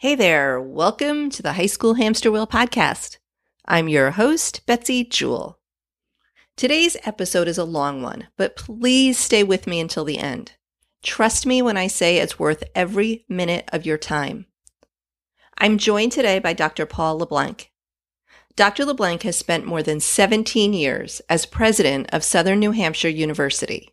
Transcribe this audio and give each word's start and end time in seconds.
Hey 0.00 0.14
there, 0.14 0.58
welcome 0.58 1.28
to 1.28 1.42
the 1.42 1.52
High 1.52 1.66
School 1.66 1.92
Hamster 1.92 2.32
Wheel 2.32 2.46
podcast. 2.46 3.18
I'm 3.66 3.86
your 3.86 4.12
host, 4.12 4.64
Betsy 4.64 5.04
Jewell. 5.04 5.58
Today's 6.56 6.96
episode 7.04 7.46
is 7.46 7.58
a 7.58 7.64
long 7.64 8.00
one, 8.00 8.28
but 8.38 8.56
please 8.56 9.18
stay 9.18 9.44
with 9.44 9.66
me 9.66 9.78
until 9.78 10.06
the 10.06 10.16
end. 10.16 10.52
Trust 11.02 11.44
me 11.44 11.60
when 11.60 11.76
I 11.76 11.86
say 11.86 12.16
it's 12.16 12.38
worth 12.38 12.64
every 12.74 13.26
minute 13.28 13.68
of 13.74 13.84
your 13.84 13.98
time. 13.98 14.46
I'm 15.58 15.76
joined 15.76 16.12
today 16.12 16.38
by 16.38 16.54
Dr. 16.54 16.86
Paul 16.86 17.18
LeBlanc. 17.18 17.70
Dr. 18.56 18.86
LeBlanc 18.86 19.22
has 19.24 19.36
spent 19.36 19.66
more 19.66 19.82
than 19.82 20.00
17 20.00 20.72
years 20.72 21.20
as 21.28 21.44
president 21.44 22.08
of 22.10 22.24
Southern 22.24 22.58
New 22.58 22.70
Hampshire 22.70 23.10
University. 23.10 23.90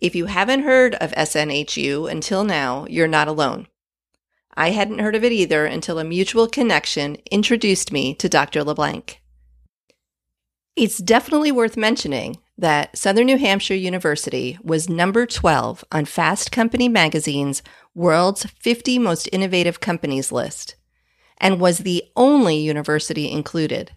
If 0.00 0.14
you 0.14 0.26
haven't 0.26 0.62
heard 0.62 0.94
of 0.94 1.10
SNHU 1.10 2.08
until 2.08 2.44
now, 2.44 2.86
you're 2.88 3.08
not 3.08 3.26
alone. 3.26 3.66
I 4.58 4.70
hadn't 4.70 4.98
heard 4.98 5.14
of 5.14 5.22
it 5.22 5.30
either 5.30 5.66
until 5.66 6.00
a 6.00 6.04
mutual 6.04 6.48
connection 6.48 7.16
introduced 7.30 7.92
me 7.92 8.12
to 8.16 8.28
Dr. 8.28 8.64
LeBlanc. 8.64 9.22
It's 10.74 10.98
definitely 10.98 11.52
worth 11.52 11.76
mentioning 11.76 12.38
that 12.58 12.98
Southern 12.98 13.26
New 13.26 13.38
Hampshire 13.38 13.76
University 13.76 14.58
was 14.60 14.88
number 14.88 15.26
12 15.26 15.84
on 15.92 16.06
Fast 16.06 16.50
Company 16.50 16.88
magazine's 16.88 17.62
World's 17.94 18.46
50 18.46 18.98
Most 18.98 19.28
Innovative 19.32 19.78
Companies 19.78 20.32
list 20.32 20.74
and 21.36 21.60
was 21.60 21.78
the 21.78 22.02
only 22.16 22.56
university 22.56 23.30
included. 23.30 23.92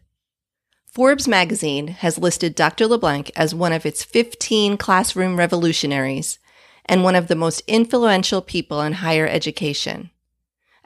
Forbes 0.85 1.27
magazine 1.27 1.87
has 1.87 2.19
listed 2.19 2.53
Dr. 2.53 2.85
LeBlanc 2.85 3.31
as 3.35 3.55
one 3.55 3.73
of 3.73 3.83
its 3.83 4.03
15 4.03 4.77
classroom 4.77 5.37
revolutionaries 5.37 6.37
and 6.85 7.03
one 7.03 7.15
of 7.15 7.29
the 7.29 7.35
most 7.35 7.63
influential 7.65 8.43
people 8.43 8.79
in 8.81 8.93
higher 8.93 9.25
education. 9.27 10.11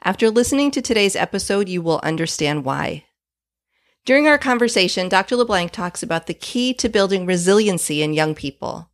After 0.06 0.30
listening 0.30 0.70
to 0.70 0.80
today's 0.80 1.16
episode, 1.16 1.68
you 1.68 1.82
will 1.82 1.98
understand 2.00 2.64
why. 2.64 3.06
During 4.04 4.28
our 4.28 4.38
conversation, 4.38 5.08
Dr. 5.08 5.34
LeBlanc 5.34 5.72
talks 5.72 6.00
about 6.00 6.28
the 6.28 6.32
key 6.32 6.72
to 6.74 6.88
building 6.88 7.26
resiliency 7.26 8.02
in 8.02 8.14
young 8.14 8.36
people, 8.36 8.88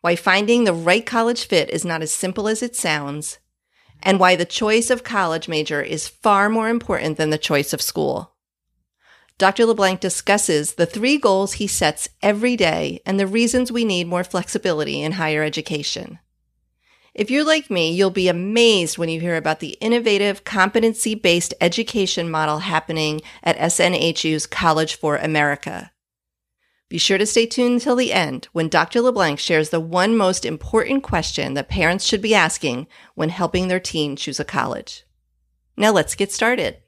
why 0.00 0.16
finding 0.16 0.64
the 0.64 0.72
right 0.72 1.06
college 1.06 1.44
fit 1.44 1.70
is 1.70 1.84
not 1.84 2.02
as 2.02 2.10
simple 2.10 2.48
as 2.48 2.64
it 2.64 2.74
sounds, 2.74 3.38
and 4.02 4.18
why 4.18 4.34
the 4.34 4.44
choice 4.44 4.90
of 4.90 5.04
college 5.04 5.46
major 5.46 5.80
is 5.80 6.08
far 6.08 6.48
more 6.48 6.68
important 6.68 7.16
than 7.16 7.30
the 7.30 7.38
choice 7.38 7.72
of 7.72 7.80
school. 7.80 8.34
Dr. 9.38 9.66
LeBlanc 9.66 10.00
discusses 10.00 10.74
the 10.74 10.84
three 10.84 11.16
goals 11.16 11.52
he 11.54 11.68
sets 11.68 12.08
every 12.22 12.56
day 12.56 13.00
and 13.06 13.20
the 13.20 13.28
reasons 13.28 13.70
we 13.70 13.84
need 13.84 14.08
more 14.08 14.24
flexibility 14.24 15.00
in 15.00 15.12
higher 15.12 15.44
education. 15.44 16.18
If 17.14 17.30
you're 17.30 17.44
like 17.44 17.70
me, 17.70 17.92
you'll 17.92 18.10
be 18.10 18.26
amazed 18.26 18.98
when 18.98 19.08
you 19.08 19.20
hear 19.20 19.36
about 19.36 19.60
the 19.60 19.78
innovative 19.80 20.42
competency 20.42 21.14
based 21.14 21.54
education 21.60 22.28
model 22.28 22.58
happening 22.58 23.20
at 23.44 23.56
SNHU's 23.56 24.46
College 24.46 24.96
for 24.96 25.16
America. 25.16 25.92
Be 26.88 26.98
sure 26.98 27.16
to 27.16 27.26
stay 27.26 27.46
tuned 27.46 27.74
until 27.74 27.94
the 27.94 28.12
end 28.12 28.48
when 28.52 28.68
Dr. 28.68 29.00
LeBlanc 29.00 29.38
shares 29.38 29.70
the 29.70 29.78
one 29.78 30.16
most 30.16 30.44
important 30.44 31.04
question 31.04 31.54
that 31.54 31.68
parents 31.68 32.04
should 32.04 32.20
be 32.20 32.34
asking 32.34 32.88
when 33.14 33.28
helping 33.28 33.68
their 33.68 33.80
teen 33.80 34.16
choose 34.16 34.40
a 34.40 34.44
college. 34.44 35.04
Now 35.76 35.92
let's 35.92 36.16
get 36.16 36.32
started. 36.32 36.78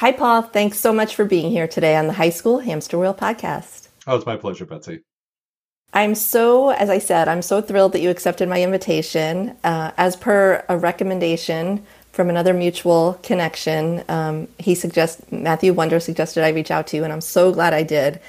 Hi, 0.00 0.12
Paul. 0.12 0.42
Thanks 0.42 0.78
so 0.78 0.92
much 0.92 1.14
for 1.14 1.24
being 1.24 1.50
here 1.50 1.66
today 1.66 1.96
on 1.96 2.06
the 2.06 2.12
High 2.12 2.28
School 2.28 2.58
Hamster 2.58 2.98
Wheel 2.98 3.14
podcast. 3.14 3.88
Oh, 4.06 4.14
it's 4.14 4.26
my 4.26 4.36
pleasure, 4.36 4.66
Betsy. 4.66 5.00
I'm 5.94 6.14
so, 6.14 6.68
as 6.68 6.90
I 6.90 6.98
said, 6.98 7.28
I'm 7.28 7.40
so 7.40 7.62
thrilled 7.62 7.92
that 7.92 8.00
you 8.00 8.10
accepted 8.10 8.46
my 8.46 8.62
invitation. 8.62 9.56
Uh, 9.64 9.92
as 9.96 10.14
per 10.14 10.62
a 10.68 10.76
recommendation 10.76 11.82
from 12.12 12.28
another 12.28 12.52
mutual 12.52 13.18
connection, 13.22 14.04
um, 14.10 14.48
he 14.58 14.74
suggests 14.74 15.22
Matthew 15.32 15.72
Wonder 15.72 15.98
suggested 15.98 16.44
I 16.44 16.50
reach 16.50 16.70
out 16.70 16.86
to 16.88 16.98
you, 16.98 17.04
and 17.04 17.10
I'm 17.10 17.22
so 17.22 17.50
glad 17.50 17.72
I 17.72 17.82
did. 17.82 18.20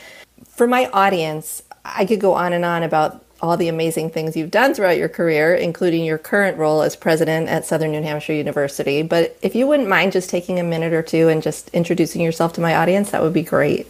For 0.48 0.68
my 0.68 0.90
audience, 0.94 1.64
I 1.84 2.06
could 2.06 2.22
go 2.22 2.32
on 2.32 2.54
and 2.54 2.64
on 2.64 2.82
about 2.82 3.26
all 3.42 3.58
the 3.58 3.68
amazing 3.68 4.10
things 4.10 4.36
you've 4.36 4.52
done 4.52 4.74
throughout 4.74 4.98
your 4.98 5.10
career, 5.10 5.54
including 5.56 6.04
your 6.04 6.18
current 6.18 6.58
role 6.58 6.82
as 6.82 6.96
president 6.96 7.50
at 7.50 7.66
Southern 7.66 7.92
New 7.92 8.02
Hampshire 8.02 8.34
University. 8.34 9.02
But 9.02 9.38
if 9.42 9.56
you 9.56 9.68
wouldn't 9.68 9.90
mind 9.90 10.12
just 10.12 10.30
taking 10.30 10.60
a 10.60 10.64
minute 10.64 10.94
or 10.94 11.02
two 11.02 11.30
and 11.30 11.42
just 11.42 11.70
introducing 11.70 12.22
yourself 12.22 12.54
to 12.54 12.62
my 12.62 12.76
audience, 12.76 13.12
that 13.12 13.22
would 13.22 13.34
be 13.34 13.44
great. 13.44 13.88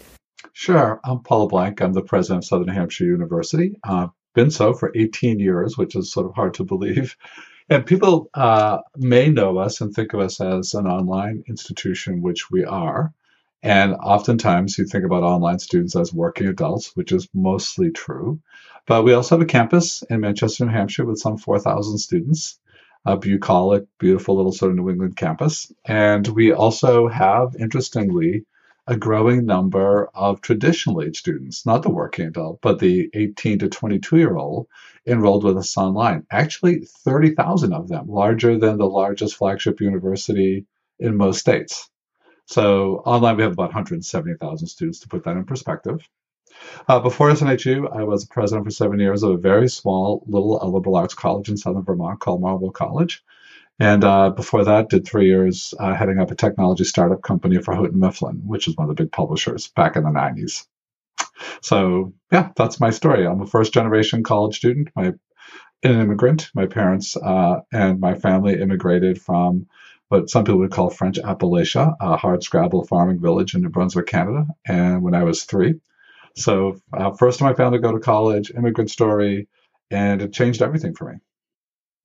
Sure. 0.53 0.99
I'm 1.03 1.19
Paul 1.19 1.43
LeBlanc. 1.43 1.81
I'm 1.81 1.93
the 1.93 2.01
president 2.01 2.43
of 2.43 2.47
Southern 2.47 2.67
New 2.67 2.73
Hampshire 2.73 3.05
University. 3.05 3.75
I've 3.83 4.09
uh, 4.09 4.11
been 4.33 4.51
so 4.51 4.73
for 4.73 4.91
18 4.95 5.39
years, 5.39 5.77
which 5.77 5.95
is 5.95 6.11
sort 6.11 6.25
of 6.25 6.35
hard 6.35 6.53
to 6.55 6.63
believe. 6.63 7.15
And 7.69 7.85
people 7.85 8.29
uh, 8.33 8.77
may 8.95 9.29
know 9.29 9.57
us 9.57 9.81
and 9.81 9.93
think 9.93 10.13
of 10.13 10.21
us 10.21 10.39
as 10.39 10.73
an 10.73 10.87
online 10.87 11.43
institution, 11.49 12.21
which 12.21 12.49
we 12.49 12.63
are. 12.63 13.13
And 13.61 13.93
oftentimes 13.95 14.77
you 14.77 14.85
think 14.85 15.03
about 15.03 15.23
online 15.23 15.59
students 15.59 15.95
as 15.95 16.13
working 16.13 16.47
adults, 16.47 16.95
which 16.95 17.11
is 17.11 17.27
mostly 17.33 17.91
true. 17.91 18.39
But 18.87 19.03
we 19.03 19.11
also 19.11 19.35
have 19.35 19.41
a 19.41 19.45
campus 19.45 20.01
in 20.09 20.21
Manchester, 20.21 20.65
New 20.65 20.71
Hampshire 20.71 21.05
with 21.05 21.19
some 21.19 21.37
4,000 21.37 21.97
students, 21.97 22.57
a 23.05 23.17
bucolic, 23.17 23.85
beautiful 23.99 24.37
little 24.37 24.53
sort 24.53 24.71
of 24.71 24.77
New 24.77 24.89
England 24.89 25.17
campus. 25.17 25.71
And 25.83 26.25
we 26.25 26.53
also 26.53 27.09
have, 27.09 27.57
interestingly, 27.59 28.45
a 28.87 28.95
growing 28.95 29.45
number 29.45 30.09
of 30.13 30.39
traditional 30.39 31.01
age 31.01 31.19
students, 31.19 31.65
not 31.65 31.83
the 31.83 31.89
working 31.89 32.27
adult, 32.27 32.59
but 32.61 32.79
the 32.79 33.09
18 33.13 33.59
to 33.59 33.67
22 33.67 34.17
year 34.17 34.37
old 34.37 34.67
enrolled 35.05 35.43
with 35.43 35.57
us 35.57 35.75
online. 35.75 36.25
Actually, 36.31 36.85
30,000 36.85 37.73
of 37.73 37.89
them, 37.89 38.07
larger 38.07 38.57
than 38.57 38.77
the 38.77 38.87
largest 38.87 39.35
flagship 39.35 39.81
university 39.81 40.65
in 40.97 41.17
most 41.17 41.41
states. 41.41 41.89
So 42.45 43.01
online, 43.05 43.35
we 43.35 43.43
have 43.43 43.51
about 43.51 43.73
170,000 43.73 44.67
students 44.67 45.01
to 45.01 45.09
put 45.09 45.25
that 45.25 45.35
in 45.35 45.43
perspective. 45.43 46.07
Uh, 46.87 46.99
before 46.99 47.29
SNHU, 47.29 47.95
I 47.95 48.03
was 48.03 48.25
president 48.25 48.65
for 48.65 48.71
seven 48.71 48.99
years 48.99 49.23
of 49.23 49.31
a 49.31 49.37
very 49.37 49.67
small 49.69 50.23
little 50.27 50.59
liberal 50.71 50.95
arts 50.95 51.13
college 51.13 51.49
in 51.49 51.57
southern 51.57 51.83
Vermont 51.83 52.19
called 52.19 52.41
Marlboro 52.41 52.69
College. 52.69 53.23
And 53.79 54.03
uh, 54.03 54.31
before 54.31 54.63
that, 54.65 54.89
did 54.89 55.05
three 55.05 55.27
years 55.27 55.73
uh, 55.79 55.93
heading 55.93 56.19
up 56.19 56.31
a 56.31 56.35
technology 56.35 56.83
startup 56.83 57.21
company 57.21 57.61
for 57.61 57.75
Houghton 57.75 57.99
Mifflin, 57.99 58.41
which 58.45 58.67
is 58.67 58.75
one 58.75 58.89
of 58.89 58.95
the 58.95 59.03
big 59.03 59.11
publishers 59.11 59.67
back 59.67 59.95
in 59.95 60.03
the 60.03 60.09
90s. 60.09 60.65
So 61.61 62.13
yeah, 62.31 62.49
that's 62.55 62.79
my 62.79 62.89
story. 62.89 63.27
I'm 63.27 63.41
a 63.41 63.47
first 63.47 63.73
generation 63.73 64.23
college 64.23 64.57
student. 64.57 64.89
My 64.95 65.13
an 65.83 65.99
immigrant. 65.99 66.49
My 66.53 66.65
parents 66.65 67.15
uh, 67.15 67.61
and 67.71 67.99
my 67.99 68.15
family 68.15 68.59
immigrated 68.59 69.21
from 69.21 69.67
what 70.09 70.29
some 70.29 70.45
people 70.45 70.59
would 70.59 70.71
call 70.71 70.89
French 70.89 71.17
Appalachia, 71.17 71.95
a 71.99 72.17
hard 72.17 72.43
scrabble 72.43 72.85
farming 72.85 73.19
village 73.19 73.53
in 73.53 73.61
New 73.61 73.69
Brunswick, 73.69 74.07
Canada. 74.07 74.47
And 74.65 75.03
when 75.03 75.13
I 75.13 75.23
was 75.23 75.43
three, 75.43 75.75
so 76.35 76.79
uh, 76.93 77.11
first 77.11 77.41
in 77.41 77.47
my 77.47 77.53
family 77.53 77.77
to 77.77 77.81
go 77.81 77.91
to 77.91 77.99
college, 77.99 78.51
immigrant 78.51 78.91
story, 78.91 79.47
and 79.91 80.21
it 80.21 80.33
changed 80.33 80.61
everything 80.61 80.93
for 80.93 81.11
me. 81.11 81.19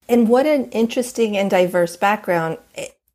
And 0.09 0.29
what 0.29 0.47
an 0.47 0.71
interesting 0.71 1.37
and 1.37 1.51
diverse 1.51 1.97
background. 1.97 2.59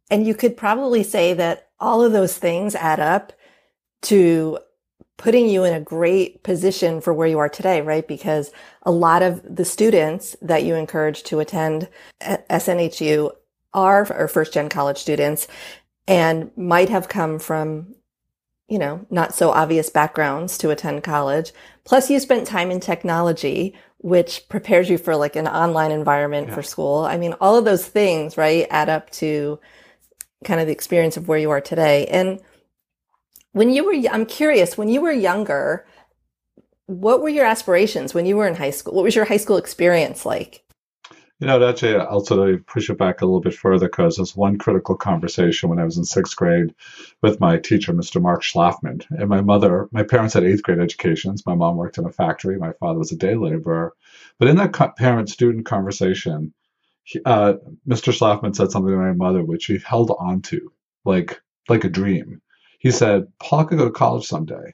And 0.10 0.26
you 0.26 0.34
could 0.34 0.56
probably 0.56 1.04
say 1.04 1.34
that 1.34 1.70
all 1.80 2.04
of 2.04 2.12
those 2.12 2.38
things 2.38 2.76
add 2.76 3.00
up 3.00 3.34
to 4.04 4.60
putting 5.18 5.50
you 5.50 5.64
in 5.64 5.74
a 5.74 5.82
great 5.82 6.44
position 6.44 7.02
for 7.02 7.14
where 7.14 7.28
you 7.28 7.40
are 7.40 7.50
today, 7.50 7.82
right? 7.82 8.08
Because 8.08 8.52
a 8.84 8.92
lot 8.92 9.24
of 9.24 9.42
the 9.56 9.66
students 9.66 10.36
that 10.42 10.64
you 10.64 10.76
encourage 10.76 11.24
to 11.24 11.40
attend 11.40 11.90
SNHU 12.22 13.32
are 13.74 14.28
first 14.28 14.54
gen 14.54 14.70
college 14.70 14.98
students 14.98 15.48
and 16.08 16.52
might 16.56 16.90
have 16.90 17.10
come 17.10 17.40
from 17.40 17.96
you 18.68 18.78
know, 18.78 19.06
not 19.10 19.34
so 19.34 19.52
obvious 19.52 19.90
backgrounds 19.90 20.58
to 20.58 20.70
attend 20.70 21.04
college. 21.04 21.54
Plus 21.86 22.10
you 22.10 22.20
spent 22.20 22.46
time 22.46 22.70
in 22.70 22.80
technology, 22.80 23.76
which 24.00 24.48
prepares 24.50 24.90
you 24.90 24.98
for 24.98 25.16
like 25.16 25.36
an 25.36 25.48
online 25.48 25.92
environment 25.92 26.50
yeah. 26.50 26.56
for 26.56 26.62
school. 26.62 27.00
I 27.00 27.18
mean, 27.18 27.34
all 27.40 27.56
of 27.56 27.66
those 27.66 27.86
things, 27.86 28.38
right, 28.38 28.68
add 28.70 28.90
up 28.90 29.10
to 29.12 29.60
kind 30.44 30.60
of 30.60 30.68
the 30.68 30.74
experience 30.74 31.18
of 31.18 31.28
where 31.28 31.40
you 31.40 31.50
are 31.50 31.62
today. 31.62 32.08
And 32.08 32.40
when 33.54 33.70
you 33.70 33.86
were, 33.86 34.10
I'm 34.12 34.26
curious, 34.26 34.78
when 34.78 34.90
you 34.90 35.02
were 35.02 35.12
younger, 35.12 35.88
what 36.86 37.22
were 37.22 37.30
your 37.30 37.46
aspirations 37.46 38.14
when 38.14 38.26
you 38.26 38.38
were 38.38 38.48
in 38.48 38.56
high 38.56 38.72
school? 38.72 38.94
What 38.94 39.04
was 39.04 39.16
your 39.16 39.26
high 39.26 39.38
school 39.38 39.58
experience 39.58 40.26
like? 40.26 40.64
You 41.40 41.46
know, 41.46 41.70
actually, 41.70 41.96
I'll 41.96 42.26
sort 42.26 42.50
of 42.50 42.66
push 42.66 42.90
it 42.90 42.98
back 42.98 43.22
a 43.22 43.26
little 43.26 43.42
bit 43.42 43.54
further 43.54 43.88
because 43.88 44.16
there's 44.16 44.36
one 44.36 44.58
critical 44.58 44.96
conversation 44.96 45.70
when 45.70 45.78
I 45.78 45.84
was 45.84 45.98
in 45.98 46.04
sixth 46.04 46.36
grade 46.36 46.74
with 47.22 47.40
my 47.40 47.60
teacher, 47.60 47.94
Mr. 47.94 48.20
Mark 48.20 48.42
Schlafman. 48.42 49.06
And 49.12 49.30
my 49.30 49.42
mother, 49.42 49.88
my 49.92 50.02
parents 50.02 50.34
had 50.34 50.44
eighth 50.44 50.64
grade 50.64 50.80
educations. 50.80 51.46
My 51.46 51.54
mom 51.54 51.78
worked 51.78 52.00
in 52.00 52.06
a 52.06 52.12
factory. 52.12 52.58
My 52.58 52.74
father 52.74 52.98
was 52.98 53.12
a 53.12 53.18
day 53.18 53.36
laborer. 53.36 53.94
But 54.40 54.48
in 54.48 54.56
that 54.56 54.96
parent 54.98 55.30
student 55.30 55.68
conversation, 55.68 56.56
he, 57.04 57.22
uh, 57.24 57.54
Mr. 57.88 58.12
Schlafman 58.12 58.56
said 58.56 58.72
something 58.72 58.92
to 58.92 58.98
my 58.98 59.14
mother, 59.14 59.44
which 59.44 59.66
he 59.66 59.78
held 59.78 60.16
on 60.18 60.42
to 60.44 60.72
like, 61.06 61.40
like 61.70 61.84
a 61.84 61.90
dream. 61.90 62.42
he 62.80 62.90
said, 62.90 63.28
Paul 63.40 63.66
could 63.66 63.78
go 63.78 63.86
to 63.86 63.92
college 63.92 64.26
someday. 64.26 64.74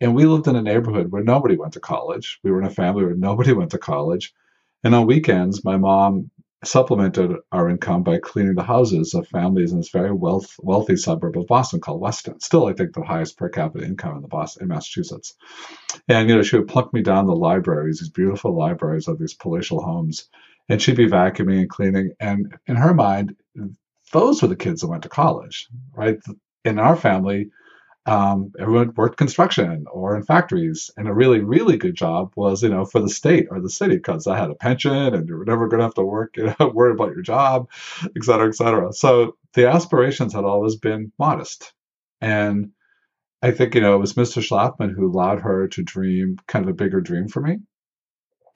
And 0.00 0.16
we 0.16 0.26
lived 0.26 0.48
in 0.48 0.56
a 0.56 0.62
neighborhood 0.62 1.12
where 1.12 1.22
nobody 1.22 1.56
went 1.56 1.74
to 1.74 1.80
college. 1.80 2.40
We 2.42 2.50
were 2.50 2.60
in 2.60 2.66
a 2.66 2.70
family 2.70 3.04
where 3.04 3.14
nobody 3.14 3.52
went 3.58 3.70
to 3.70 3.78
college. 3.78 4.34
And 4.84 4.94
on 4.94 5.06
weekends, 5.06 5.64
my 5.64 5.78
mom 5.78 6.30
supplemented 6.62 7.36
our 7.52 7.68
income 7.68 8.02
by 8.02 8.18
cleaning 8.18 8.54
the 8.54 8.62
houses 8.62 9.14
of 9.14 9.26
families 9.28 9.72
in 9.72 9.78
this 9.78 9.90
very 9.90 10.12
wealth, 10.12 10.54
wealthy 10.60 10.96
suburb 10.96 11.36
of 11.36 11.46
Boston 11.46 11.80
called 11.80 12.00
Weston. 12.00 12.40
Still, 12.40 12.66
I 12.66 12.72
think 12.72 12.94
the 12.94 13.02
highest 13.02 13.36
per 13.36 13.48
capita 13.48 13.84
income 13.84 14.16
in 14.16 14.22
the 14.22 14.28
Boston, 14.28 14.64
in 14.64 14.68
Massachusetts. 14.68 15.34
And 16.08 16.28
you 16.28 16.36
know, 16.36 16.42
she 16.42 16.56
would 16.56 16.68
plunk 16.68 16.92
me 16.92 17.02
down 17.02 17.26
the 17.26 17.34
libraries, 17.34 18.00
these 18.00 18.10
beautiful 18.10 18.56
libraries 18.56 19.08
of 19.08 19.18
these 19.18 19.34
palatial 19.34 19.82
homes, 19.82 20.28
and 20.68 20.80
she'd 20.80 20.96
be 20.96 21.06
vacuuming 21.06 21.60
and 21.60 21.70
cleaning. 21.70 22.12
And 22.20 22.54
in 22.66 22.76
her 22.76 22.94
mind, 22.94 23.36
those 24.12 24.42
were 24.42 24.48
the 24.48 24.56
kids 24.56 24.80
that 24.80 24.88
went 24.88 25.02
to 25.02 25.08
college, 25.08 25.68
right? 25.94 26.18
In 26.64 26.78
our 26.78 26.96
family, 26.96 27.50
um, 28.06 28.52
everyone 28.58 28.92
worked 28.96 29.16
construction 29.16 29.86
or 29.90 30.16
in 30.16 30.24
factories, 30.24 30.90
and 30.96 31.08
a 31.08 31.14
really, 31.14 31.40
really 31.40 31.76
good 31.78 31.94
job 31.94 32.32
was, 32.36 32.62
you 32.62 32.68
know, 32.68 32.84
for 32.84 33.00
the 33.00 33.08
state 33.08 33.46
or 33.50 33.60
the 33.60 33.70
city 33.70 33.96
because 33.96 34.26
I 34.26 34.38
had 34.38 34.50
a 34.50 34.54
pension 34.54 34.92
and 34.92 35.28
you 35.28 35.36
were 35.36 35.44
never 35.44 35.68
going 35.68 35.78
to 35.78 35.86
have 35.86 35.94
to 35.94 36.02
work, 36.02 36.36
you 36.36 36.54
know, 36.58 36.68
worry 36.74 36.92
about 36.92 37.12
your 37.12 37.22
job, 37.22 37.68
et 38.04 38.22
cetera, 38.24 38.48
et 38.48 38.54
cetera. 38.54 38.92
So 38.92 39.36
the 39.54 39.68
aspirations 39.68 40.34
had 40.34 40.44
always 40.44 40.76
been 40.76 41.12
modest, 41.18 41.72
and 42.20 42.70
I 43.42 43.50
think 43.52 43.74
you 43.74 43.80
know 43.80 43.94
it 43.94 44.00
was 44.00 44.14
Mr. 44.14 44.42
Schlafman 44.42 44.94
who 44.94 45.10
allowed 45.10 45.40
her 45.40 45.68
to 45.68 45.82
dream 45.82 46.38
kind 46.48 46.64
of 46.64 46.70
a 46.70 46.74
bigger 46.74 47.00
dream 47.00 47.28
for 47.28 47.40
me 47.40 47.58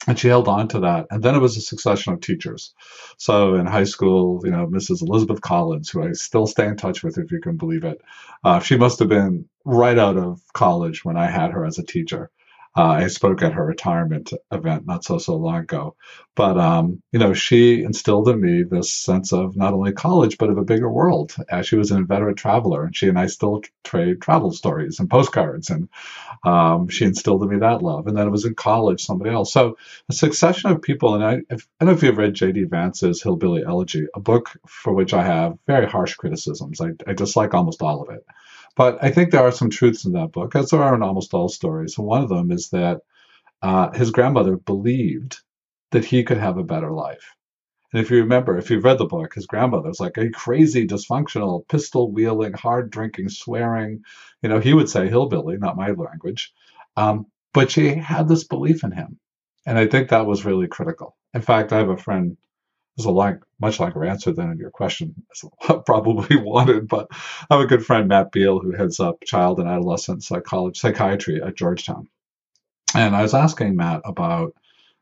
and 0.08 0.18
she 0.18 0.26
held 0.26 0.48
on 0.48 0.68
to 0.68 0.80
that. 0.80 1.06
And 1.10 1.22
then 1.22 1.34
it 1.34 1.40
was 1.40 1.58
a 1.58 1.60
succession 1.60 2.14
of 2.14 2.20
teachers. 2.22 2.72
So 3.18 3.56
in 3.56 3.66
high 3.66 3.84
school, 3.84 4.40
you 4.42 4.50
know, 4.50 4.66
Mrs. 4.66 5.02
Elizabeth 5.02 5.42
Collins, 5.42 5.90
who 5.90 6.02
I 6.02 6.12
still 6.12 6.46
stay 6.46 6.66
in 6.66 6.78
touch 6.78 7.04
with, 7.04 7.18
if 7.18 7.30
you 7.30 7.40
can 7.40 7.58
believe 7.58 7.84
it, 7.84 8.00
uh, 8.42 8.58
she 8.60 8.78
must 8.78 9.00
have 9.00 9.10
been 9.10 9.44
right 9.66 9.98
out 9.98 10.16
of 10.16 10.40
college 10.54 11.04
when 11.04 11.18
I 11.18 11.26
had 11.26 11.50
her 11.50 11.66
as 11.66 11.78
a 11.78 11.82
teacher. 11.82 12.30
Uh, 12.78 13.00
I 13.02 13.08
spoke 13.08 13.42
at 13.42 13.54
her 13.54 13.66
retirement 13.66 14.32
event 14.52 14.86
not 14.86 15.02
so 15.02 15.18
so 15.18 15.34
long 15.34 15.56
ago, 15.56 15.96
but 16.36 16.56
um, 16.56 17.02
you 17.10 17.18
know 17.18 17.34
she 17.34 17.82
instilled 17.82 18.28
in 18.28 18.40
me 18.40 18.62
this 18.62 18.92
sense 18.92 19.32
of 19.32 19.56
not 19.56 19.74
only 19.74 19.90
college 19.90 20.38
but 20.38 20.48
of 20.48 20.58
a 20.58 20.64
bigger 20.64 20.88
world. 20.88 21.34
As 21.50 21.66
she 21.66 21.74
was 21.74 21.90
an 21.90 21.98
inveterate 21.98 22.36
traveler, 22.36 22.84
and 22.84 22.94
she 22.94 23.08
and 23.08 23.18
I 23.18 23.26
still 23.26 23.62
trade 23.82 24.22
travel 24.22 24.52
stories 24.52 25.00
and 25.00 25.10
postcards, 25.10 25.70
and 25.70 25.88
um, 26.44 26.86
she 26.88 27.04
instilled 27.04 27.42
in 27.42 27.48
me 27.48 27.58
that 27.58 27.82
love. 27.82 28.06
And 28.06 28.16
then 28.16 28.28
it 28.28 28.30
was 28.30 28.44
in 28.44 28.54
college, 28.54 29.04
somebody 29.04 29.30
else. 29.30 29.52
So 29.52 29.76
a 30.08 30.12
succession 30.12 30.70
of 30.70 30.80
people, 30.80 31.16
and 31.16 31.24
I, 31.24 31.32
I 31.50 31.56
don't 31.80 31.88
know 31.88 31.90
if 31.90 32.04
you've 32.04 32.16
read 32.16 32.34
J.D. 32.34 32.64
Vance's 32.64 33.24
Hillbilly 33.24 33.64
Elegy, 33.64 34.06
a 34.14 34.20
book 34.20 34.50
for 34.68 34.92
which 34.94 35.14
I 35.14 35.24
have 35.24 35.58
very 35.66 35.86
harsh 35.88 36.14
criticisms. 36.14 36.80
I, 36.80 36.90
I 37.08 37.14
dislike 37.14 37.54
almost 37.54 37.82
all 37.82 38.02
of 38.02 38.10
it. 38.14 38.24
But 38.78 39.02
I 39.02 39.10
think 39.10 39.32
there 39.32 39.42
are 39.42 39.50
some 39.50 39.70
truths 39.70 40.04
in 40.04 40.12
that 40.12 40.30
book, 40.30 40.54
as 40.54 40.70
there 40.70 40.84
are 40.84 40.94
in 40.94 41.02
almost 41.02 41.34
all 41.34 41.48
stories. 41.48 41.98
And 41.98 42.06
one 42.06 42.22
of 42.22 42.28
them 42.28 42.52
is 42.52 42.68
that 42.70 43.00
uh, 43.60 43.90
his 43.90 44.12
grandmother 44.12 44.56
believed 44.56 45.40
that 45.90 46.04
he 46.04 46.22
could 46.22 46.38
have 46.38 46.58
a 46.58 46.62
better 46.62 46.92
life. 46.92 47.34
And 47.92 48.00
if 48.00 48.08
you 48.08 48.18
remember, 48.18 48.56
if 48.56 48.70
you've 48.70 48.84
read 48.84 48.98
the 48.98 49.06
book, 49.06 49.34
his 49.34 49.46
grandmother 49.46 49.88
was 49.88 49.98
like 49.98 50.16
a 50.16 50.30
crazy, 50.30 50.86
dysfunctional, 50.86 51.66
pistol 51.66 52.12
wielding, 52.12 52.52
hard 52.52 52.90
drinking, 52.92 53.30
swearing. 53.30 54.04
You 54.42 54.48
know, 54.48 54.60
he 54.60 54.74
would 54.74 54.88
say 54.88 55.08
hillbilly, 55.08 55.56
not 55.56 55.76
my 55.76 55.90
language. 55.90 56.52
Um, 56.96 57.26
but 57.52 57.72
she 57.72 57.96
had 57.96 58.28
this 58.28 58.44
belief 58.44 58.84
in 58.84 58.92
him. 58.92 59.18
And 59.66 59.76
I 59.76 59.88
think 59.88 60.10
that 60.10 60.26
was 60.26 60.44
really 60.44 60.68
critical. 60.68 61.16
In 61.34 61.42
fact, 61.42 61.72
I 61.72 61.78
have 61.78 61.88
a 61.88 61.96
friend 61.96 62.36
is 62.98 63.04
a 63.04 63.10
long, 63.10 63.40
much 63.60 63.80
longer 63.80 64.04
answer 64.04 64.32
than 64.32 64.58
your 64.58 64.70
question 64.70 65.14
probably 65.86 66.36
wanted. 66.36 66.88
But 66.88 67.08
I 67.12 67.54
have 67.54 67.60
a 67.60 67.66
good 67.66 67.86
friend, 67.86 68.08
Matt 68.08 68.32
Biel, 68.32 68.58
who 68.58 68.72
heads 68.72 69.00
up 69.00 69.22
child 69.24 69.60
and 69.60 69.68
adolescent 69.68 70.24
psychology, 70.24 70.78
psychiatry 70.78 71.42
at 71.42 71.56
Georgetown. 71.56 72.08
And 72.94 73.14
I 73.14 73.22
was 73.22 73.34
asking 73.34 73.76
Matt 73.76 74.00
about 74.04 74.54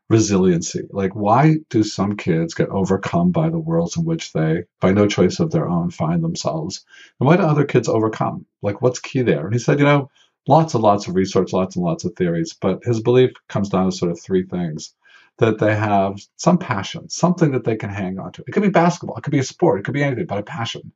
resiliency. 0.09 0.83
Like, 0.89 1.15
why 1.15 1.57
do 1.69 1.83
some 1.83 2.15
kids 2.15 2.53
get 2.53 2.69
overcome 2.69 3.31
by 3.31 3.49
the 3.49 3.59
worlds 3.59 3.97
in 3.97 4.05
which 4.05 4.31
they, 4.31 4.63
by 4.79 4.91
no 4.91 5.07
choice 5.07 5.39
of 5.39 5.51
their 5.51 5.67
own, 5.67 5.89
find 5.89 6.23
themselves? 6.23 6.85
And 7.19 7.27
why 7.27 7.37
do 7.37 7.43
other 7.43 7.65
kids 7.65 7.89
overcome? 7.89 8.45
Like, 8.61 8.81
what's 8.81 8.99
key 8.99 9.21
there? 9.21 9.45
And 9.45 9.53
he 9.53 9.59
said, 9.59 9.79
you 9.79 9.85
know, 9.85 10.09
lots 10.47 10.73
and 10.73 10.83
lots 10.83 11.07
of 11.07 11.15
research, 11.15 11.51
lots 11.51 11.75
and 11.75 11.83
lots 11.83 12.05
of 12.05 12.15
theories, 12.15 12.53
but 12.59 12.83
his 12.83 13.01
belief 13.01 13.31
comes 13.49 13.69
down 13.69 13.89
to 13.89 13.95
sort 13.95 14.11
of 14.11 14.19
three 14.19 14.43
things 14.43 14.93
that 15.39 15.59
they 15.59 15.75
have 15.75 16.19
some 16.35 16.57
passion, 16.57 17.09
something 17.09 17.51
that 17.51 17.63
they 17.63 17.75
can 17.75 17.89
hang 17.89 18.19
on 18.19 18.31
to. 18.33 18.43
It 18.47 18.51
could 18.51 18.63
be 18.63 18.69
basketball, 18.69 19.17
it 19.17 19.23
could 19.23 19.31
be 19.31 19.39
a 19.39 19.43
sport, 19.43 19.79
it 19.79 19.83
could 19.83 19.93
be 19.93 20.03
anything, 20.03 20.25
but 20.25 20.39
a 20.39 20.43
passion 20.43 20.91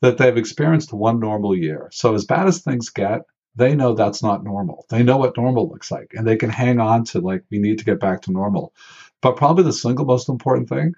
that 0.00 0.18
they've 0.18 0.36
experienced 0.36 0.92
one 0.92 1.20
normal 1.20 1.56
year. 1.56 1.88
So, 1.92 2.14
as 2.14 2.24
bad 2.24 2.46
as 2.46 2.60
things 2.60 2.90
get, 2.90 3.22
they 3.56 3.74
know 3.76 3.94
that's 3.94 4.22
not 4.22 4.44
normal. 4.44 4.86
They 4.90 5.02
know 5.02 5.18
what 5.18 5.36
normal 5.36 5.68
looks 5.68 5.90
like, 5.90 6.12
and 6.14 6.26
they 6.26 6.36
can 6.36 6.50
hang 6.50 6.80
on 6.80 7.04
to, 7.06 7.20
like, 7.20 7.44
we 7.50 7.58
need 7.58 7.78
to 7.78 7.84
get 7.84 8.00
back 8.00 8.22
to 8.22 8.32
normal. 8.32 8.74
But 9.20 9.36
probably 9.36 9.64
the 9.64 9.72
single 9.72 10.04
most 10.04 10.28
important 10.28 10.68
thing 10.68 10.94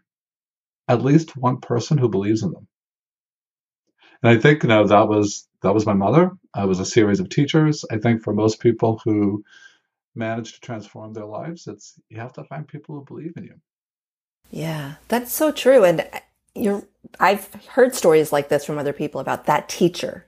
at 0.89 1.03
least 1.03 1.37
one 1.37 1.61
person 1.61 1.99
who 1.99 2.09
believes 2.09 2.43
in 2.43 2.53
them. 2.53 2.69
And 4.23 4.37
I 4.37 4.41
think, 4.41 4.63
you 4.63 4.69
know, 4.69 4.87
that 4.87 5.09
was 5.09 5.47
that 5.63 5.75
was 5.75 5.87
my 5.87 5.93
mother. 5.93 6.31
I 6.55 6.65
was 6.65 6.81
a 6.81 6.85
series 6.85 7.21
of 7.21 7.29
teachers. 7.29 7.85
I 7.91 7.99
think 7.99 8.23
for 8.23 8.33
most 8.33 8.61
people 8.61 9.01
who 9.05 9.45
manage 10.17 10.55
to 10.55 10.61
transform 10.61 11.13
their 11.13 11.25
lives, 11.25 11.67
it's 11.67 11.95
you 12.09 12.19
have 12.19 12.33
to 12.35 12.45
find 12.45 12.67
people 12.67 12.95
who 12.95 13.05
believe 13.05 13.33
in 13.37 13.45
you. 13.45 13.55
Yeah, 14.51 14.95
that's 15.09 15.33
so 15.33 15.53
true. 15.53 15.85
And 15.85 16.01
uh, 16.01 16.21
you're 16.55 16.85
I've 17.21 17.53
heard 17.69 17.95
stories 17.95 18.33
like 18.33 18.49
this 18.49 18.65
from 18.65 18.79
other 18.79 18.93
people 18.93 19.21
about 19.21 19.47
that 19.47 19.69
teacher, 19.69 20.27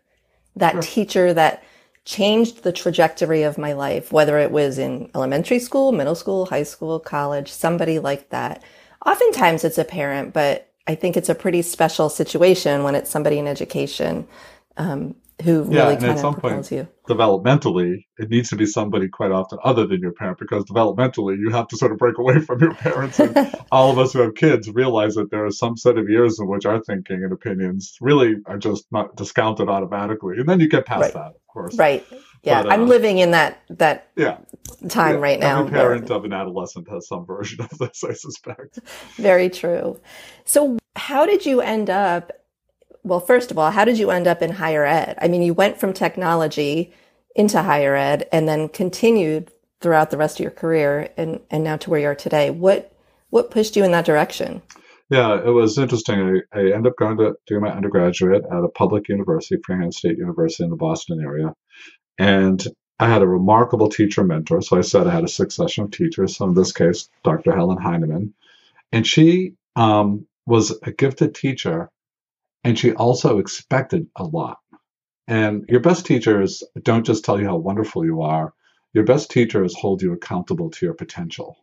that 0.56 0.73
sure. 0.73 0.82
teacher 0.82 1.35
that 1.35 1.64
changed 2.05 2.62
the 2.62 2.73
trajectory 2.73 3.43
of 3.43 3.58
my 3.58 3.73
life, 3.73 4.12
whether 4.12 4.38
it 4.38 4.50
was 4.50 4.79
in 4.79 5.11
elementary 5.14 5.58
school, 5.58 5.93
middle 5.93 6.14
school, 6.14 6.46
high 6.46 6.62
school, 6.62 6.99
college, 6.99 7.50
somebody 7.50 7.99
like 7.99 8.31
that. 8.31 8.62
Oftentimes 9.05 9.64
it's 9.64 9.79
a 9.79 9.84
parent, 9.84 10.32
but 10.32 10.73
I 10.87 10.94
think 10.94 11.17
it's 11.17 11.29
a 11.29 11.34
pretty 11.34 11.61
special 11.62 12.08
situation 12.08 12.82
when 12.82 12.94
it's 12.94 13.11
somebody 13.11 13.38
in 13.38 13.46
education 13.46 14.26
um, 14.79 15.14
who 15.43 15.67
yeah, 15.70 15.85
really 15.85 15.96
kind 15.96 16.19
of 16.19 16.35
propels 16.35 16.73
you. 16.73 16.88
Developmentally, 17.08 18.05
it 18.19 18.29
needs 18.29 18.50
to 18.50 18.56
be 18.56 18.67
somebody 18.67 19.08
quite 19.08 19.31
often 19.31 19.58
other 19.62 19.87
than 19.87 20.00
your 20.00 20.12
parent 20.12 20.38
because 20.38 20.64
developmentally 20.64 21.38
you 21.38 21.50
have 21.50 21.69
to 21.69 21.76
sort 21.76 21.93
of 21.93 21.99
break 21.99 22.19
away 22.19 22.40
from 22.46 22.61
your 22.61 22.75
parents. 22.75 23.20
And 23.20 23.55
all 23.73 23.90
of 23.90 23.99
us 23.99 24.12
who 24.12 24.20
have 24.20 24.35
kids 24.35 24.69
realize 24.69 25.14
that 25.14 25.31
there 25.31 25.44
are 25.46 25.50
some 25.50 25.76
set 25.76 25.96
of 25.96 26.08
years 26.08 26.40
in 26.40 26.49
which 26.49 26.67
our 26.67 26.82
thinking 26.82 27.23
and 27.23 27.32
opinions 27.32 27.96
really 28.00 28.37
are 28.46 28.58
just 28.58 28.87
not 28.90 29.14
discounted 29.17 29.69
automatically. 29.69 30.38
And 30.38 30.49
then 30.49 30.61
you 30.61 30.69
get 30.69 30.87
past 30.87 31.02
right. 31.02 31.14
that, 31.14 31.29
of 31.29 31.46
course. 31.46 31.79
Right. 31.79 32.05
Yeah, 32.43 32.62
but, 32.62 32.70
uh, 32.70 32.74
I'm 32.74 32.86
living 32.86 33.19
in 33.19 33.32
that 33.32 33.60
that 33.69 34.08
yeah, 34.17 34.39
time 34.89 35.17
yeah. 35.17 35.20
right 35.20 35.41
now. 35.41 35.60
Every 35.60 35.72
parent 35.72 36.10
of 36.10 36.24
an 36.24 36.32
adolescent 36.32 36.89
has 36.89 37.08
some 37.08 37.27
version 37.27 37.60
of 37.60 37.79
this, 37.79 38.05
I 38.05 38.12
suspect. 38.12 38.79
Very 39.17 39.51
true. 39.51 40.01
So, 40.44 40.79
how 40.96 41.27
did 41.27 41.44
you 41.44 41.60
end 41.60 41.91
up 41.91 42.32
well, 43.02 43.20
first 43.20 43.50
of 43.50 43.58
all, 43.58 43.70
how 43.70 43.84
did 43.84 43.98
you 43.98 44.10
end 44.10 44.26
up 44.26 44.43
in 44.43 44.52
higher 44.52 44.84
ed? 44.84 45.19
I 45.20 45.28
mean, 45.28 45.43
you 45.43 45.55
went 45.55 45.78
from 45.78 45.93
technology 45.93 46.93
into 47.34 47.62
higher 47.62 47.94
ed 47.94 48.28
and 48.32 48.48
then 48.48 48.69
continued 48.69 49.52
throughout 49.81 50.10
the 50.10 50.17
rest 50.17 50.38
of 50.38 50.44
your 50.44 50.50
career 50.50 51.10
and, 51.17 51.40
and 51.50 51.62
now 51.62 51.76
to 51.76 51.90
where 51.90 52.00
you 52.00 52.08
are 52.08 52.14
today. 52.14 52.50
What 52.50 52.93
what 53.31 53.50
pushed 53.50 53.76
you 53.76 53.84
in 53.84 53.93
that 53.93 54.06
direction? 54.06 54.62
Yeah, 55.10 55.38
it 55.43 55.50
was 55.50 55.78
interesting. 55.78 56.43
I, 56.55 56.58
I 56.58 56.62
ended 56.72 56.86
up 56.86 56.96
going 56.98 57.19
to 57.19 57.34
do 57.46 57.60
my 57.60 57.70
undergraduate 57.70 58.44
at 58.44 58.64
a 58.64 58.69
public 58.69 59.08
university, 59.08 59.60
Framingham 59.64 59.93
State 59.93 60.19
University 60.19 60.64
in 60.64 60.70
the 60.70 60.76
Boston 60.76 61.20
area. 61.22 61.55
And 62.19 62.67
I 62.98 63.08
had 63.08 63.22
a 63.22 63.28
remarkable 63.28 63.88
teacher 63.88 64.24
mentor. 64.24 64.60
So 64.60 64.76
I 64.76 64.81
said 64.81 65.06
I 65.06 65.14
had 65.14 65.24
a 65.24 65.28
succession 65.28 65.84
of 65.84 65.90
teachers. 65.90 66.36
So 66.36 66.46
in 66.46 66.55
this 66.55 66.72
case, 66.72 67.08
Dr. 67.22 67.55
Helen 67.55 67.78
Heineman. 67.78 68.34
And 68.93 69.06
she 69.06 69.55
um, 69.76 70.26
was 70.46 70.76
a 70.82 70.90
gifted 70.90 71.34
teacher 71.34 71.90
and 72.65 72.79
she 72.79 72.93
also 72.93 73.38
expected 73.38 74.06
a 74.17 74.24
lot. 74.24 74.58
And 75.27 75.67
your 75.69 75.81
best 75.81 76.06
teachers 76.06 76.62
don't 76.82 77.05
just 77.05 77.24
tell 77.24 77.38
you 77.38 77.46
how 77.46 77.56
wonderful 77.56 78.05
you 78.05 78.22
are, 78.22 78.55
your 78.94 79.05
best 79.05 79.31
teachers 79.31 79.74
hold 79.79 80.03
you 80.03 80.12
accountable 80.12 80.70
to 80.70 80.86
your 80.86 80.94
potential. 80.94 81.56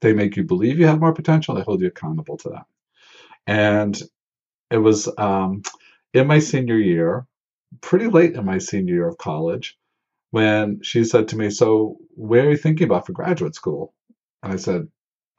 They 0.00 0.14
make 0.14 0.36
you 0.36 0.44
believe 0.44 0.78
you 0.78 0.86
have 0.86 1.00
more 1.00 1.12
potential, 1.12 1.54
they 1.54 1.62
hold 1.62 1.82
you 1.82 1.88
accountable 1.88 2.38
to 2.38 2.50
that. 2.50 2.64
And 3.46 4.00
it 4.70 4.78
was 4.78 5.08
um, 5.18 5.62
in 6.14 6.26
my 6.26 6.38
senior 6.38 6.78
year, 6.78 7.26
pretty 7.80 8.06
late 8.08 8.34
in 8.34 8.44
my 8.44 8.58
senior 8.58 8.94
year 8.94 9.08
of 9.08 9.18
college, 9.18 9.76
when 10.30 10.80
she 10.82 11.04
said 11.04 11.28
to 11.28 11.36
me, 11.36 11.50
So, 11.50 11.98
where 12.14 12.46
are 12.46 12.50
you 12.50 12.56
thinking 12.56 12.86
about 12.86 13.06
for 13.06 13.12
graduate 13.12 13.54
school? 13.54 13.92
And 14.42 14.52
I 14.52 14.56
said, 14.56 14.88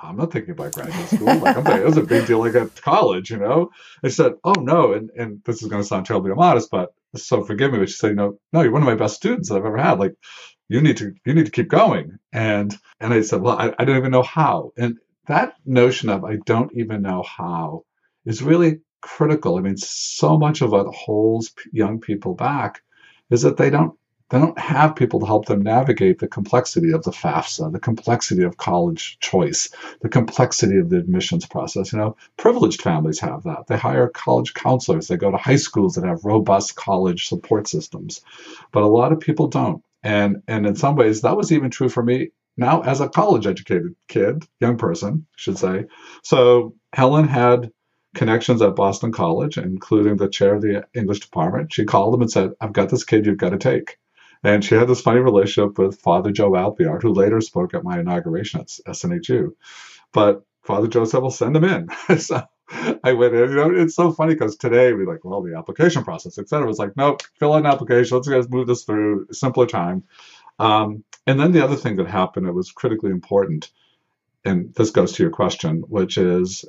I'm 0.01 0.17
not 0.17 0.31
thinking 0.31 0.51
about 0.51 0.73
graduate 0.73 1.09
school. 1.09 1.27
Like 1.27 1.57
I'm 1.57 1.63
thinking, 1.63 1.81
it 1.81 1.85
was 1.85 1.97
a 1.97 2.03
big 2.03 2.27
deal 2.27 2.39
like 2.39 2.55
at 2.55 2.81
college, 2.81 3.29
you 3.29 3.37
know. 3.37 3.69
I 4.03 4.09
said, 4.09 4.33
oh 4.43 4.53
no, 4.53 4.93
and 4.93 5.09
and 5.17 5.41
this 5.45 5.61
is 5.61 5.69
going 5.69 5.81
to 5.81 5.87
sound 5.87 6.05
terribly 6.05 6.31
immodest, 6.31 6.69
but 6.71 6.93
so 7.15 7.43
forgive 7.43 7.71
me. 7.71 7.79
But 7.79 7.89
she 7.89 7.95
said, 7.95 8.15
no, 8.15 8.39
no, 8.51 8.61
you're 8.61 8.71
one 8.71 8.81
of 8.81 8.87
my 8.87 8.95
best 8.95 9.15
students 9.15 9.49
that 9.49 9.55
I've 9.55 9.65
ever 9.65 9.77
had. 9.77 9.99
Like 9.99 10.15
you 10.69 10.81
need 10.81 10.97
to 10.97 11.13
you 11.25 11.33
need 11.33 11.45
to 11.45 11.51
keep 11.51 11.69
going. 11.69 12.17
And 12.31 12.75
and 12.99 13.13
I 13.13 13.21
said, 13.21 13.41
well, 13.41 13.57
I, 13.57 13.73
I 13.77 13.85
don't 13.85 13.97
even 13.97 14.11
know 14.11 14.23
how. 14.23 14.71
And 14.77 14.97
that 15.27 15.53
notion 15.65 16.09
of 16.09 16.23
I 16.23 16.37
don't 16.45 16.71
even 16.75 17.01
know 17.01 17.23
how 17.23 17.83
is 18.25 18.41
really 18.41 18.79
critical. 19.01 19.57
I 19.57 19.61
mean, 19.61 19.77
so 19.77 20.37
much 20.37 20.61
of 20.61 20.71
what 20.71 20.87
holds 20.87 21.53
young 21.71 21.99
people 21.99 22.35
back 22.35 22.81
is 23.29 23.43
that 23.43 23.57
they 23.57 23.69
don't 23.69 23.97
they 24.31 24.39
don't 24.39 24.57
have 24.57 24.95
people 24.95 25.19
to 25.19 25.25
help 25.25 25.45
them 25.45 25.61
navigate 25.61 26.19
the 26.19 26.27
complexity 26.27 26.93
of 26.93 27.03
the 27.03 27.11
FAFSA, 27.11 27.71
the 27.71 27.79
complexity 27.79 28.43
of 28.43 28.55
college 28.55 29.19
choice, 29.19 29.69
the 30.01 30.07
complexity 30.07 30.77
of 30.77 30.89
the 30.89 30.97
admissions 30.97 31.45
process. 31.45 31.91
You 31.91 31.99
know, 31.99 32.15
privileged 32.37 32.81
families 32.81 33.19
have 33.19 33.43
that. 33.43 33.67
They 33.67 33.77
hire 33.77 34.07
college 34.07 34.53
counselors. 34.53 35.07
They 35.09 35.17
go 35.17 35.31
to 35.31 35.37
high 35.37 35.57
schools 35.57 35.95
that 35.95 36.05
have 36.05 36.23
robust 36.23 36.77
college 36.77 37.27
support 37.27 37.67
systems, 37.67 38.21
but 38.71 38.83
a 38.83 38.87
lot 38.87 39.11
of 39.11 39.19
people 39.19 39.47
don't. 39.47 39.83
And 40.01 40.41
and 40.47 40.65
in 40.65 40.77
some 40.77 40.95
ways, 40.95 41.21
that 41.21 41.35
was 41.35 41.51
even 41.51 41.69
true 41.69 41.89
for 41.89 42.01
me 42.01 42.29
now 42.55 42.81
as 42.81 43.01
a 43.01 43.09
college 43.09 43.47
educated 43.47 43.95
kid, 44.07 44.45
young 44.61 44.77
person, 44.77 45.27
should 45.35 45.57
say. 45.57 45.85
So 46.23 46.75
Helen 46.93 47.27
had 47.27 47.71
connections 48.15 48.61
at 48.61 48.75
Boston 48.75 49.11
College, 49.11 49.57
including 49.57 50.15
the 50.17 50.29
chair 50.29 50.55
of 50.55 50.61
the 50.61 50.85
English 50.93 51.19
department. 51.19 51.73
She 51.73 51.85
called 51.85 52.13
them 52.13 52.21
and 52.21 52.31
said, 52.31 52.51
I've 52.61 52.73
got 52.73 52.89
this 52.89 53.03
kid 53.03 53.25
you've 53.25 53.37
got 53.37 53.51
to 53.51 53.57
take. 53.57 53.97
And 54.43 54.65
she 54.65 54.75
had 54.75 54.87
this 54.87 55.01
funny 55.01 55.19
relationship 55.19 55.77
with 55.77 56.01
Father 56.01 56.31
Joe 56.31 56.55
Appleyard, 56.55 57.03
who 57.03 57.13
later 57.13 57.41
spoke 57.41 57.73
at 57.73 57.83
my 57.83 57.99
inauguration 57.99 58.61
at 58.61 58.67
SNHU. 58.67 59.53
But 60.13 60.43
Father 60.63 60.87
Joe 60.87 61.05
said, 61.05 61.21
well, 61.21 61.31
send 61.31 61.55
him 61.55 61.63
in. 61.63 61.89
so 62.19 62.43
I 63.03 63.13
went 63.13 63.35
in. 63.35 63.49
You 63.49 63.55
know, 63.55 63.71
it's 63.75 63.95
so 63.95 64.11
funny 64.11 64.33
because 64.33 64.55
today 64.55 64.93
we 64.93 65.05
like, 65.05 65.23
well, 65.23 65.41
the 65.41 65.57
application 65.57 66.03
process, 66.03 66.37
et 66.37 66.49
cetera. 66.49 66.69
It's 66.69 66.79
like, 66.79 66.97
nope, 66.97 67.21
fill 67.39 67.53
out 67.53 67.59
an 67.59 67.65
application. 67.65 68.17
Let's 68.17 68.27
guys 68.27 68.49
move 68.49 68.67
this 68.67 68.83
through. 68.83 69.27
Simpler 69.31 69.67
time. 69.67 70.03
Um, 70.59 71.03
and 71.27 71.39
then 71.39 71.51
the 71.51 71.63
other 71.63 71.75
thing 71.75 71.97
that 71.97 72.07
happened, 72.07 72.47
it 72.47 72.53
was 72.53 72.71
critically 72.71 73.11
important, 73.11 73.71
and 74.43 74.73
this 74.75 74.91
goes 74.91 75.13
to 75.13 75.23
your 75.23 75.31
question, 75.31 75.81
which 75.87 76.17
is 76.17 76.65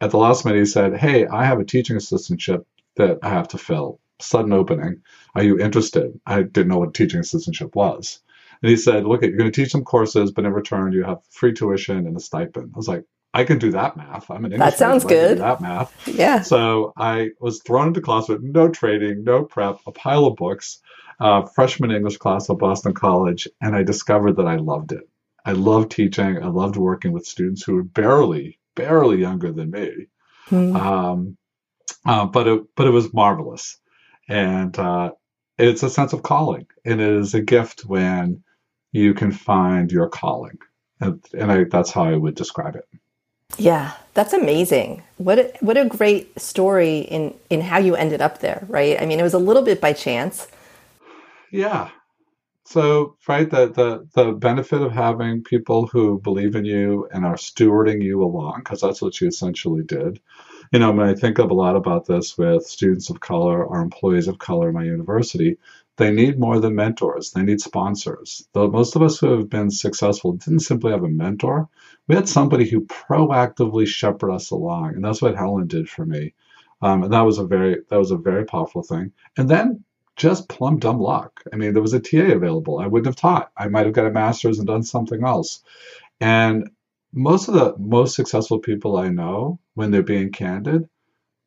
at 0.00 0.10
the 0.10 0.18
last 0.18 0.44
minute 0.44 0.58
he 0.58 0.64
said, 0.66 0.96
Hey, 0.96 1.26
I 1.26 1.44
have 1.44 1.60
a 1.60 1.64
teaching 1.64 1.96
assistantship 1.96 2.64
that 2.96 3.18
I 3.22 3.30
have 3.30 3.48
to 3.48 3.58
fill. 3.58 4.00
Sudden 4.22 4.52
opening. 4.52 5.02
Are 5.34 5.42
you 5.42 5.58
interested? 5.58 6.18
I 6.26 6.42
didn't 6.42 6.68
know 6.68 6.78
what 6.78 6.94
teaching 6.94 7.20
assistantship 7.20 7.74
was. 7.74 8.20
And 8.62 8.70
he 8.70 8.76
said, 8.76 9.04
Look, 9.04 9.22
you're 9.22 9.36
going 9.36 9.50
to 9.50 9.62
teach 9.62 9.72
some 9.72 9.84
courses, 9.84 10.32
but 10.32 10.44
in 10.44 10.52
return, 10.52 10.92
you 10.92 11.04
have 11.04 11.24
free 11.30 11.52
tuition 11.52 12.06
and 12.06 12.16
a 12.16 12.20
stipend. 12.20 12.72
I 12.74 12.76
was 12.76 12.88
like, 12.88 13.04
I 13.32 13.44
can 13.44 13.58
do 13.58 13.70
that 13.72 13.96
math. 13.96 14.30
I'm 14.30 14.44
an 14.44 14.52
English 14.52 14.70
That 14.70 14.78
sounds 14.78 15.04
good. 15.04 15.38
that 15.38 15.60
math. 15.60 15.94
Yeah. 16.08 16.42
So 16.42 16.92
I 16.96 17.30
was 17.40 17.62
thrown 17.62 17.88
into 17.88 18.00
class 18.00 18.28
with 18.28 18.42
no 18.42 18.68
training, 18.68 19.22
no 19.22 19.44
prep, 19.44 19.78
a 19.86 19.92
pile 19.92 20.26
of 20.26 20.36
books, 20.36 20.80
uh, 21.20 21.42
freshman 21.42 21.92
English 21.92 22.16
class 22.16 22.50
at 22.50 22.58
Boston 22.58 22.92
College, 22.92 23.46
and 23.60 23.76
I 23.76 23.84
discovered 23.84 24.36
that 24.36 24.46
I 24.48 24.56
loved 24.56 24.92
it. 24.92 25.08
I 25.44 25.52
loved 25.52 25.92
teaching. 25.92 26.42
I 26.42 26.46
loved 26.48 26.76
working 26.76 27.12
with 27.12 27.24
students 27.24 27.62
who 27.62 27.74
were 27.76 27.84
barely, 27.84 28.58
barely 28.74 29.18
younger 29.18 29.52
than 29.52 29.70
me. 29.70 30.06
Hmm. 30.48 30.76
Um, 30.76 31.36
uh, 32.04 32.26
but 32.26 32.48
it, 32.48 32.62
but 32.76 32.86
it 32.86 32.90
was 32.90 33.14
marvelous, 33.14 33.78
and 34.30 34.78
uh, 34.78 35.10
it's 35.58 35.82
a 35.82 35.90
sense 35.90 36.12
of 36.12 36.22
calling, 36.22 36.66
and 36.84 37.00
it 37.00 37.12
is 37.12 37.34
a 37.34 37.42
gift 37.42 37.82
when 37.82 38.42
you 38.92 39.12
can 39.12 39.32
find 39.32 39.92
your 39.92 40.08
calling, 40.08 40.58
and, 41.00 41.22
and 41.34 41.52
I, 41.52 41.64
that's 41.64 41.90
how 41.90 42.04
I 42.04 42.16
would 42.16 42.36
describe 42.36 42.76
it. 42.76 42.88
Yeah, 43.58 43.92
that's 44.14 44.32
amazing. 44.32 45.02
What 45.18 45.38
a, 45.38 45.52
what 45.60 45.76
a 45.76 45.84
great 45.84 46.40
story 46.40 47.00
in 47.00 47.34
in 47.50 47.60
how 47.60 47.78
you 47.78 47.96
ended 47.96 48.22
up 48.22 48.38
there, 48.38 48.64
right? 48.68 49.00
I 49.02 49.06
mean, 49.06 49.18
it 49.18 49.24
was 49.24 49.34
a 49.34 49.38
little 49.38 49.62
bit 49.62 49.80
by 49.80 49.92
chance. 49.92 50.46
Yeah. 51.50 51.90
So, 52.64 53.16
right, 53.26 53.50
the, 53.50 53.66
the 53.66 54.06
the 54.14 54.32
benefit 54.32 54.80
of 54.80 54.92
having 54.92 55.42
people 55.42 55.88
who 55.88 56.20
believe 56.20 56.54
in 56.54 56.64
you 56.64 57.08
and 57.12 57.24
are 57.26 57.34
stewarding 57.34 58.00
you 58.00 58.22
along, 58.22 58.60
because 58.60 58.80
that's 58.80 59.02
what 59.02 59.20
you 59.20 59.26
essentially 59.26 59.82
did. 59.82 60.20
You 60.72 60.78
know, 60.78 60.92
when 60.92 61.08
I 61.08 61.14
think 61.14 61.38
of 61.38 61.50
a 61.50 61.54
lot 61.54 61.74
about 61.74 62.06
this 62.06 62.38
with 62.38 62.64
students 62.64 63.10
of 63.10 63.18
color 63.18 63.64
or 63.64 63.80
employees 63.80 64.28
of 64.28 64.38
color 64.38 64.68
in 64.68 64.74
my 64.74 64.84
university, 64.84 65.58
they 65.96 66.12
need 66.12 66.38
more 66.38 66.60
than 66.60 66.76
mentors. 66.76 67.32
They 67.32 67.42
need 67.42 67.60
sponsors. 67.60 68.48
Though 68.52 68.70
most 68.70 68.94
of 68.94 69.02
us 69.02 69.18
who 69.18 69.36
have 69.36 69.50
been 69.50 69.70
successful 69.70 70.34
didn't 70.34 70.60
simply 70.60 70.92
have 70.92 71.02
a 71.02 71.08
mentor. 71.08 71.68
We 72.06 72.14
had 72.14 72.28
somebody 72.28 72.68
who 72.68 72.86
proactively 72.86 73.86
shepherded 73.86 74.34
us 74.34 74.50
along, 74.50 74.94
and 74.94 75.04
that's 75.04 75.20
what 75.20 75.36
Helen 75.36 75.66
did 75.66 75.88
for 75.88 76.06
me. 76.06 76.34
Um, 76.82 77.02
and 77.02 77.12
that 77.12 77.22
was 77.22 77.38
a 77.38 77.44
very 77.44 77.82
that 77.88 77.98
was 77.98 78.12
a 78.12 78.16
very 78.16 78.44
powerful 78.44 78.82
thing. 78.82 79.12
And 79.36 79.48
then 79.48 79.84
just 80.16 80.48
plumb 80.48 80.78
dumb 80.78 81.00
luck. 81.00 81.42
I 81.52 81.56
mean, 81.56 81.72
there 81.72 81.82
was 81.82 81.94
a 81.94 82.00
TA 82.00 82.32
available. 82.32 82.78
I 82.78 82.86
wouldn't 82.86 83.06
have 83.06 83.16
taught. 83.16 83.50
I 83.56 83.68
might 83.68 83.86
have 83.86 83.94
got 83.94 84.06
a 84.06 84.10
master's 84.10 84.58
and 84.58 84.66
done 84.66 84.82
something 84.82 85.24
else. 85.24 85.62
And 86.20 86.70
most 87.12 87.48
of 87.48 87.54
the 87.54 87.74
most 87.78 88.14
successful 88.14 88.58
people 88.58 88.96
I 88.96 89.08
know, 89.08 89.58
when 89.74 89.90
they're 89.90 90.02
being 90.02 90.30
candid, 90.30 90.88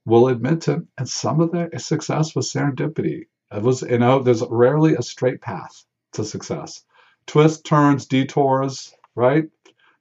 will 0.05 0.27
admit 0.27 0.61
to, 0.61 0.85
and 0.97 1.07
some 1.07 1.39
of 1.39 1.51
their 1.51 1.69
success 1.79 2.35
was 2.35 2.51
serendipity. 2.51 3.27
It 3.51 3.61
was, 3.61 3.81
you 3.83 3.99
know, 3.99 4.19
there's 4.19 4.43
rarely 4.49 4.95
a 4.95 5.01
straight 5.01 5.41
path 5.41 5.85
to 6.13 6.25
success. 6.25 6.83
Twists, 7.27 7.61
turns, 7.61 8.05
detours, 8.05 8.93
right? 9.15 9.45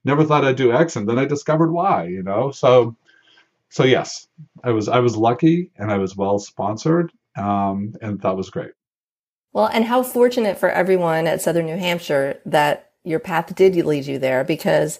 Never 0.03 0.25
thought 0.25 0.43
I'd 0.43 0.57
do 0.57 0.73
X, 0.73 0.95
and 0.95 1.07
then 1.07 1.17
I 1.17 1.25
discovered 1.25 1.71
why. 1.71 2.05
You 2.07 2.23
know, 2.23 2.51
so 2.51 2.97
so 3.69 3.83
yes, 3.85 4.27
I 4.63 4.71
was 4.71 4.89
I 4.89 4.99
was 4.99 5.15
lucky, 5.15 5.71
and 5.77 5.91
I 5.91 5.97
was 5.97 6.17
well 6.17 6.39
sponsored, 6.39 7.13
um, 7.37 7.95
and 8.01 8.19
that 8.21 8.35
was 8.35 8.49
great. 8.49 8.71
Well, 9.53 9.69
and 9.71 9.85
how 9.85 10.03
fortunate 10.03 10.57
for 10.57 10.69
everyone 10.69 11.27
at 11.27 11.41
Southern 11.41 11.67
New 11.67 11.77
Hampshire 11.77 12.39
that 12.45 12.91
your 13.03 13.19
path 13.19 13.55
did 13.55 13.75
lead 13.75 14.05
you 14.05 14.19
there 14.19 14.43
because 14.43 14.99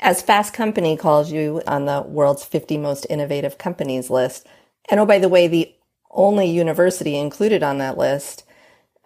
as 0.00 0.22
Fast 0.22 0.52
Company 0.52 0.96
calls 0.96 1.32
you 1.32 1.62
on 1.66 1.86
the 1.86 2.02
world's 2.02 2.44
50 2.44 2.78
most 2.78 3.06
innovative 3.08 3.58
companies 3.58 4.10
list, 4.10 4.46
and 4.90 5.00
oh, 5.00 5.06
by 5.06 5.18
the 5.18 5.28
way, 5.28 5.48
the 5.48 5.74
only 6.10 6.46
university 6.46 7.16
included 7.16 7.62
on 7.62 7.78
that 7.78 7.98
list, 7.98 8.44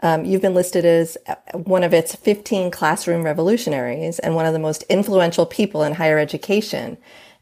um, 0.03 0.25
you've 0.25 0.43
been 0.43 0.55
listed 0.55 0.85
as 0.85 1.17
one 1.53 1.83
of 1.83 1.93
its 1.93 2.15
15 2.15 2.71
classroom 2.71 3.25
revolutionaries 3.25 4.19
and 4.19 4.35
one 4.35 4.47
of 4.47 4.53
the 4.53 4.59
most 4.59 4.85
influential 4.85 5.47
people 5.47 5.83
in 5.83 5.95
higher 5.95 6.19
education. 6.19 6.99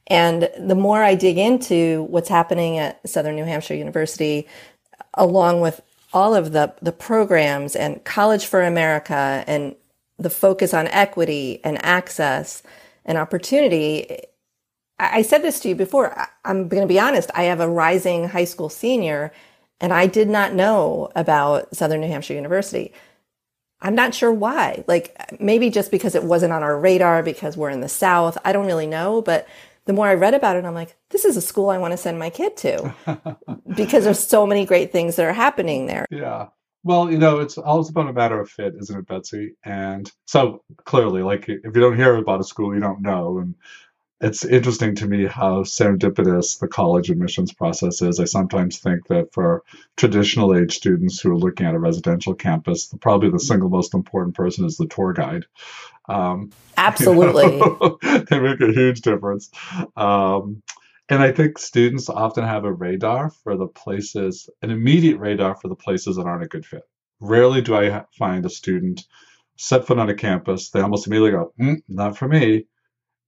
And 0.06 0.48
the 0.58 0.74
more 0.74 1.02
I 1.02 1.16
dig 1.16 1.36
into 1.36 2.04
what's 2.04 2.28
happening 2.28 2.78
at 2.78 3.06
Southern 3.08 3.36
New 3.36 3.44
Hampshire 3.44 3.74
University, 3.74 4.46
along 5.14 5.60
with 5.60 5.80
all 6.12 6.34
of 6.34 6.52
the, 6.52 6.74
the 6.80 6.92
programs 6.92 7.76
and 7.76 8.02
College 8.04 8.46
for 8.46 8.62
America 8.62 9.44
and 9.46 9.74
the 10.18 10.30
focus 10.30 10.72
on 10.72 10.86
equity 10.88 11.60
and 11.62 11.84
access 11.84 12.62
and 13.06 13.16
opportunity. 13.16 14.18
I 14.98 15.22
said 15.22 15.42
this 15.42 15.60
to 15.60 15.70
you 15.70 15.74
before. 15.74 16.28
I'm 16.44 16.68
going 16.68 16.82
to 16.82 16.88
be 16.88 17.00
honest. 17.00 17.30
I 17.34 17.44
have 17.44 17.60
a 17.60 17.68
rising 17.68 18.28
high 18.28 18.44
school 18.44 18.68
senior 18.68 19.32
and 19.80 19.92
I 19.92 20.06
did 20.06 20.28
not 20.28 20.54
know 20.54 21.10
about 21.14 21.74
Southern 21.74 22.00
New 22.00 22.08
Hampshire 22.08 22.34
University. 22.34 22.92
I'm 23.80 23.94
not 23.94 24.14
sure 24.14 24.32
why. 24.32 24.84
Like 24.86 25.40
maybe 25.40 25.70
just 25.70 25.90
because 25.90 26.14
it 26.14 26.24
wasn't 26.24 26.52
on 26.52 26.62
our 26.62 26.78
radar 26.78 27.22
because 27.22 27.56
we're 27.56 27.70
in 27.70 27.80
the 27.80 27.88
South. 27.88 28.38
I 28.44 28.52
don't 28.52 28.66
really 28.66 28.86
know, 28.86 29.22
but 29.22 29.46
the 29.84 29.92
more 29.92 30.08
I 30.08 30.14
read 30.14 30.34
about 30.34 30.56
it, 30.56 30.64
I'm 30.64 30.74
like, 30.74 30.96
this 31.10 31.24
is 31.24 31.36
a 31.36 31.42
school 31.42 31.70
I 31.70 31.78
want 31.78 31.92
to 31.92 31.98
send 31.98 32.18
my 32.18 32.30
kid 32.30 32.56
to 32.58 32.94
because 33.76 34.04
there's 34.04 34.18
so 34.18 34.46
many 34.46 34.64
great 34.66 34.92
things 34.92 35.16
that 35.16 35.26
are 35.26 35.32
happening 35.32 35.86
there. 35.86 36.06
Yeah. 36.16 36.48
Well, 36.86 37.10
you 37.10 37.18
know, 37.18 37.40
it's 37.40 37.58
always 37.58 37.88
about 37.88 38.08
a 38.08 38.12
matter 38.12 38.40
of 38.40 38.48
fit, 38.48 38.76
isn't 38.78 38.96
it, 38.96 39.08
Betsy? 39.08 39.56
And 39.64 40.08
so 40.24 40.62
clearly, 40.84 41.20
like, 41.20 41.48
if 41.48 41.64
you 41.64 41.80
don't 41.80 41.96
hear 41.96 42.14
about 42.14 42.38
a 42.38 42.44
school, 42.44 42.72
you 42.72 42.80
don't 42.80 43.02
know. 43.02 43.38
And 43.38 43.56
it's 44.20 44.44
interesting 44.44 44.94
to 44.94 45.06
me 45.08 45.26
how 45.26 45.64
serendipitous 45.64 46.60
the 46.60 46.68
college 46.68 47.10
admissions 47.10 47.52
process 47.52 48.02
is. 48.02 48.20
I 48.20 48.24
sometimes 48.24 48.78
think 48.78 49.08
that 49.08 49.32
for 49.32 49.64
traditional 49.96 50.56
age 50.56 50.76
students 50.76 51.18
who 51.18 51.32
are 51.32 51.36
looking 51.36 51.66
at 51.66 51.74
a 51.74 51.78
residential 51.80 52.34
campus, 52.34 52.94
probably 53.00 53.30
the 53.30 53.40
single 53.40 53.68
most 53.68 53.92
important 53.92 54.36
person 54.36 54.64
is 54.64 54.76
the 54.76 54.86
tour 54.86 55.12
guide. 55.12 55.46
Um, 56.08 56.52
Absolutely. 56.76 57.46
You 57.56 57.58
know, 57.58 57.98
they 58.30 58.38
make 58.38 58.60
a 58.60 58.70
huge 58.70 59.00
difference. 59.00 59.50
Um, 59.96 60.62
and 61.08 61.22
I 61.22 61.32
think 61.32 61.58
students 61.58 62.08
often 62.08 62.44
have 62.44 62.64
a 62.64 62.72
radar 62.72 63.30
for 63.30 63.56
the 63.56 63.68
places, 63.68 64.48
an 64.62 64.70
immediate 64.70 65.18
radar 65.18 65.54
for 65.56 65.68
the 65.68 65.76
places 65.76 66.16
that 66.16 66.26
aren't 66.26 66.44
a 66.44 66.48
good 66.48 66.66
fit. 66.66 66.82
Rarely 67.20 67.62
do 67.62 67.74
I 67.76 68.04
find 68.18 68.44
a 68.44 68.50
student 68.50 69.04
set 69.56 69.86
foot 69.86 69.98
on 69.98 70.10
a 70.10 70.14
campus, 70.14 70.70
they 70.70 70.80
almost 70.80 71.06
immediately 71.06 71.32
go, 71.32 71.52
mm, 71.60 71.82
not 71.88 72.18
for 72.18 72.28
me 72.28 72.66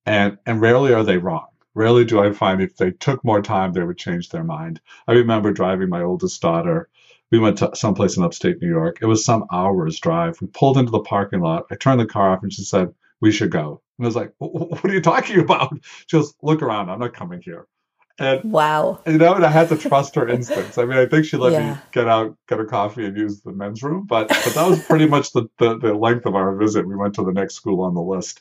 and 0.07 0.39
and 0.47 0.61
rarely 0.61 0.93
are 0.95 1.05
they 1.05 1.19
wrong. 1.19 1.47
Rarely 1.75 2.05
do 2.05 2.21
I 2.21 2.33
find 2.33 2.61
if 2.61 2.77
they 2.77 2.91
took 2.93 3.25
more 3.25 3.43
time, 3.43 3.73
they 3.73 3.83
would 3.85 3.99
change 3.99 4.31
their 4.31 4.43
mind. 4.43 4.81
I 5.07 5.13
remember 5.13 5.53
driving 5.53 5.91
my 5.91 6.03
oldest 6.03 6.41
daughter. 6.41 6.89
We 7.31 7.39
went 7.39 7.59
to 7.59 7.71
someplace 7.75 8.17
in 8.17 8.25
upstate 8.25 8.61
New 8.61 8.69
York. 8.69 8.99
It 9.03 9.07
was 9.07 9.25
some 9.25 9.45
hours 9.53 10.01
drive. 10.01 10.41
We 10.41 10.49
pulled 10.49 10.79
into 10.79 10.91
the 10.91 11.01
parking 11.01 11.41
lot. 11.41 11.67
I 11.71 11.77
turned 11.77 12.01
the 12.01 12.07
car 12.07 12.31
off, 12.31 12.43
and 12.43 12.53
she 12.53 12.65
said, 12.65 12.95
"We 13.21 13.33
should 13.33 13.51
go." 13.51 13.83
And 13.99 14.07
I 14.07 14.09
was 14.09 14.17
like, 14.17 14.33
"What 14.38 14.85
are 14.85 14.93
you 14.93 15.00
talking 15.00 15.40
about?" 15.40 15.73
She 16.07 16.17
goes, 16.17 16.35
"Look 16.43 16.62
around. 16.62 16.90
I'm 16.90 17.00
not 17.00 17.14
coming 17.14 17.43
here." 17.43 17.67
And 18.21 18.50
wow, 18.50 19.00
you 19.07 19.19
know, 19.19 19.35
and 19.35 19.45
I 19.45 19.50
had 19.50 19.69
to 19.69 19.76
trust 19.76 20.17
her 20.17 20.28
instincts. 20.28 20.76
I 20.76 20.85
mean, 20.85 20.99
I 20.99 21.07
think 21.07 21.25
she 21.25 21.37
let 21.37 21.52
yeah. 21.52 21.75
me 21.75 21.81
get 21.93 22.09
out, 22.09 22.37
get 22.49 22.59
a 22.59 22.64
coffee, 22.64 23.07
and 23.07 23.17
use 23.17 23.43
the 23.43 23.52
men's 23.52 23.83
room, 23.83 24.07
but 24.09 24.28
but 24.28 24.55
that 24.55 24.69
was 24.69 24.85
pretty 24.85 25.07
much 25.07 25.33
the, 25.33 25.49
the, 25.59 25.78
the 25.78 25.95
length 25.95 26.26
of 26.26 26.35
our 26.35 26.57
visit. 26.57 26.87
We 26.87 26.97
went 26.97 27.14
to 27.14 27.25
the 27.25 27.33
next 27.33 27.55
school 27.55 27.83
on 27.83 27.95
the 27.95 28.00
list. 28.00 28.40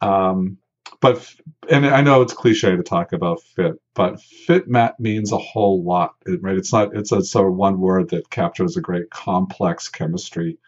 Um, 0.00 0.58
but 1.00 1.34
and 1.68 1.86
I 1.86 2.02
know 2.02 2.22
it's 2.22 2.34
cliche 2.34 2.76
to 2.76 2.82
talk 2.82 3.12
about 3.12 3.42
fit, 3.42 3.80
but 3.94 4.20
fit 4.20 4.68
mat 4.68 5.00
means 5.00 5.32
a 5.32 5.38
whole 5.38 5.82
lot, 5.82 6.14
right? 6.40 6.56
It's 6.56 6.72
not 6.72 6.94
it's 6.94 7.10
a 7.10 7.22
sort 7.22 7.48
of 7.48 7.56
one 7.56 7.80
word 7.80 8.10
that 8.10 8.30
captures 8.30 8.76
a 8.76 8.80
great 8.80 9.10
complex 9.10 9.88
chemistry. 9.88 10.58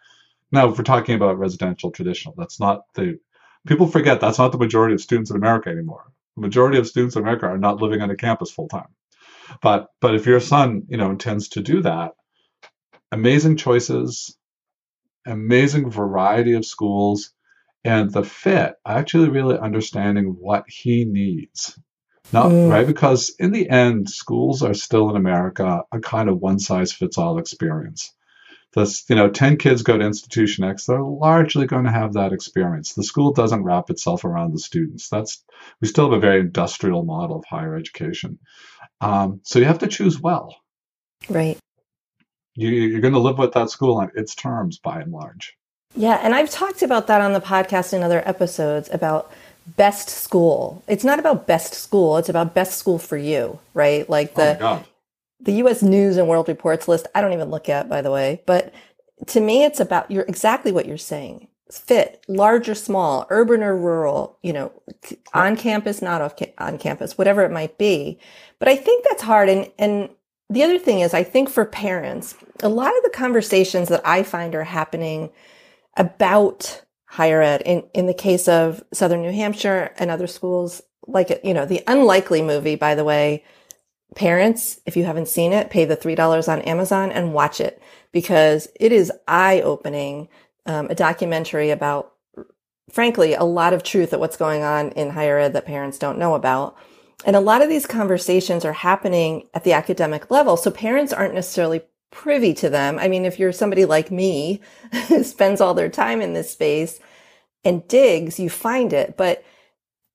Now, 0.50 0.68
if 0.68 0.78
we're 0.78 0.84
talking 0.84 1.14
about 1.14 1.38
residential 1.38 1.90
traditional, 1.90 2.34
that's 2.36 2.58
not 2.58 2.92
the 2.94 3.18
people 3.66 3.86
forget 3.86 4.20
that's 4.20 4.38
not 4.38 4.52
the 4.52 4.58
majority 4.58 4.94
of 4.94 5.00
students 5.00 5.30
in 5.30 5.36
America 5.36 5.70
anymore. 5.70 6.04
The 6.36 6.42
majority 6.42 6.78
of 6.78 6.86
students 6.86 7.16
in 7.16 7.22
America 7.22 7.46
are 7.46 7.58
not 7.58 7.80
living 7.80 8.00
on 8.00 8.10
a 8.10 8.16
campus 8.16 8.50
full 8.50 8.68
time. 8.68 8.88
But 9.60 9.88
but 10.00 10.14
if 10.14 10.26
your 10.26 10.40
son, 10.40 10.82
you 10.88 10.96
know, 10.96 11.10
intends 11.10 11.48
to 11.50 11.60
do 11.60 11.82
that, 11.82 12.12
amazing 13.10 13.56
choices, 13.56 14.36
amazing 15.26 15.90
variety 15.90 16.54
of 16.54 16.64
schools, 16.64 17.32
and 17.84 18.10
the 18.10 18.22
fit 18.22 18.74
actually 18.86 19.28
really 19.28 19.58
understanding 19.58 20.36
what 20.38 20.64
he 20.68 21.04
needs 21.04 21.78
not 22.32 22.46
mm. 22.50 22.70
right 22.70 22.86
because 22.86 23.34
in 23.38 23.52
the 23.52 23.68
end 23.68 24.08
schools 24.08 24.62
are 24.62 24.74
still 24.74 25.10
in 25.10 25.16
america 25.16 25.82
a 25.92 26.00
kind 26.00 26.28
of 26.28 26.38
one 26.38 26.58
size 26.58 26.92
fits 26.92 27.18
all 27.18 27.38
experience 27.38 28.14
this 28.74 29.04
you 29.08 29.16
know 29.16 29.28
10 29.28 29.56
kids 29.58 29.82
go 29.82 29.98
to 29.98 30.04
institution 30.04 30.64
x 30.64 30.86
they're 30.86 31.02
largely 31.02 31.66
going 31.66 31.84
to 31.84 31.90
have 31.90 32.14
that 32.14 32.32
experience. 32.32 32.94
The 32.94 33.04
school 33.04 33.32
doesn't 33.32 33.62
wrap 33.62 33.90
itself 33.90 34.24
around 34.24 34.52
the 34.52 34.58
students. 34.58 35.08
That's 35.08 35.44
we 35.80 35.88
still 35.88 36.10
have 36.10 36.16
a 36.16 36.20
very 36.20 36.40
industrial 36.40 37.04
model 37.04 37.38
of 37.38 37.44
higher 37.44 37.76
education. 37.76 38.38
Um, 39.00 39.40
so 39.42 39.58
you 39.58 39.64
have 39.64 39.80
to 39.80 39.88
choose 39.88 40.20
well. 40.20 40.56
Right. 41.28 41.58
You, 42.54 42.68
you're 42.68 43.00
going 43.00 43.14
to 43.14 43.20
live 43.20 43.38
with 43.38 43.52
that 43.52 43.70
school 43.70 43.96
on 43.96 44.10
its 44.14 44.34
terms 44.34 44.78
by 44.78 45.00
and 45.00 45.12
large. 45.12 45.56
Yeah, 45.94 46.20
and 46.22 46.34
I've 46.34 46.50
talked 46.50 46.82
about 46.82 47.06
that 47.06 47.20
on 47.20 47.32
the 47.32 47.40
podcast 47.40 47.92
in 47.92 48.02
other 48.02 48.26
episodes 48.26 48.88
about 48.92 49.30
best 49.66 50.08
school. 50.08 50.82
It's 50.86 51.04
not 51.04 51.18
about 51.18 51.46
best 51.46 51.74
school, 51.74 52.16
it's 52.16 52.28
about 52.28 52.54
best 52.54 52.78
school 52.78 52.98
for 52.98 53.16
you, 53.16 53.58
right? 53.74 54.08
Like 54.08 54.34
the 54.34 54.58
oh 54.60 54.84
the 55.42 55.54
US 55.64 55.82
News 55.82 56.16
and 56.16 56.28
World 56.28 56.48
Reports 56.48 56.88
list, 56.88 57.06
I 57.14 57.20
don't 57.20 57.32
even 57.32 57.50
look 57.50 57.68
at 57.68 57.88
by 57.88 58.02
the 58.02 58.10
way, 58.10 58.42
but 58.46 58.72
to 59.28 59.40
me 59.40 59.64
it's 59.64 59.80
about 59.80 60.10
you're 60.10 60.24
exactly 60.24 60.72
what 60.72 60.86
you're 60.86 60.98
saying. 60.98 61.48
Fit, 61.70 62.22
large 62.28 62.68
or 62.68 62.74
small, 62.74 63.26
urban 63.30 63.62
or 63.62 63.74
rural, 63.76 64.38
you 64.42 64.52
know, 64.52 64.72
on 65.32 65.56
campus, 65.56 66.02
not 66.02 66.20
off 66.20 66.36
ca- 66.36 66.52
on 66.58 66.76
campus, 66.76 67.16
whatever 67.16 67.42
it 67.42 67.50
might 67.50 67.78
be. 67.78 68.18
But 68.58 68.68
I 68.68 68.76
think 68.76 69.04
that's 69.04 69.22
hard 69.22 69.48
and 69.48 69.70
and 69.78 70.10
the 70.50 70.62
other 70.62 70.78
thing 70.78 71.00
is 71.00 71.14
I 71.14 71.22
think 71.22 71.48
for 71.48 71.64
parents, 71.64 72.36
a 72.62 72.68
lot 72.68 72.96
of 72.96 73.02
the 73.02 73.10
conversations 73.10 73.88
that 73.88 74.06
I 74.06 74.22
find 74.22 74.54
are 74.54 74.64
happening 74.64 75.30
about 75.96 76.82
higher 77.06 77.42
ed 77.42 77.62
in, 77.62 77.84
in 77.94 78.06
the 78.06 78.14
case 78.14 78.48
of 78.48 78.82
Southern 78.92 79.22
New 79.22 79.32
Hampshire 79.32 79.94
and 79.98 80.10
other 80.10 80.26
schools 80.26 80.82
like 81.06 81.40
you 81.42 81.54
know, 81.54 81.66
the 81.66 81.82
unlikely 81.86 82.42
movie, 82.42 82.76
by 82.76 82.94
the 82.94 83.04
way, 83.04 83.44
parents, 84.14 84.80
if 84.86 84.96
you 84.96 85.04
haven't 85.04 85.28
seen 85.28 85.52
it, 85.52 85.70
pay 85.70 85.84
the 85.84 85.96
$3 85.96 86.48
on 86.48 86.62
Amazon 86.62 87.10
and 87.10 87.34
watch 87.34 87.60
it 87.60 87.82
because 88.12 88.68
it 88.78 88.92
is 88.92 89.12
eye 89.26 89.60
opening. 89.62 90.28
Um, 90.64 90.88
a 90.90 90.94
documentary 90.94 91.70
about, 91.70 92.12
frankly, 92.90 93.34
a 93.34 93.42
lot 93.42 93.72
of 93.72 93.82
truth 93.82 94.12
at 94.12 94.20
what's 94.20 94.36
going 94.36 94.62
on 94.62 94.90
in 94.90 95.10
higher 95.10 95.38
ed 95.38 95.54
that 95.54 95.66
parents 95.66 95.98
don't 95.98 96.18
know 96.18 96.34
about. 96.34 96.76
And 97.24 97.34
a 97.34 97.40
lot 97.40 97.62
of 97.62 97.68
these 97.68 97.86
conversations 97.86 98.64
are 98.64 98.72
happening 98.72 99.48
at 99.54 99.64
the 99.64 99.72
academic 99.72 100.30
level. 100.30 100.56
So 100.56 100.70
parents 100.70 101.12
aren't 101.12 101.34
necessarily 101.34 101.82
privy 102.10 102.54
to 102.54 102.68
them. 102.68 102.98
I 102.98 103.08
mean, 103.08 103.24
if 103.24 103.38
you're 103.38 103.52
somebody 103.52 103.84
like 103.84 104.10
me 104.10 104.60
who 105.08 105.24
spends 105.24 105.60
all 105.60 105.74
their 105.74 105.88
time 105.88 106.20
in 106.20 106.32
this 106.32 106.50
space 106.50 107.00
and 107.64 107.86
digs, 107.88 108.38
you 108.38 108.50
find 108.50 108.92
it. 108.92 109.16
But 109.16 109.44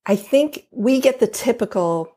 I 0.05 0.15
think 0.15 0.67
we 0.71 1.01
get 1.01 1.19
the 1.19 1.27
typical 1.27 2.16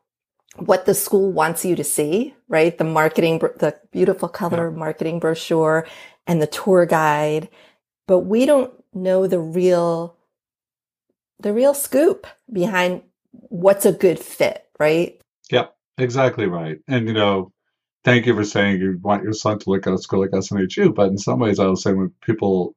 what 0.57 0.85
the 0.85 0.93
school 0.93 1.31
wants 1.31 1.63
you 1.63 1.75
to 1.75 1.83
see, 1.83 2.33
right? 2.47 2.77
The 2.77 2.83
marketing, 2.83 3.39
the 3.39 3.79
beautiful 3.91 4.27
color 4.27 4.69
yeah. 4.69 4.77
marketing 4.77 5.19
brochure 5.19 5.87
and 6.27 6.41
the 6.41 6.47
tour 6.47 6.85
guide, 6.85 7.49
but 8.07 8.19
we 8.19 8.45
don't 8.45 8.73
know 8.93 9.27
the 9.27 9.39
real, 9.39 10.15
the 11.39 11.53
real 11.53 11.73
scoop 11.73 12.27
behind 12.51 13.01
what's 13.31 13.85
a 13.85 13.93
good 13.93 14.19
fit, 14.19 14.65
right? 14.79 15.19
Yep, 15.51 15.75
exactly 15.97 16.47
right. 16.47 16.79
And 16.87 17.07
you 17.07 17.13
know, 17.13 17.53
thank 18.03 18.25
you 18.25 18.35
for 18.35 18.43
saying 18.43 18.81
you 18.81 18.99
want 19.01 19.23
your 19.23 19.33
son 19.33 19.59
to 19.59 19.69
look 19.69 19.87
at 19.87 19.93
a 19.93 19.97
school 19.97 20.21
like 20.21 20.31
SNHU. 20.31 20.93
But 20.93 21.09
in 21.09 21.17
some 21.17 21.39
ways, 21.39 21.59
I 21.59 21.67
was 21.67 21.81
saying 21.81 21.97
when 21.97 22.11
people, 22.21 22.75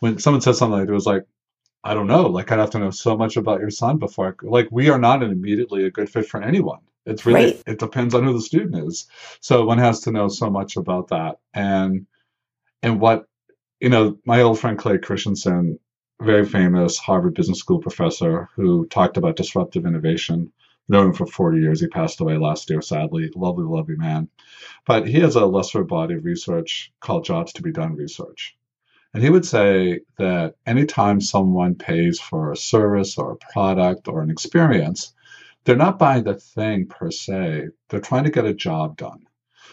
when 0.00 0.18
someone 0.18 0.40
says 0.42 0.58
something 0.58 0.78
like 0.78 0.86
that, 0.86 0.92
it 0.92 0.94
was 0.94 1.06
like, 1.06 1.24
I 1.84 1.94
don't 1.94 2.06
know. 2.06 2.26
Like 2.26 2.52
I'd 2.52 2.58
have 2.58 2.70
to 2.70 2.78
know 2.78 2.90
so 2.90 3.16
much 3.16 3.36
about 3.36 3.60
your 3.60 3.70
son 3.70 3.98
before. 3.98 4.36
I, 4.42 4.46
like 4.46 4.68
we 4.70 4.90
are 4.90 4.98
not 4.98 5.22
immediately 5.22 5.84
a 5.84 5.90
good 5.90 6.10
fit 6.10 6.28
for 6.28 6.42
anyone. 6.42 6.80
It's 7.08 7.26
really 7.26 7.46
right. 7.46 7.62
it 7.66 7.78
depends 7.78 8.14
on 8.14 8.24
who 8.24 8.32
the 8.34 8.40
student 8.40 8.86
is. 8.86 9.06
So 9.40 9.64
one 9.64 9.78
has 9.78 10.00
to 10.00 10.12
know 10.12 10.28
so 10.28 10.50
much 10.50 10.76
about 10.76 11.08
that 11.08 11.38
and 11.54 12.06
and 12.82 13.00
what 13.00 13.26
you 13.80 13.88
know. 13.88 14.18
My 14.24 14.42
old 14.42 14.58
friend 14.58 14.78
Clay 14.78 14.98
Christensen, 14.98 15.78
very 16.20 16.44
famous 16.44 16.98
Harvard 16.98 17.34
Business 17.34 17.58
School 17.58 17.80
professor, 17.80 18.50
who 18.54 18.86
talked 18.86 19.16
about 19.16 19.36
disruptive 19.36 19.86
innovation 19.86 20.52
known 20.88 21.08
him 21.08 21.12
for 21.12 21.26
40 21.26 21.60
years. 21.60 21.80
He 21.80 21.86
passed 21.86 22.20
away 22.20 22.38
last 22.38 22.70
year, 22.70 22.80
sadly. 22.80 23.30
Lovely, 23.34 23.64
lovely 23.64 23.96
man. 23.96 24.28
But 24.86 25.06
he 25.06 25.20
has 25.20 25.36
a 25.36 25.46
lesser 25.46 25.84
body 25.84 26.14
of 26.14 26.24
research 26.24 26.92
called 27.00 27.24
Jobs 27.24 27.52
to 27.54 27.62
be 27.62 27.72
Done 27.72 27.94
research. 27.94 28.56
And 29.14 29.22
he 29.22 29.30
would 29.30 29.46
say 29.46 30.00
that 30.18 30.56
anytime 30.66 31.20
someone 31.20 31.74
pays 31.74 32.20
for 32.20 32.52
a 32.52 32.56
service 32.56 33.16
or 33.16 33.32
a 33.32 33.52
product 33.52 34.08
or 34.08 34.22
an 34.22 34.30
experience, 34.30 35.14
they're 35.64 35.76
not 35.76 35.98
buying 35.98 36.24
the 36.24 36.34
thing 36.34 36.86
per 36.86 37.10
se, 37.10 37.68
they're 37.88 38.00
trying 38.00 38.24
to 38.24 38.30
get 38.30 38.46
a 38.46 38.54
job 38.54 38.96
done. 38.96 39.26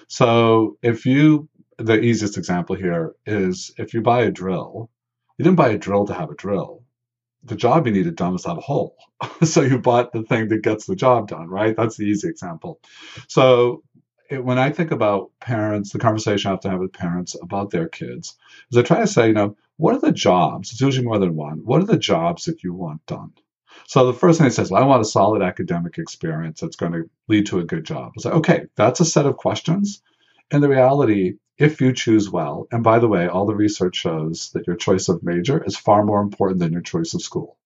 So 0.08 0.78
if 0.82 1.06
you, 1.06 1.50
the 1.78 2.00
easiest 2.00 2.38
example 2.38 2.76
here 2.76 3.15
is 3.26 3.71
if 3.78 3.93
you 3.93 4.02
buy 4.02 4.24
a 4.24 4.32
drill, 4.32 4.89
you 5.38 5.43
didn't 5.43 5.58
buy 5.58 5.69
a 5.69 5.78
drill 5.78 6.06
to 6.08 6.13
have 6.13 6.30
a 6.30 6.36
drill 6.36 6.86
the 7.45 7.56
job 7.56 7.86
you 7.86 7.93
needed 7.93 8.15
done 8.15 8.34
was 8.34 8.43
that 8.43 8.58
hole. 8.58 8.98
so 9.43 9.62
you 9.62 9.78
bought 9.80 10.12
the 10.12 10.24
thing 10.24 10.50
that 10.50 10.63
gets 10.63 10.86
the 10.86 10.95
job 10.95 11.28
done, 11.28 11.48
right? 11.48 11.76
That's 11.76 11.95
the 11.95 12.06
easy 12.06 12.28
example. 12.28 12.80
So 13.28 13.84
it, 14.30 14.43
when 14.43 14.58
I 14.58 14.71
think 14.71 14.91
about 14.91 15.32
parents, 15.39 15.91
the 15.91 16.00
conversation 16.00 16.50
I 16.50 16.54
have 16.54 16.62
to 16.62 16.69
have 16.71 16.80
with 16.80 16.93
parents 16.93 17.36
about 17.41 17.69
their 17.69 17.88
kids 17.88 18.36
is 18.71 18.78
I 18.78 18.82
try 18.82 19.00
to 19.02 19.08
say, 19.08 19.28
you 19.28 19.34
know, 19.34 19.56
what 19.78 19.95
are 19.95 20.00
the 20.00 20.12
jobs? 20.12 20.71
It's 20.71 20.82
usually 20.82 21.06
more 21.06 21.19
than 21.19 21.36
one. 21.36 21.60
What 21.63 21.82
are 21.82 21.86
the 21.86 21.98
jobs 21.98 22.45
that 22.45 22.63
you 22.63 22.74
want 22.74 23.06
done? 23.06 23.34
So 23.88 24.06
the 24.06 24.13
first 24.13 24.39
thing 24.39 24.45
he 24.45 24.52
says, 24.52 24.71
well, 24.71 24.82
I 24.82 24.86
want 24.86 25.02
a 25.02 25.06
solid 25.06 25.41
academic 25.41 25.98
experience 25.98 26.60
that's 26.60 26.76
going 26.76 26.93
to 26.93 27.10
lead 27.28 27.48
to 27.48 27.60
a 27.60 27.63
good 27.63 27.86
job. 27.86 28.13
I 28.17 28.21
say, 28.21 28.30
okay, 28.30 28.65
that's 28.76 29.00
a 29.00 29.06
set 29.06 29.26
of 29.26 29.38
questions. 29.38 30.02
And 30.52 30.63
the 30.63 30.69
reality 30.69 31.36
if 31.58 31.80
you 31.80 31.93
choose 31.93 32.30
well. 32.30 32.67
And 32.71 32.84
by 32.84 33.00
the 33.00 33.08
way, 33.08 33.28
all 33.28 33.45
the 33.45 33.56
research 33.56 33.95
shows 33.95 34.52
that 34.54 34.67
your 34.67 34.76
choice 34.76 35.08
of 35.08 35.24
major 35.24 35.63
is 35.63 35.78
far 35.78 36.04
more 36.04 36.21
important 36.21 36.60
than 36.60 36.74
your 36.74 36.82
choice 36.82 37.13
of 37.13 37.21
school. 37.21 37.58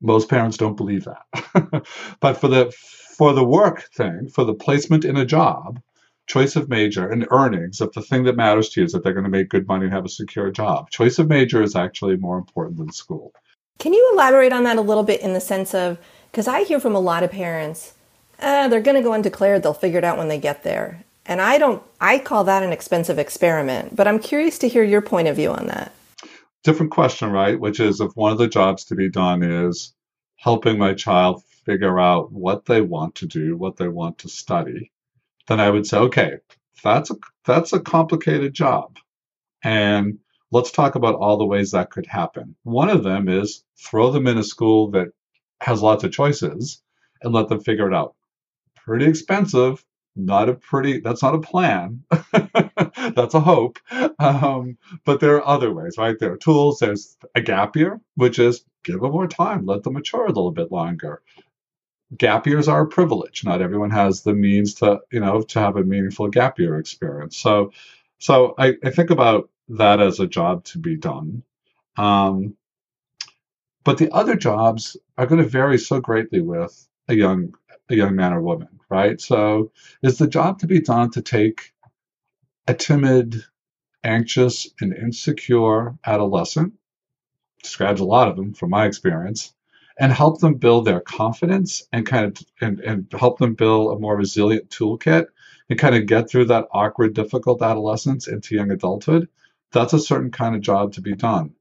Most 0.00 0.28
parents 0.28 0.56
don't 0.56 0.76
believe 0.76 1.04
that. 1.04 1.84
but 2.20 2.34
for 2.34 2.48
the 2.48 2.72
for 2.72 3.32
the 3.34 3.44
work 3.44 3.90
thing, 3.92 4.28
for 4.28 4.44
the 4.44 4.54
placement 4.54 5.04
in 5.04 5.16
a 5.16 5.26
job, 5.26 5.80
choice 6.26 6.56
of 6.56 6.70
major 6.70 7.06
and 7.06 7.26
earnings, 7.30 7.80
if 7.80 7.92
the 7.92 8.00
thing 8.00 8.24
that 8.24 8.36
matters 8.36 8.70
to 8.70 8.80
you 8.80 8.86
is 8.86 8.92
that 8.92 9.04
they're 9.04 9.12
going 9.12 9.24
to 9.24 9.30
make 9.30 9.50
good 9.50 9.68
money 9.68 9.84
and 9.84 9.92
have 9.92 10.06
a 10.06 10.08
secure 10.08 10.50
job, 10.50 10.90
choice 10.90 11.18
of 11.18 11.28
major 11.28 11.62
is 11.62 11.76
actually 11.76 12.16
more 12.16 12.38
important 12.38 12.78
than 12.78 12.90
school. 12.90 13.34
Can 13.80 13.94
you 13.94 14.10
elaborate 14.12 14.52
on 14.52 14.64
that 14.64 14.76
a 14.76 14.82
little 14.82 15.02
bit 15.02 15.22
in 15.22 15.32
the 15.32 15.40
sense 15.40 15.74
of 15.74 15.98
because 16.30 16.46
I 16.46 16.64
hear 16.64 16.78
from 16.78 16.94
a 16.94 17.00
lot 17.00 17.22
of 17.22 17.32
parents, 17.32 17.94
uh, 18.38 18.68
they're 18.68 18.82
going 18.82 18.96
to 18.96 19.02
go 19.02 19.14
undeclared, 19.14 19.62
they'll 19.62 19.74
figure 19.74 19.98
it 19.98 20.04
out 20.04 20.18
when 20.18 20.28
they 20.28 20.38
get 20.38 20.62
there. 20.62 21.02
And 21.24 21.40
I 21.40 21.56
don't, 21.56 21.82
I 21.98 22.18
call 22.18 22.44
that 22.44 22.62
an 22.62 22.72
expensive 22.72 23.18
experiment, 23.18 23.96
but 23.96 24.06
I'm 24.06 24.18
curious 24.18 24.58
to 24.58 24.68
hear 24.68 24.84
your 24.84 25.00
point 25.00 25.28
of 25.28 25.36
view 25.36 25.50
on 25.50 25.66
that. 25.66 25.92
Different 26.62 26.92
question, 26.92 27.30
right? 27.32 27.58
Which 27.58 27.80
is 27.80 28.00
if 28.00 28.12
one 28.16 28.32
of 28.32 28.38
the 28.38 28.48
jobs 28.48 28.84
to 28.86 28.94
be 28.94 29.08
done 29.08 29.42
is 29.42 29.94
helping 30.36 30.78
my 30.78 30.92
child 30.92 31.42
figure 31.64 31.98
out 31.98 32.30
what 32.32 32.66
they 32.66 32.82
want 32.82 33.14
to 33.16 33.26
do, 33.26 33.56
what 33.56 33.76
they 33.76 33.88
want 33.88 34.18
to 34.18 34.28
study, 34.28 34.92
then 35.48 35.58
I 35.58 35.70
would 35.70 35.86
say, 35.86 35.96
okay, 35.96 36.38
that's 36.84 37.10
a, 37.10 37.16
that's 37.46 37.72
a 37.72 37.80
complicated 37.80 38.52
job. 38.52 38.98
And 39.62 40.18
let's 40.50 40.70
talk 40.70 40.94
about 40.94 41.14
all 41.14 41.36
the 41.36 41.46
ways 41.46 41.70
that 41.70 41.90
could 41.90 42.06
happen. 42.06 42.56
One 42.64 42.90
of 42.90 43.04
them 43.04 43.28
is 43.28 43.64
throw 43.78 44.10
them 44.10 44.26
in 44.26 44.38
a 44.38 44.44
school 44.44 44.90
that 44.92 45.08
has 45.60 45.82
lots 45.82 46.04
of 46.04 46.12
choices 46.12 46.82
and 47.22 47.32
let 47.32 47.48
them 47.48 47.60
figure 47.60 47.86
it 47.86 47.94
out. 47.94 48.14
Pretty 48.76 49.06
expensive, 49.06 49.84
not 50.16 50.48
a 50.48 50.54
pretty 50.54 51.00
that's 51.00 51.22
not 51.22 51.34
a 51.34 51.40
plan. 51.40 52.02
That's 53.14 53.34
a 53.34 53.40
hope. 53.40 53.78
Um, 54.18 54.76
but 55.04 55.20
there 55.20 55.36
are 55.36 55.46
other 55.46 55.72
ways 55.72 55.94
right? 55.96 56.18
There 56.18 56.32
are 56.32 56.36
tools. 56.36 56.78
There's 56.78 57.16
a 57.34 57.40
gap 57.40 57.76
year 57.76 58.00
which 58.16 58.38
is 58.38 58.64
give 58.82 59.00
them 59.00 59.12
more 59.12 59.28
time 59.28 59.66
let 59.66 59.82
them 59.82 59.94
mature 59.94 60.24
a 60.24 60.28
little 60.28 60.50
bit 60.50 60.72
longer. 60.72 61.22
Gap 62.16 62.46
years 62.46 62.66
are 62.68 62.82
a 62.82 62.88
privilege. 62.88 63.44
Not 63.44 63.62
everyone 63.62 63.90
has 63.90 64.22
the 64.22 64.34
means 64.34 64.74
to 64.74 65.00
you 65.12 65.20
know 65.20 65.42
to 65.42 65.60
have 65.60 65.76
a 65.76 65.84
meaningful 65.84 66.28
gap 66.28 66.58
year 66.58 66.78
experience. 66.78 67.36
So 67.36 67.72
so 68.18 68.54
i, 68.58 68.74
I 68.84 68.90
think 68.90 69.10
about 69.10 69.48
that 69.70 70.00
as 70.00 70.20
a 70.20 70.28
job 70.28 70.64
to 70.64 70.78
be 70.78 70.96
done 70.96 71.44
um, 71.96 72.56
But 73.84 73.98
the 73.98 74.10
other 74.12 74.36
jobs 74.36 74.96
are 75.18 75.26
going 75.26 75.42
to 75.42 75.48
vary 75.48 75.78
so 75.78 76.00
greatly 76.00 76.40
with 76.40 76.88
a 77.08 77.14
young 77.14 77.54
a 77.90 77.94
young 77.96 78.14
man 78.16 78.32
or 78.32 78.40
woman, 78.40 78.80
right? 78.88 79.20
So 79.20 79.72
is 80.02 80.16
the 80.18 80.28
job 80.28 80.60
to 80.60 80.66
be 80.66 80.80
done 80.80 81.10
to 81.12 81.22
take 81.22 81.72
a 82.68 82.74
timid, 82.74 83.44
anxious, 84.04 84.68
and 84.80 84.94
insecure 84.94 85.96
adolescent, 86.06 86.74
describes 87.62 88.00
a 88.00 88.04
lot 88.06 88.28
of 88.28 88.36
them 88.36 88.54
from 88.54 88.70
my 88.70 88.86
experience, 88.86 89.54
and 89.98 90.12
help 90.12 90.40
them 90.40 90.54
build 90.54 90.86
their 90.86 91.00
confidence 91.00 91.84
and 91.92 92.06
kind 92.06 92.26
of 92.26 92.46
and, 92.60 92.80
and 92.80 93.12
help 93.18 93.38
them 93.38 93.54
build 93.54 93.96
a 93.96 94.00
more 94.00 94.16
resilient 94.16 94.70
toolkit 94.70 95.26
and 95.70 95.78
kind 95.78 95.94
of 95.96 96.06
get 96.06 96.30
through 96.30 96.46
that 96.46 96.68
awkward, 96.72 97.14
difficult 97.14 97.62
adolescence 97.62 98.28
into 98.28 98.54
young 98.56 98.70
adulthood, 98.70 99.28
that's 99.72 99.92
a 99.92 99.98
certain 99.98 100.30
kind 100.30 100.54
of 100.54 100.62
job 100.62 100.94
to 100.94 101.00
be 101.00 101.14
done. 101.14 101.54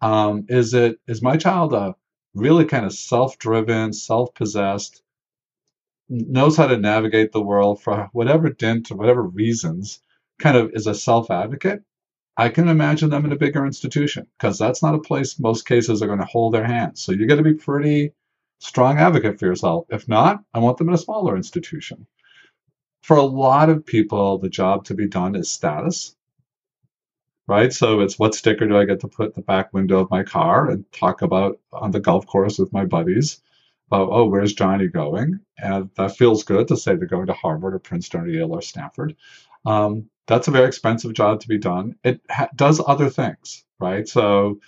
Um, 0.00 0.46
is 0.48 0.74
it 0.74 0.98
is 1.06 1.22
my 1.22 1.36
child 1.36 1.74
a 1.74 1.94
really 2.34 2.64
kind 2.64 2.86
of 2.86 2.92
self-driven, 2.92 3.92
self-possessed, 3.92 5.02
knows 6.08 6.56
how 6.56 6.66
to 6.66 6.78
navigate 6.78 7.32
the 7.32 7.42
world 7.42 7.82
for 7.82 8.08
whatever 8.12 8.50
dint 8.50 8.90
or 8.90 8.96
whatever 8.96 9.22
reasons, 9.22 10.00
kind 10.38 10.56
of 10.56 10.70
is 10.74 10.86
a 10.86 10.94
self-advocate? 10.94 11.82
I 12.36 12.48
can 12.48 12.68
imagine 12.68 13.10
them 13.10 13.26
in 13.26 13.32
a 13.32 13.36
bigger 13.36 13.66
institution 13.66 14.26
because 14.38 14.58
that's 14.58 14.82
not 14.82 14.94
a 14.94 15.00
place 15.00 15.38
most 15.38 15.66
cases 15.66 16.00
are 16.00 16.06
going 16.06 16.20
to 16.20 16.24
hold 16.24 16.54
their 16.54 16.64
hands. 16.64 17.02
So 17.02 17.12
you 17.12 17.26
got 17.26 17.36
to 17.36 17.42
be 17.42 17.54
pretty 17.54 18.12
strong 18.60 18.98
advocate 18.98 19.38
for 19.38 19.46
yourself. 19.46 19.86
If 19.90 20.08
not, 20.08 20.42
I 20.54 20.60
want 20.60 20.78
them 20.78 20.88
in 20.88 20.94
a 20.94 20.98
smaller 20.98 21.36
institution. 21.36 22.06
For 23.02 23.16
a 23.16 23.22
lot 23.22 23.68
of 23.68 23.84
people, 23.84 24.38
the 24.38 24.48
job 24.48 24.84
to 24.86 24.94
be 24.94 25.08
done 25.08 25.34
is 25.34 25.50
status 25.50 26.16
right? 27.50 27.72
So 27.72 27.98
it's 27.98 28.16
what 28.16 28.36
sticker 28.36 28.64
do 28.68 28.78
I 28.78 28.84
get 28.84 29.00
to 29.00 29.08
put 29.08 29.26
in 29.26 29.32
the 29.34 29.42
back 29.42 29.74
window 29.74 29.98
of 29.98 30.08
my 30.08 30.22
car 30.22 30.70
and 30.70 30.84
talk 30.92 31.20
about 31.20 31.58
on 31.72 31.90
the 31.90 31.98
golf 31.98 32.24
course 32.24 32.60
with 32.60 32.72
my 32.72 32.84
buddies 32.84 33.42
about, 33.88 34.10
oh, 34.12 34.26
where's 34.26 34.52
Johnny 34.52 34.86
going? 34.86 35.40
And 35.58 35.90
that 35.96 36.16
feels 36.16 36.44
good 36.44 36.68
to 36.68 36.76
say 36.76 36.94
they're 36.94 37.08
going 37.08 37.26
to 37.26 37.32
Harvard 37.32 37.74
or 37.74 37.80
Princeton 37.80 38.20
or 38.20 38.28
Yale 38.28 38.52
or 38.52 38.62
Stanford. 38.62 39.16
Um, 39.66 40.08
that's 40.28 40.46
a 40.46 40.52
very 40.52 40.68
expensive 40.68 41.12
job 41.12 41.40
to 41.40 41.48
be 41.48 41.58
done. 41.58 41.96
It 42.04 42.20
ha- 42.30 42.50
does 42.54 42.80
other 42.86 43.10
things, 43.10 43.64
right? 43.80 44.06
So 44.06 44.60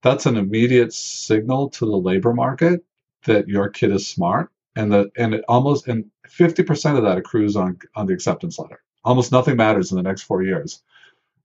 that's 0.00 0.24
an 0.24 0.38
immediate 0.38 0.94
signal 0.94 1.68
to 1.72 1.84
the 1.84 1.98
labor 1.98 2.32
market 2.32 2.82
that 3.26 3.46
your 3.46 3.68
kid 3.68 3.92
is 3.92 4.08
smart 4.08 4.50
and 4.74 4.90
that 4.90 5.10
and 5.18 5.34
it 5.34 5.44
almost 5.48 5.86
and 5.86 6.06
50% 6.26 6.96
of 6.96 7.04
that 7.04 7.18
accrues 7.18 7.56
on 7.56 7.78
on 7.94 8.06
the 8.06 8.14
acceptance 8.14 8.58
letter 8.58 8.82
almost 9.04 9.32
nothing 9.32 9.56
matters 9.56 9.92
in 9.92 9.96
the 9.96 10.02
next 10.02 10.22
four 10.22 10.42
years 10.42 10.82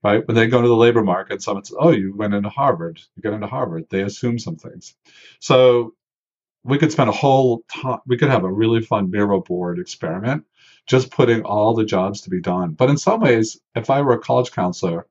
right? 0.02 0.26
When 0.26 0.34
they 0.36 0.46
go 0.46 0.62
to 0.62 0.68
the 0.68 0.76
labor 0.76 1.02
market, 1.02 1.42
someone 1.42 1.64
says, 1.64 1.76
"Oh, 1.78 1.90
you 1.90 2.14
went 2.16 2.34
into 2.34 2.48
Harvard. 2.48 3.00
You 3.16 3.22
got 3.22 3.34
into 3.34 3.46
Harvard." 3.46 3.86
They 3.90 4.02
assume 4.02 4.38
some 4.38 4.56
things. 4.56 4.94
So 5.40 5.94
we 6.64 6.78
could 6.78 6.92
spend 6.92 7.08
a 7.10 7.12
whole 7.12 7.64
time. 7.68 8.00
We 8.06 8.16
could 8.18 8.30
have 8.30 8.44
a 8.44 8.52
really 8.52 8.82
fun 8.82 9.10
Miro 9.10 9.40
board 9.40 9.78
experiment, 9.78 10.44
just 10.86 11.10
putting 11.10 11.42
all 11.42 11.74
the 11.74 11.84
jobs 11.84 12.22
to 12.22 12.30
be 12.30 12.40
done. 12.40 12.72
But 12.72 12.90
in 12.90 12.96
some 12.98 13.20
ways, 13.20 13.60
if 13.74 13.90
I 13.90 14.02
were 14.02 14.14
a 14.14 14.20
college 14.20 14.52
counselor, 14.52 15.06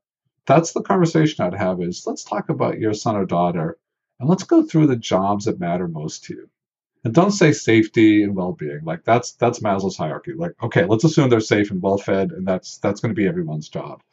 that's 0.46 0.74
the 0.74 0.84
conversation 0.84 1.46
I'd 1.46 1.54
have: 1.56 1.82
is 1.82 2.06
let's 2.08 2.24
talk 2.24 2.50
about 2.50 2.80
your 2.80 2.94
son 2.94 3.16
or 3.16 3.26
daughter, 3.26 3.78
and 4.20 4.30
let's 4.30 4.44
go 4.44 4.64
through 4.64 4.88
the 4.88 4.96
jobs 4.96 5.46
that 5.46 5.60
matter 5.60 5.88
most 5.88 6.26
to 6.26 6.34
you. 6.36 6.50
And 7.08 7.16
don't 7.16 7.32
say 7.32 7.54
safety 7.54 8.22
and 8.22 8.36
well-being. 8.36 8.82
Like 8.84 9.06
that's 9.06 9.32
that's 9.32 9.60
Maslow's 9.60 9.96
hierarchy. 9.96 10.34
Like, 10.34 10.62
okay, 10.62 10.84
let's 10.84 11.06
assume 11.06 11.30
they're 11.30 11.40
safe 11.40 11.72
and 11.72 11.82
well-fed, 11.82 12.34
and 12.34 12.46
that's 12.46 12.80
that's 12.80 13.00
going 13.00 13.16
to 13.16 13.18
be 13.18 13.26
everyone's 13.26 13.70
job. 13.70 14.04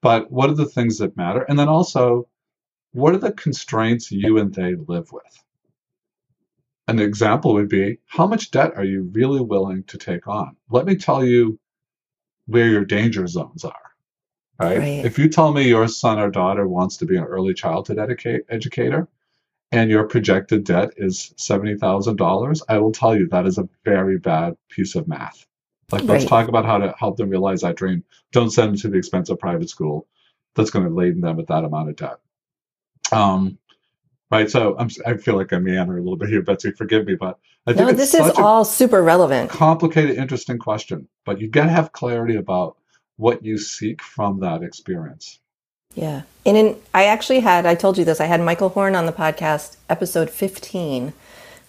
But 0.00 0.32
what 0.32 0.50
are 0.50 0.56
the 0.56 0.66
things 0.66 0.98
that 0.98 1.16
matter? 1.16 1.42
And 1.42 1.56
then 1.56 1.68
also, 1.68 2.26
what 2.90 3.14
are 3.14 3.18
the 3.18 3.30
constraints 3.30 4.10
you 4.10 4.38
and 4.38 4.52
they 4.52 4.74
live 4.74 5.12
with? 5.12 5.44
An 6.88 6.98
example 6.98 7.54
would 7.54 7.68
be 7.68 7.98
how 8.06 8.26
much 8.26 8.50
debt 8.50 8.72
are 8.74 8.84
you 8.84 9.08
really 9.12 9.40
willing 9.40 9.84
to 9.84 9.96
take 9.96 10.26
on? 10.26 10.56
Let 10.70 10.86
me 10.86 10.96
tell 10.96 11.24
you 11.24 11.56
where 12.46 12.66
your 12.66 12.84
danger 12.84 13.28
zones 13.28 13.64
are. 13.64 13.92
Right? 14.58 14.78
right. 14.78 15.04
If 15.04 15.20
you 15.20 15.28
tell 15.28 15.52
me 15.52 15.68
your 15.68 15.86
son 15.86 16.18
or 16.18 16.30
daughter 16.30 16.66
wants 16.66 16.96
to 16.96 17.06
be 17.06 17.16
an 17.16 17.22
early 17.22 17.54
childhood 17.54 18.00
educate, 18.00 18.42
educator, 18.48 19.06
and 19.72 19.90
your 19.90 20.04
projected 20.04 20.64
debt 20.64 20.90
is 20.96 21.32
$70,000, 21.36 22.62
I 22.68 22.78
will 22.78 22.92
tell 22.92 23.16
you 23.16 23.28
that 23.28 23.46
is 23.46 23.58
a 23.58 23.68
very 23.84 24.18
bad 24.18 24.56
piece 24.68 24.94
of 24.96 25.06
math. 25.06 25.46
Like, 25.92 26.04
let's 26.04 26.24
talk 26.24 26.48
about 26.48 26.64
how 26.64 26.78
to 26.78 26.94
help 26.98 27.16
them 27.16 27.30
realize 27.30 27.62
that 27.62 27.76
dream. 27.76 28.04
Don't 28.32 28.50
send 28.50 28.70
them 28.70 28.76
to 28.78 28.88
the 28.88 28.98
expensive 28.98 29.38
private 29.38 29.68
school 29.68 30.06
that's 30.54 30.70
going 30.70 30.84
to 30.86 30.94
laden 30.94 31.20
them 31.20 31.36
with 31.36 31.48
that 31.48 31.64
amount 31.64 31.88
of 31.88 31.96
debt. 31.96 32.18
Um, 33.12 33.58
right. 34.30 34.48
So 34.48 34.76
I'm, 34.78 34.88
I 35.04 35.14
feel 35.14 35.36
like 35.36 35.52
I'm 35.52 35.64
meandering 35.64 35.98
a 35.98 36.02
little 36.02 36.16
bit 36.16 36.28
here, 36.28 36.42
Betsy. 36.42 36.70
Forgive 36.70 37.06
me, 37.06 37.16
but 37.16 37.38
I 37.66 37.72
think 37.72 37.88
no, 37.88 37.92
this 37.92 38.14
is 38.14 38.30
all 38.36 38.64
super 38.64 39.02
relevant. 39.02 39.50
Complicated, 39.50 40.16
interesting 40.16 40.58
question, 40.58 41.08
but 41.24 41.40
you 41.40 41.48
got 41.48 41.64
to 41.64 41.70
have 41.70 41.92
clarity 41.92 42.36
about 42.36 42.76
what 43.16 43.44
you 43.44 43.58
seek 43.58 44.00
from 44.00 44.40
that 44.40 44.62
experience. 44.62 45.40
Yeah. 45.94 46.22
And 46.46 46.56
in, 46.56 46.76
I 46.94 47.04
actually 47.04 47.40
had, 47.40 47.66
I 47.66 47.74
told 47.74 47.98
you 47.98 48.04
this, 48.04 48.20
I 48.20 48.26
had 48.26 48.40
Michael 48.40 48.70
Horn 48.70 48.94
on 48.94 49.06
the 49.06 49.12
podcast, 49.12 49.76
episode 49.88 50.30
15, 50.30 51.12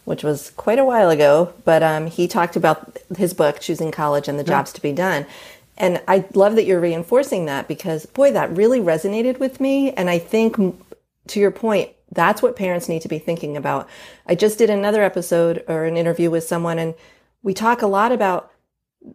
which 0.05 0.23
was 0.23 0.51
quite 0.51 0.79
a 0.79 0.85
while 0.85 1.09
ago, 1.09 1.53
but 1.65 1.83
um, 1.83 2.07
he 2.07 2.27
talked 2.27 2.55
about 2.55 2.97
his 3.17 3.33
book, 3.33 3.59
Choosing 3.59 3.91
College 3.91 4.27
and 4.27 4.39
the 4.39 4.43
yeah. 4.43 4.49
Jobs 4.49 4.73
to 4.73 4.81
Be 4.81 4.93
Done. 4.93 5.25
And 5.77 6.01
I 6.07 6.25
love 6.33 6.55
that 6.55 6.65
you're 6.65 6.79
reinforcing 6.79 7.45
that 7.45 7.67
because, 7.67 8.05
boy, 8.05 8.31
that 8.33 8.55
really 8.55 8.79
resonated 8.79 9.39
with 9.39 9.59
me. 9.59 9.91
And 9.91 10.09
I 10.09 10.19
think, 10.19 10.57
to 11.27 11.39
your 11.39 11.51
point, 11.51 11.91
that's 12.11 12.41
what 12.41 12.55
parents 12.55 12.89
need 12.89 13.01
to 13.01 13.07
be 13.07 13.19
thinking 13.19 13.57
about. 13.57 13.89
I 14.27 14.35
just 14.35 14.57
did 14.57 14.69
another 14.69 15.01
episode 15.01 15.63
or 15.67 15.85
an 15.85 15.97
interview 15.97 16.29
with 16.29 16.43
someone, 16.43 16.77
and 16.77 16.93
we 17.41 17.53
talk 17.53 17.81
a 17.81 17.87
lot 17.87 18.11
about 18.11 18.51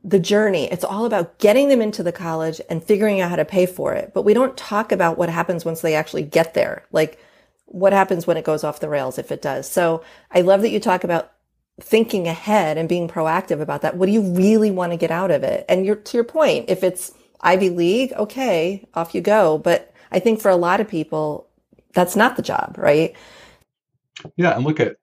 the 0.05 0.19
journey. 0.19 0.65
It's 0.71 0.85
all 0.85 1.05
about 1.05 1.39
getting 1.39 1.69
them 1.69 1.81
into 1.81 2.03
the 2.03 2.13
college 2.13 2.61
and 2.69 2.83
figuring 2.83 3.21
out 3.21 3.31
how 3.31 3.37
to 3.37 3.45
pay 3.45 3.67
for 3.67 3.95
it. 3.95 4.13
But 4.15 4.23
we 4.23 4.35
don't 4.35 4.57
talk 4.57 4.91
about 4.93 5.19
what 5.19 5.29
happens 5.29 5.65
once 5.65 5.81
they 5.81 5.95
actually 5.95 6.23
get 6.23 6.55
there. 6.55 6.85
Like 6.93 7.19
what 7.67 7.93
happens 7.93 8.27
when 8.27 8.37
it 8.37 8.45
goes 8.45 8.65
off 8.65 8.81
the 8.81 8.89
rails 8.89 9.19
if 9.19 9.31
it 9.31 9.43
does. 9.43 9.71
So 9.71 10.03
I 10.31 10.41
love 10.41 10.63
that 10.63 10.71
you 10.71 10.81
talk 10.81 11.05
about 11.05 11.33
thinking 11.81 12.27
ahead 12.27 12.79
and 12.79 12.89
being 12.89 13.09
proactive 13.09 13.61
about 13.61 13.83
that. 13.83 13.97
What 13.97 14.07
do 14.07 14.13
you 14.13 14.23
really 14.23 14.71
want 14.71 14.93
to 14.93 14.97
get 14.97 15.11
out 15.11 15.31
of 15.31 15.43
it? 15.43 15.65
And 15.69 15.85
you're 15.85 15.97
to 15.97 16.17
your 16.17 16.25
point, 16.25 16.71
if 16.71 16.83
it's 16.83 17.13
Ivy 17.41 17.71
League, 17.71 18.13
okay, 18.15 18.89
off 18.95 19.15
you 19.15 19.21
go. 19.21 19.59
But 19.59 19.93
I 20.11 20.19
think 20.19 20.41
for 20.41 20.51
a 20.51 20.57
lot 20.57 20.81
of 20.81 20.89
people, 20.89 21.49
that's 21.93 22.17
not 22.17 22.37
the 22.37 22.43
job, 22.43 22.77
right? 22.79 23.15
Yeah, 24.37 24.57
and 24.57 24.65
look 24.65 24.81
at 24.81 24.97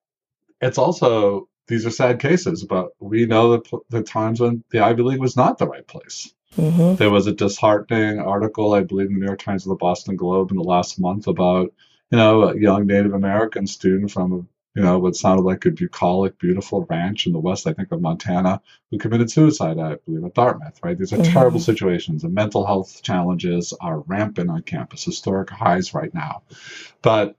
it's 0.61 0.77
also 0.77 1.47
these 1.67 1.85
are 1.85 1.91
sad 1.91 2.19
cases, 2.19 2.63
but 2.63 2.89
we 2.99 3.25
know 3.25 3.57
the, 3.57 3.79
the 3.89 4.03
times 4.03 4.39
when 4.39 4.63
the 4.71 4.79
Ivy 4.79 5.03
League 5.03 5.19
was 5.19 5.37
not 5.37 5.57
the 5.57 5.67
right 5.67 5.85
place. 5.87 6.33
Mm-hmm. 6.57 6.95
There 6.95 7.09
was 7.09 7.27
a 7.27 7.33
disheartening 7.33 8.19
article, 8.19 8.73
I 8.73 8.81
believe, 8.81 9.07
in 9.07 9.13
the 9.13 9.19
New 9.19 9.25
York 9.25 9.41
Times 9.41 9.65
and 9.65 9.71
the 9.71 9.77
Boston 9.77 10.15
Globe 10.15 10.51
in 10.51 10.57
the 10.57 10.63
last 10.63 10.99
month 10.99 11.27
about, 11.27 11.73
you 12.11 12.17
know, 12.17 12.49
a 12.49 12.59
young 12.59 12.85
Native 12.85 13.13
American 13.13 13.65
student 13.65 14.11
from, 14.11 14.47
you 14.75 14.83
know, 14.83 14.99
what 14.99 15.15
sounded 15.15 15.43
like 15.43 15.65
a 15.65 15.71
bucolic, 15.71 16.37
beautiful 16.37 16.85
ranch 16.89 17.25
in 17.25 17.33
the 17.33 17.39
west, 17.39 17.65
I 17.65 17.73
think, 17.73 17.91
of 17.91 18.01
Montana, 18.01 18.61
who 18.91 18.97
committed 18.99 19.31
suicide, 19.31 19.79
I 19.79 19.95
believe, 20.05 20.25
at 20.25 20.35
Dartmouth, 20.35 20.79
right? 20.83 20.97
These 20.97 21.13
are 21.13 21.17
mm-hmm. 21.17 21.33
terrible 21.33 21.59
situations. 21.59 22.23
And 22.23 22.33
mental 22.33 22.65
health 22.65 23.01
challenges 23.01 23.73
are 23.81 24.01
rampant 24.01 24.49
on 24.49 24.61
campus, 24.61 25.03
historic 25.03 25.49
highs 25.49 25.93
right 25.93 26.13
now. 26.13 26.43
But 27.01 27.35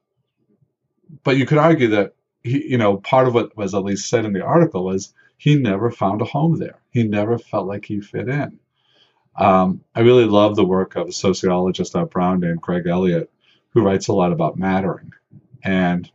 but 1.23 1.37
you 1.37 1.47
could 1.47 1.59
argue 1.59 1.89
that 1.89 2.15
he, 2.45 2.71
you 2.71 2.79
know, 2.79 2.99
part 2.99 3.27
of 3.27 3.35
what 3.35 3.57
was 3.57 3.75
at 3.75 3.83
least 3.83 4.09
said 4.09 4.25
in 4.25 4.33
the 4.33 4.45
article 4.45 4.85
was 4.85 5.13
he 5.39 5.57
never 5.57 5.91
found 5.91 6.23
a 6.23 6.27
home 6.27 6.59
there. 6.59 6.79
He 6.91 7.03
never 7.03 7.39
felt 7.39 7.67
like 7.67 7.87
he 7.87 8.01
fit 8.01 8.29
in. 8.29 8.61
Um, 9.37 9.81
I 9.95 10.01
really 10.01 10.27
love 10.27 10.55
the 10.55 10.65
work 10.65 10.95
of 10.95 11.09
a 11.09 11.13
sociologist 11.13 11.97
at 11.97 12.11
Brown 12.11 12.41
named 12.41 12.61
Greg 12.61 12.87
Elliott, 12.87 13.33
who 13.71 13.83
writes 13.83 14.09
a 14.09 14.13
lot 14.13 14.33
about 14.33 14.59
mattering. 14.59 15.13
And 15.65 16.09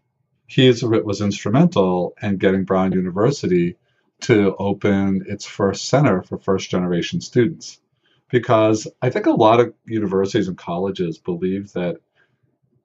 he 0.47 0.67
was 0.69 1.21
instrumental 1.21 2.15
in 2.21 2.37
getting 2.37 2.63
Brown 2.63 2.93
University 2.93 3.75
to 4.21 4.55
open 4.57 5.25
its 5.27 5.45
first 5.45 5.89
center 5.89 6.21
for 6.21 6.37
first 6.37 6.69
generation 6.69 7.19
students. 7.19 7.79
Because 8.29 8.87
I 9.01 9.09
think 9.09 9.25
a 9.25 9.31
lot 9.31 9.59
of 9.59 9.73
universities 9.85 10.47
and 10.47 10.57
colleges 10.57 11.17
believe 11.17 11.73
that 11.73 11.97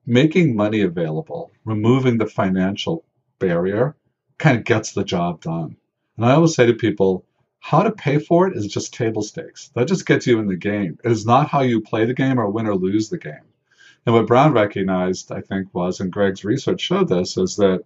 making 0.07 0.57
money 0.57 0.81
available, 0.81 1.51
removing 1.65 2.19
the 2.19 2.27
financial 2.27 3.05
barrier 3.47 3.95
kind 4.39 4.59
of 4.59 4.65
gets 4.65 4.93
the 4.93 5.05
job 5.05 5.43
done. 5.43 5.77
And 6.17 6.27
I 6.27 6.33
always 6.33 6.55
say 6.55 6.67
to 6.67 6.75
people, 6.75 7.25
how 7.61 7.83
to 7.83 7.93
pay 7.93 8.19
for 8.19 8.47
it 8.47 8.57
is 8.57 8.67
just 8.67 8.95
table 8.95 9.23
stakes. 9.23 9.71
That 9.75 9.89
just 9.89 10.07
gets 10.07 10.27
you 10.27 10.39
in 10.39 10.47
the 10.47 10.57
game. 10.57 10.99
It 11.05 11.13
is 11.13 11.27
not 11.27 11.49
how 11.49 11.61
you 11.63 11.81
play 11.81 12.05
the 12.05 12.15
game 12.15 12.39
or 12.39 12.49
win 12.51 12.67
or 12.67 12.75
lose 12.75 13.09
the 13.09 13.19
game. 13.19 13.47
And 14.07 14.15
what 14.15 14.27
Brown 14.27 14.53
recognized, 14.53 15.33
I 15.33 15.41
think, 15.41 15.69
was, 15.73 16.01
and 16.01 16.13
Greg's 16.13 16.45
research 16.45 16.83
showed 16.83 17.09
this, 17.09 17.37
is 17.37 17.57
that 17.57 17.85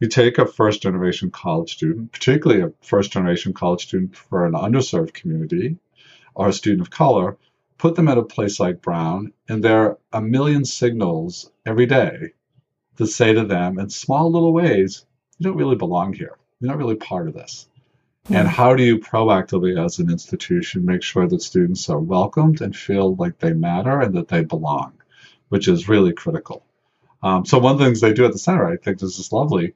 you 0.00 0.08
take 0.08 0.38
a 0.38 0.46
first 0.46 0.82
generation 0.82 1.30
college 1.30 1.74
student, 1.74 2.12
particularly 2.12 2.62
a 2.62 2.72
first 2.80 3.12
generation 3.12 3.52
college 3.52 3.86
student 3.86 4.16
for 4.16 4.46
an 4.46 4.52
underserved 4.52 5.12
community 5.12 5.76
or 6.34 6.48
a 6.48 6.52
student 6.52 6.82
of 6.82 6.90
color, 6.90 7.36
put 7.76 7.94
them 7.96 8.08
at 8.08 8.18
a 8.18 8.22
place 8.22 8.58
like 8.58 8.82
Brown, 8.82 9.32
and 9.48 9.62
there 9.62 9.80
are 9.80 9.98
a 10.12 10.22
million 10.22 10.64
signals 10.64 11.50
every 11.66 11.86
day 11.86 12.32
to 12.98 13.06
say 13.06 13.32
to 13.32 13.44
them 13.44 13.78
in 13.78 13.88
small 13.88 14.30
little 14.30 14.52
ways, 14.52 15.04
you 15.38 15.44
don't 15.44 15.56
really 15.56 15.76
belong 15.76 16.12
here. 16.12 16.36
You're 16.60 16.70
not 16.70 16.78
really 16.78 16.96
part 16.96 17.28
of 17.28 17.34
this. 17.34 17.68
Mm-hmm. 18.24 18.34
And 18.34 18.48
how 18.48 18.74
do 18.74 18.82
you 18.82 18.98
proactively, 18.98 19.82
as 19.82 19.98
an 19.98 20.10
institution, 20.10 20.84
make 20.84 21.02
sure 21.02 21.26
that 21.26 21.42
students 21.42 21.88
are 21.88 21.98
welcomed 21.98 22.60
and 22.60 22.76
feel 22.76 23.14
like 23.14 23.38
they 23.38 23.52
matter 23.52 24.00
and 24.00 24.14
that 24.14 24.28
they 24.28 24.44
belong, 24.44 24.92
which 25.48 25.68
is 25.68 25.88
really 25.88 26.12
critical. 26.12 26.64
Um, 27.22 27.44
so 27.44 27.58
one 27.58 27.72
of 27.72 27.78
the 27.78 27.84
things 27.84 28.00
they 28.00 28.12
do 28.12 28.26
at 28.26 28.32
the 28.32 28.38
center, 28.38 28.66
I 28.66 28.76
think, 28.76 29.02
is 29.02 29.16
just 29.16 29.32
lovely, 29.32 29.74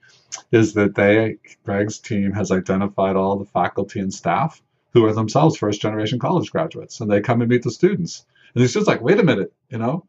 is 0.52 0.74
that 0.74 0.94
they, 0.94 1.38
Greg's 1.64 1.98
team 1.98 2.32
has 2.32 2.50
identified 2.50 3.16
all 3.16 3.36
the 3.36 3.44
faculty 3.44 4.00
and 4.00 4.12
staff 4.14 4.62
who 4.92 5.04
are 5.04 5.14
themselves 5.14 5.56
first 5.56 5.80
generation 5.80 6.18
college 6.18 6.50
graduates, 6.50 7.00
and 7.00 7.10
they 7.10 7.20
come 7.20 7.40
and 7.40 7.50
meet 7.50 7.62
the 7.62 7.70
students. 7.70 8.26
And 8.54 8.62
it's 8.62 8.74
just 8.74 8.86
like, 8.86 9.00
wait 9.00 9.18
a 9.18 9.24
minute, 9.24 9.52
you 9.70 9.78
know, 9.78 10.04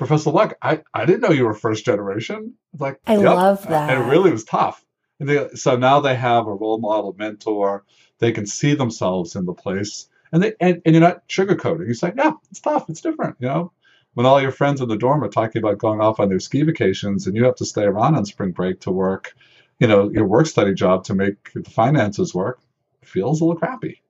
Professor 0.00 0.30
Luck, 0.30 0.54
I, 0.62 0.82
I 0.94 1.04
didn't 1.04 1.20
know 1.20 1.30
you 1.30 1.44
were 1.44 1.52
first 1.52 1.84
generation. 1.84 2.54
Like, 2.78 2.98
I 3.06 3.16
yep. 3.16 3.24
love 3.24 3.68
that. 3.68 3.90
And 3.90 4.02
it 4.02 4.06
really 4.06 4.30
was 4.30 4.44
tough. 4.44 4.82
And 5.18 5.28
they, 5.28 5.48
so 5.50 5.76
now 5.76 6.00
they 6.00 6.14
have 6.14 6.46
a 6.46 6.54
role 6.54 6.78
model 6.78 7.14
mentor. 7.18 7.84
They 8.18 8.32
can 8.32 8.46
see 8.46 8.74
themselves 8.74 9.36
in 9.36 9.44
the 9.44 9.52
place, 9.52 10.08
and 10.32 10.42
they 10.42 10.54
and, 10.58 10.80
and 10.86 10.94
you're 10.94 11.02
not 11.02 11.28
sugarcoating. 11.28 11.86
You 11.86 11.92
say, 11.92 12.14
yeah, 12.16 12.32
it's 12.50 12.60
tough, 12.60 12.88
it's 12.88 13.02
different, 13.02 13.36
you 13.40 13.48
know 13.48 13.72
when 14.14 14.26
all 14.26 14.42
your 14.42 14.50
friends 14.50 14.80
in 14.80 14.88
the 14.88 14.96
dorm 14.96 15.22
are 15.22 15.28
talking 15.28 15.62
about 15.62 15.78
going 15.78 16.00
off 16.00 16.18
on 16.18 16.28
their 16.28 16.40
ski 16.40 16.62
vacations 16.62 17.28
and 17.28 17.36
you 17.36 17.44
have 17.44 17.54
to 17.54 17.64
stay 17.64 17.84
around 17.84 18.16
on 18.16 18.24
spring 18.24 18.50
break 18.50 18.80
to 18.80 18.90
work, 18.90 19.36
you 19.78 19.86
know, 19.86 20.10
your 20.10 20.26
work 20.26 20.46
study 20.46 20.74
job 20.74 21.04
to 21.04 21.14
make 21.14 21.52
the 21.52 21.70
finances 21.70 22.34
work, 22.34 22.60
feels 23.04 23.40
a 23.40 23.44
little 23.44 23.58
crappy. 23.58 24.02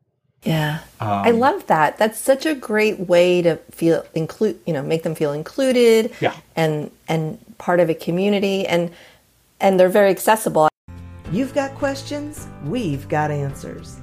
Yeah. 0.43 0.81
Um, 1.01 1.09
I 1.09 1.31
love 1.33 1.67
that. 1.67 1.99
That's 1.99 2.19
such 2.19 2.47
a 2.47 2.55
great 2.55 2.99
way 3.01 3.43
to 3.43 3.57
feel 3.71 4.05
include, 4.15 4.59
you 4.67 4.73
know, 4.73 4.83
make 4.83 5.03
them 5.03 5.15
feel 5.15 5.33
included 5.33 6.13
yeah. 6.21 6.35
and 6.57 6.91
and 7.09 7.39
part 7.59 7.81
of 7.81 7.91
a 7.91 7.95
community 7.95 8.67
and 8.67 8.91
and 9.61 9.79
they're 9.79 9.91
very 9.91 10.11
accessible. 10.11 10.69
You've 11.31 11.55
got 11.55 11.75
questions, 11.75 12.49
we've 12.65 13.09
got 13.09 13.31
answers. 13.31 13.99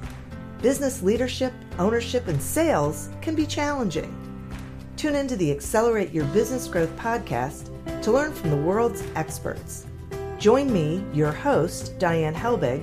Business 0.62 1.02
leadership, 1.02 1.52
ownership 1.78 2.26
and 2.28 2.40
sales 2.40 3.10
can 3.20 3.34
be 3.34 3.46
challenging. 3.46 4.14
Tune 4.96 5.14
into 5.14 5.36
the 5.36 5.50
Accelerate 5.50 6.12
Your 6.12 6.24
Business 6.26 6.66
Growth 6.66 6.94
podcast 6.96 7.70
to 8.02 8.10
learn 8.10 8.32
from 8.32 8.50
the 8.50 8.56
world's 8.56 9.04
experts. 9.14 9.86
Join 10.38 10.72
me, 10.72 11.04
your 11.12 11.32
host, 11.32 11.98
Diane 11.98 12.34
Helbig, 12.34 12.82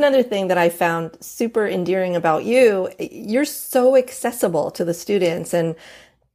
Another 0.00 0.22
thing 0.22 0.48
that 0.48 0.56
I 0.56 0.70
found 0.70 1.22
super 1.22 1.68
endearing 1.68 2.16
about 2.16 2.44
you, 2.44 2.88
you're 2.98 3.44
so 3.44 3.96
accessible 3.96 4.70
to 4.70 4.82
the 4.82 4.94
students. 4.94 5.52
And 5.52 5.76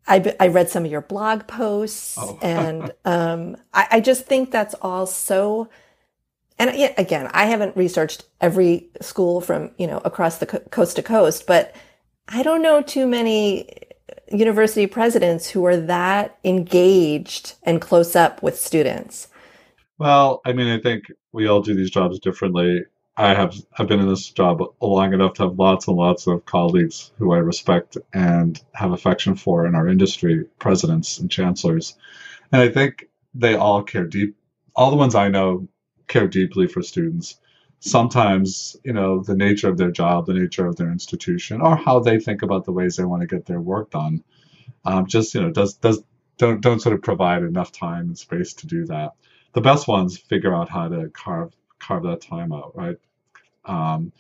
I, 0.08 0.36
I 0.40 0.50
read 0.50 0.70
some 0.70 0.86
of 0.86 0.92
your 0.92 1.02
blog 1.02 1.48
posts, 1.48 2.16
oh. 2.20 2.38
and 2.44 2.92
um, 3.06 3.58
I, 3.74 3.88
I 3.94 4.00
just 4.02 4.28
think 4.28 4.52
that's 4.52 4.76
all 4.84 5.08
so 5.08 5.68
and 6.60 6.70
again, 6.98 7.30
I 7.34 7.46
haven't 7.46 7.76
researched 7.76 8.26
every 8.40 8.88
school 9.02 9.42
from, 9.42 9.72
you 9.80 9.88
know, 9.88 10.02
across 10.06 10.38
the 10.38 10.46
co- 10.46 10.60
coast 10.60 10.96
to 10.98 11.04
coast, 11.04 11.48
but 11.48 11.76
I 12.28 12.44
don't 12.44 12.62
know 12.62 12.84
too 12.84 13.08
many 13.08 13.70
university 14.32 14.86
presidents 14.86 15.50
who 15.50 15.66
are 15.66 15.76
that 15.76 16.38
engaged 16.44 17.56
and 17.64 17.82
close 17.82 18.16
up 18.16 18.44
with 18.44 18.60
students. 18.60 19.28
Well, 19.98 20.42
I 20.46 20.54
mean, 20.54 20.68
I 20.68 20.80
think 20.80 21.06
we 21.32 21.48
all 21.48 21.62
do 21.62 21.74
these 21.74 21.92
jobs 21.92 22.20
differently. 22.20 22.84
I 23.18 23.34
have 23.34 23.56
I've 23.78 23.88
been 23.88 24.02
in 24.02 24.10
this 24.10 24.30
job 24.30 24.62
long 24.82 25.14
enough 25.14 25.36
to 25.36 25.44
have 25.44 25.58
lots 25.58 25.88
and 25.88 25.96
lots 25.98 26.28
of 26.28 26.46
colleagues 26.46 27.12
who 27.18 27.34
I 27.34 27.38
respect 27.38 27.98
and 28.14 28.62
have 28.74 28.92
affection 28.92 29.36
for 29.36 29.66
in 29.66 29.76
our 29.76 29.88
industry, 29.88 30.46
presidents 30.60 31.20
and 31.20 31.32
chancellors. 31.32 31.98
And 32.52 32.62
I 32.62 32.70
think 32.70 33.08
they 33.34 33.56
all 33.56 33.84
care 33.84 34.06
deep 34.06 34.36
all 34.76 34.92
the 34.92 34.98
ones 34.98 35.16
I 35.16 35.30
know 35.30 35.68
care 36.08 36.28
deeply 36.28 36.68
for 36.68 36.82
students 36.82 37.40
sometimes 37.80 38.76
you 38.84 38.94
know 38.94 39.22
the 39.22 39.36
nature 39.36 39.70
of 39.70 39.78
their 39.78 39.92
job 39.92 40.26
the 40.26 40.34
nature 40.34 40.66
of 40.66 40.76
their 40.76 40.92
institution 40.92 41.62
or 41.62 41.76
how 41.76 42.00
they 42.00 42.20
think 42.20 42.42
about 42.42 42.66
the 42.66 42.72
ways 42.72 42.96
they 42.96 43.06
want 43.06 43.22
to 43.22 43.28
get 43.28 43.46
their 43.46 43.62
work 43.62 43.92
done 43.92 44.24
um, 44.86 45.06
just 45.06 45.34
you 45.36 45.42
know 45.42 45.52
does 45.52 45.76
does 45.76 46.04
don't 46.38 46.62
don't 46.62 46.82
sort 46.82 46.96
of 46.96 47.02
provide 47.02 47.44
enough 47.44 47.72
time 47.72 48.08
and 48.08 48.18
space 48.18 48.54
to 48.54 48.68
do 48.68 48.86
that 48.86 49.12
the 49.54 49.62
best 49.62 49.88
ones 49.88 50.18
figure 50.18 50.56
out 50.56 50.70
how 50.70 50.88
to 50.88 51.10
carve 51.10 51.54
carve 51.80 52.04
that 52.04 52.22
time 52.22 52.52
out 52.52 52.76
right 52.76 52.98
um, 53.66 54.12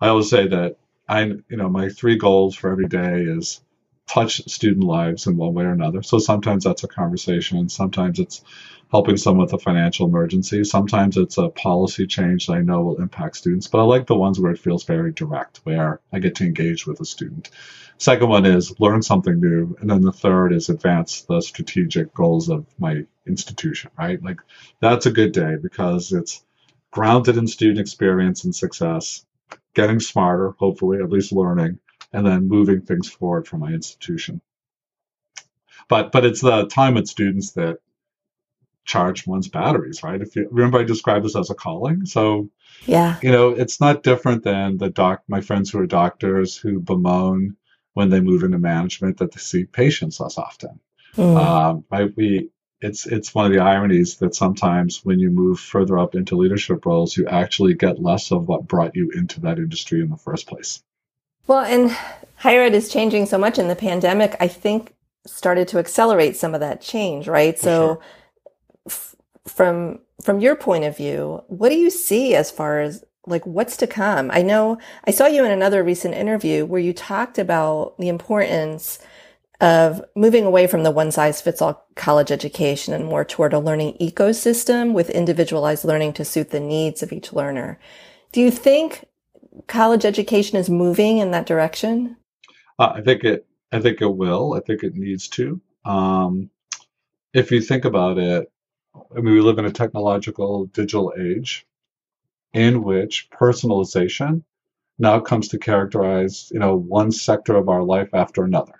i 0.00 0.08
always 0.08 0.30
say 0.30 0.48
that 0.48 0.76
i 1.08 1.22
you 1.22 1.56
know 1.56 1.68
my 1.68 1.88
three 1.88 2.16
goals 2.16 2.54
for 2.54 2.70
every 2.70 2.88
day 2.88 3.22
is 3.22 3.60
touch 4.06 4.42
student 4.48 4.84
lives 4.84 5.26
in 5.26 5.36
one 5.36 5.54
way 5.54 5.64
or 5.64 5.72
another 5.72 6.02
so 6.02 6.18
sometimes 6.18 6.64
that's 6.64 6.84
a 6.84 6.88
conversation 6.88 7.68
sometimes 7.68 8.18
it's 8.18 8.42
helping 8.92 9.16
someone 9.16 9.46
with 9.46 9.54
a 9.54 9.58
financial 9.58 10.06
emergency. 10.06 10.62
Sometimes 10.64 11.16
it's 11.16 11.38
a 11.38 11.48
policy 11.48 12.06
change 12.06 12.46
that 12.46 12.52
I 12.52 12.60
know 12.60 12.82
will 12.82 13.00
impact 13.00 13.38
students, 13.38 13.66
but 13.66 13.78
I 13.80 13.84
like 13.84 14.06
the 14.06 14.14
ones 14.14 14.38
where 14.38 14.52
it 14.52 14.58
feels 14.58 14.84
very 14.84 15.12
direct, 15.12 15.60
where 15.64 16.00
I 16.12 16.18
get 16.18 16.34
to 16.36 16.44
engage 16.44 16.86
with 16.86 17.00
a 17.00 17.06
student. 17.06 17.48
Second 17.96 18.28
one 18.28 18.44
is 18.44 18.78
learn 18.78 19.00
something 19.00 19.40
new. 19.40 19.76
And 19.80 19.88
then 19.88 20.02
the 20.02 20.12
third 20.12 20.52
is 20.52 20.68
advance 20.68 21.22
the 21.22 21.40
strategic 21.40 22.12
goals 22.12 22.50
of 22.50 22.66
my 22.78 23.06
institution, 23.26 23.90
right? 23.98 24.22
Like 24.22 24.40
that's 24.80 25.06
a 25.06 25.10
good 25.10 25.32
day 25.32 25.56
because 25.60 26.12
it's 26.12 26.44
grounded 26.92 27.36
in 27.36 27.48
student 27.48 27.80
experience 27.80 28.44
and 28.44 28.54
success, 28.54 29.26
getting 29.74 29.98
smarter, 29.98 30.54
hopefully, 30.58 30.98
at 30.98 31.10
least 31.10 31.32
learning, 31.32 31.80
and 32.12 32.24
then 32.24 32.46
moving 32.46 32.82
things 32.82 33.08
forward 33.08 33.48
for 33.48 33.58
my 33.58 33.72
institution. 33.72 34.40
But 35.88 36.12
but 36.12 36.24
it's 36.24 36.40
the 36.40 36.66
time 36.66 36.94
with 36.94 37.08
students 37.08 37.52
that 37.52 37.78
charge 38.84 39.26
one's 39.26 39.48
batteries, 39.48 40.02
right? 40.02 40.20
If 40.20 40.36
you 40.36 40.48
remember, 40.50 40.78
I 40.78 40.84
described 40.84 41.24
this 41.24 41.36
as 41.36 41.50
a 41.50 41.54
calling. 41.54 42.06
So, 42.06 42.50
yeah, 42.86 43.18
you 43.22 43.32
know, 43.32 43.50
it's 43.50 43.80
not 43.80 44.02
different 44.02 44.44
than 44.44 44.76
the 44.76 44.90
doc, 44.90 45.22
my 45.26 45.40
friends 45.40 45.70
who 45.70 45.80
are 45.80 45.86
doctors 45.86 46.56
who 46.56 46.80
bemoan 46.80 47.56
when 47.94 48.10
they 48.10 48.20
move 48.20 48.42
into 48.42 48.58
management 48.58 49.18
that 49.18 49.32
they 49.32 49.40
see 49.40 49.64
patients 49.64 50.20
less 50.20 50.38
often. 50.38 50.80
Mm. 51.16 51.36
Um, 51.36 51.84
right? 51.90 52.10
We, 52.16 52.50
it's, 52.82 53.06
it's 53.06 53.34
one 53.34 53.46
of 53.46 53.52
the 53.52 53.60
ironies 53.60 54.16
that 54.16 54.34
sometimes 54.34 55.04
when 55.04 55.18
you 55.18 55.30
move 55.30 55.60
further 55.60 55.98
up 55.98 56.14
into 56.14 56.36
leadership 56.36 56.84
roles, 56.84 57.16
you 57.16 57.26
actually 57.26 57.74
get 57.74 58.02
less 58.02 58.32
of 58.32 58.48
what 58.48 58.66
brought 58.66 58.96
you 58.96 59.10
into 59.14 59.40
that 59.40 59.58
industry 59.58 60.00
in 60.00 60.10
the 60.10 60.16
first 60.16 60.46
place. 60.46 60.82
Well, 61.46 61.64
and 61.64 61.90
higher 62.36 62.62
ed 62.62 62.74
is 62.74 62.88
changing 62.88 63.26
so 63.26 63.38
much 63.38 63.58
in 63.58 63.68
the 63.68 63.76
pandemic, 63.76 64.36
I 64.40 64.48
think 64.48 64.94
started 65.26 65.68
to 65.68 65.78
accelerate 65.78 66.36
some 66.36 66.54
of 66.54 66.60
that 66.60 66.80
change, 66.80 67.28
right? 67.28 67.56
For 67.56 67.62
so, 67.62 67.86
sure 67.86 68.02
from 69.46 70.00
from 70.22 70.40
your 70.40 70.54
point 70.54 70.84
of 70.84 70.96
view, 70.96 71.42
what 71.48 71.70
do 71.70 71.76
you 71.76 71.90
see 71.90 72.34
as 72.34 72.50
far 72.50 72.80
as 72.80 73.04
like 73.26 73.46
what's 73.46 73.76
to 73.78 73.86
come? 73.86 74.30
I 74.32 74.42
know 74.42 74.78
I 75.04 75.10
saw 75.10 75.26
you 75.26 75.44
in 75.44 75.50
another 75.50 75.82
recent 75.82 76.14
interview 76.14 76.64
where 76.64 76.80
you 76.80 76.92
talked 76.92 77.38
about 77.38 77.94
the 77.98 78.08
importance 78.08 78.98
of 79.62 80.04
moving 80.14 80.44
away 80.44 80.66
from 80.66 80.82
the 80.82 80.90
one 80.90 81.10
size 81.12 81.40
fits 81.40 81.62
all 81.62 81.86
college 81.94 82.30
education 82.30 82.92
and 82.92 83.06
more 83.06 83.24
toward 83.24 83.54
a 83.54 83.60
learning 83.60 83.96
ecosystem 84.00 84.92
with 84.92 85.08
individualized 85.08 85.84
learning 85.84 86.12
to 86.14 86.24
suit 86.24 86.50
the 86.50 86.60
needs 86.60 87.02
of 87.02 87.12
each 87.12 87.32
learner. 87.32 87.78
Do 88.32 88.40
you 88.40 88.50
think 88.50 89.06
college 89.68 90.04
education 90.04 90.58
is 90.58 90.68
moving 90.68 91.18
in 91.18 91.30
that 91.30 91.46
direction? 91.46 92.16
Uh, 92.78 92.92
I 92.96 93.02
think 93.02 93.24
it. 93.24 93.46
I 93.70 93.80
think 93.80 94.02
it 94.02 94.06
will. 94.06 94.54
I 94.54 94.60
think 94.60 94.82
it 94.82 94.94
needs 94.94 95.28
to. 95.28 95.60
Um, 95.84 96.50
if 97.32 97.50
you 97.50 97.60
think 97.60 97.84
about 97.84 98.18
it, 98.18 98.50
I 98.94 99.20
mean, 99.20 99.32
we 99.32 99.40
live 99.40 99.58
in 99.58 99.64
a 99.64 99.70
technological 99.70 100.66
digital 100.66 101.14
age 101.18 101.66
in 102.52 102.82
which 102.82 103.30
personalization 103.30 104.42
now 104.98 105.20
comes 105.20 105.48
to 105.48 105.58
characterize, 105.58 106.50
you 106.52 106.58
know, 106.58 106.76
one 106.76 107.12
sector 107.12 107.56
of 107.56 107.68
our 107.68 107.82
life 107.82 108.10
after 108.12 108.44
another, 108.44 108.74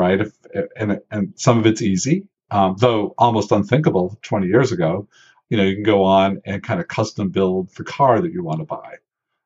right? 0.00 0.20
If, 0.20 0.32
and, 0.76 1.00
and 1.10 1.32
some 1.36 1.58
of 1.58 1.66
it's 1.66 1.82
easy, 1.82 2.26
um, 2.50 2.76
though 2.78 3.14
almost 3.18 3.52
unthinkable 3.52 4.18
20 4.22 4.46
years 4.46 4.72
ago. 4.72 5.06
You 5.50 5.56
know, 5.58 5.64
you 5.64 5.74
can 5.74 5.82
go 5.84 6.04
on 6.04 6.40
and 6.44 6.62
kind 6.62 6.80
of 6.80 6.88
custom 6.88 7.28
build 7.30 7.74
the 7.76 7.84
car 7.84 8.20
that 8.20 8.32
you 8.32 8.42
want 8.42 8.60
to 8.60 8.64
buy. 8.64 8.96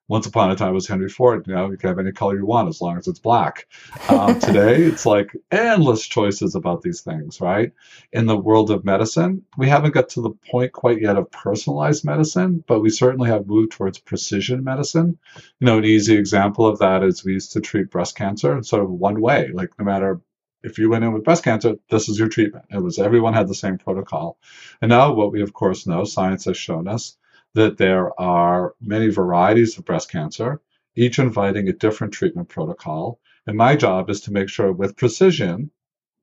once 0.07 0.27
upon 0.27 0.51
a 0.51 0.57
time 0.57 0.71
it 0.71 0.75
was 0.75 0.87
Henry 0.87 1.09
Ford. 1.09 1.47
You 1.47 1.55
know, 1.55 1.71
you 1.71 1.79
can 1.79 1.88
have 1.88 1.99
any 1.99 2.12
color 2.12 2.37
you 2.37 2.45
want 2.47 2.69
as 2.69 2.81
long 2.81 2.99
as 2.99 3.09
it's 3.09 3.19
black. 3.19 3.67
Um, 4.09 4.38
today, 4.49 4.83
it's 4.83 5.07
like 5.07 5.31
endless 5.51 6.07
choices 6.07 6.55
about 6.55 6.83
these 6.83 7.01
things, 7.01 7.40
right? 7.40 7.73
In 8.12 8.27
the 8.27 8.37
world 8.37 8.71
of 8.71 8.85
medicine, 8.85 9.45
we 9.57 9.69
haven't 9.69 9.95
got 9.95 10.11
to 10.11 10.21
the 10.21 10.37
point 10.51 10.73
quite 10.73 11.01
yet 11.01 11.17
of 11.17 11.31
personalized 11.31 12.05
medicine, 12.05 12.62
but 12.67 12.81
we 12.81 12.90
certainly 12.90 13.31
have 13.31 13.47
moved 13.47 13.73
towards 13.73 13.99
precision 13.99 14.62
medicine. 14.62 15.19
You 15.59 15.67
know, 15.67 15.79
an 15.79 15.85
easy 15.85 16.17
example 16.17 16.67
of 16.67 16.79
that 16.81 17.03
is 17.03 17.25
we 17.25 17.33
used 17.33 17.53
to 17.53 17.61
treat 17.61 17.90
breast 17.90 18.14
cancer 18.14 18.55
in 18.57 18.62
sort 18.62 18.85
of 18.85 18.90
one 18.90 19.21
way, 19.21 19.51
like 19.53 19.71
no 19.79 19.85
matter 19.87 20.21
if 20.64 20.79
you 20.79 20.88
went 20.88 21.05
in 21.05 21.12
with 21.12 21.24
breast 21.24 21.44
cancer, 21.44 21.74
this 21.90 22.09
is 22.09 22.18
your 22.18 22.29
treatment. 22.29 22.64
It 22.70 22.83
was 22.83 22.98
everyone 22.98 23.35
had 23.35 23.48
the 23.48 23.55
same 23.55 23.79
protocol. 23.79 24.38
And 24.81 24.88
now 24.88 25.12
what 25.12 25.31
we 25.31 25.42
of 25.42 25.53
course 25.53 25.87
know, 25.87 26.05
science 26.05 26.46
has 26.46 26.57
shown 26.57 26.88
us 26.88 27.16
that 27.53 27.77
there 27.77 28.18
are 28.20 28.74
many 28.81 29.09
varieties 29.09 29.79
of 29.79 29.85
breast 29.85 30.11
cancer, 30.11 30.61
each 30.96 31.18
inviting 31.18 31.68
a 31.68 31.72
different 31.72 32.14
treatment 32.14 32.48
protocol. 32.48 33.20
And 33.46 33.57
my 33.57 33.77
job 33.77 34.11
is 34.11 34.22
to 34.22 34.33
make 34.33 34.48
sure 34.48 34.72
with 34.72 34.96
precision 34.96 35.70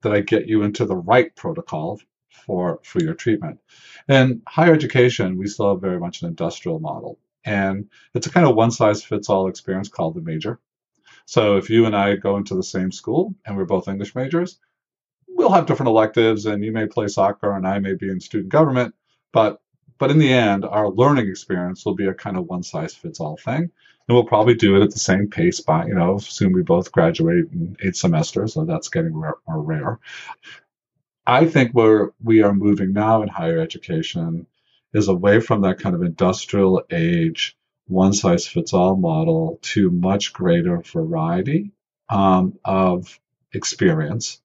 that 0.01 0.12
I 0.12 0.21
get 0.21 0.47
you 0.47 0.63
into 0.63 0.86
the 0.86 0.95
right 0.95 1.34
protocol 1.36 2.01
for, 2.45 2.80
for 2.84 3.01
your 3.01 3.13
treatment. 3.13 3.60
In 4.10 4.41
higher 4.47 4.73
education, 4.73 5.38
we 5.38 5.47
still 5.47 5.69
have 5.69 5.82
very 5.82 5.99
much 5.99 6.21
an 6.21 6.30
industrial 6.30 6.80
model. 6.80 7.19
And 7.45 7.89
it's 8.13 8.27
a 8.27 8.32
kind 8.32 8.47
of 8.47 8.56
one 8.56 8.71
size 8.71 9.04
fits 9.04 9.30
all 9.30 9.47
experience 9.47 9.89
called 9.89 10.15
the 10.15 10.21
major. 10.21 10.60
So 11.32 11.56
if 11.56 11.70
you 11.70 11.86
and 11.86 11.96
I 11.96 12.17
go 12.17 12.36
into 12.36 12.56
the 12.56 12.62
same 12.62 12.91
school 12.91 13.34
and 13.46 13.56
we're 13.56 13.63
both 13.63 13.88
English 13.88 14.15
majors, 14.15 14.60
we'll 15.30 15.54
have 15.54 15.65
different 15.65 15.88
electives 15.88 16.46
and 16.46 16.62
you 16.62 16.74
may 16.74 16.88
play 16.88 17.08
soccer 17.08 17.56
and 17.56 17.65
I 17.65 17.80
may 17.80 17.94
be 17.94 18.10
in 18.10 18.20
student 18.20 18.50
government, 18.50 18.94
but 19.32 19.62
but 19.98 20.12
in 20.12 20.20
the 20.20 20.34
end, 20.34 20.65
our 20.65 20.89
learning 20.89 21.30
experience 21.30 21.86
will 21.86 21.96
be 21.96 22.08
a 22.08 22.13
kind 22.13 22.36
of 22.36 22.48
one 22.48 22.63
size 22.63 22.94
fits 22.94 23.22
all 23.22 23.38
thing. 23.38 23.62
And 23.62 23.72
we'll 24.10 24.26
probably 24.26 24.56
do 24.56 24.76
it 24.76 24.84
at 24.84 24.91
the 24.91 25.00
same 25.00 25.30
pace 25.30 25.62
by, 25.62 25.86
you 25.86 25.94
know, 25.94 26.17
soon 26.17 26.52
we 26.52 26.63
both 26.63 26.91
graduate 26.91 27.46
in 27.54 27.78
eight 27.82 27.96
semesters, 27.96 28.56
so 28.56 28.65
that's 28.65 28.89
getting 28.89 29.13
more 29.13 29.39
rare. 29.48 30.00
I 31.26 31.46
think 31.46 31.72
where 31.72 32.12
we 32.22 32.41
are 32.41 32.54
moving 32.54 32.91
now 32.91 33.22
in 33.22 33.30
higher 33.30 33.60
education 33.60 34.48
is 34.94 35.08
away 35.08 35.39
from 35.39 35.62
that 35.62 35.80
kind 35.80 35.96
of 35.96 36.02
industrial 36.02 36.84
age, 36.91 37.56
one 37.88 38.13
size 38.13 38.48
fits 38.48 38.74
all 38.74 38.96
model 38.96 39.60
to 39.62 39.89
much 39.89 40.34
greater 40.34 40.82
variety 40.82 41.72
um, 42.10 42.58
of 42.63 43.20
experience. 43.54 44.41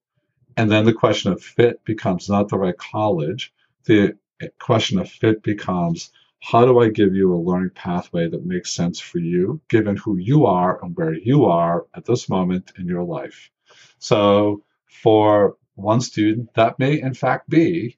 And 0.56 0.70
then 0.70 0.84
the 0.84 0.92
question 0.92 1.32
of 1.32 1.42
fit 1.42 1.84
becomes 1.84 2.28
not 2.28 2.48
the 2.48 2.58
right 2.58 2.76
college. 2.76 3.52
The 3.84 4.16
question 4.58 4.98
of 4.98 5.08
fit 5.08 5.42
becomes 5.42 6.10
how 6.40 6.64
do 6.64 6.78
I 6.78 6.90
give 6.90 7.14
you 7.14 7.34
a 7.34 7.36
learning 7.36 7.70
pathway 7.74 8.28
that 8.28 8.44
makes 8.44 8.72
sense 8.72 9.00
for 9.00 9.18
you, 9.18 9.60
given 9.68 9.96
who 9.96 10.16
you 10.16 10.46
are 10.46 10.82
and 10.82 10.96
where 10.96 11.14
you 11.14 11.46
are 11.46 11.86
at 11.94 12.04
this 12.04 12.28
moment 12.28 12.72
in 12.78 12.86
your 12.86 13.02
life? 13.04 13.50
So, 13.98 14.62
for 14.86 15.56
one 15.74 16.00
student, 16.00 16.54
that 16.54 16.78
may 16.78 17.00
in 17.00 17.14
fact 17.14 17.48
be 17.48 17.96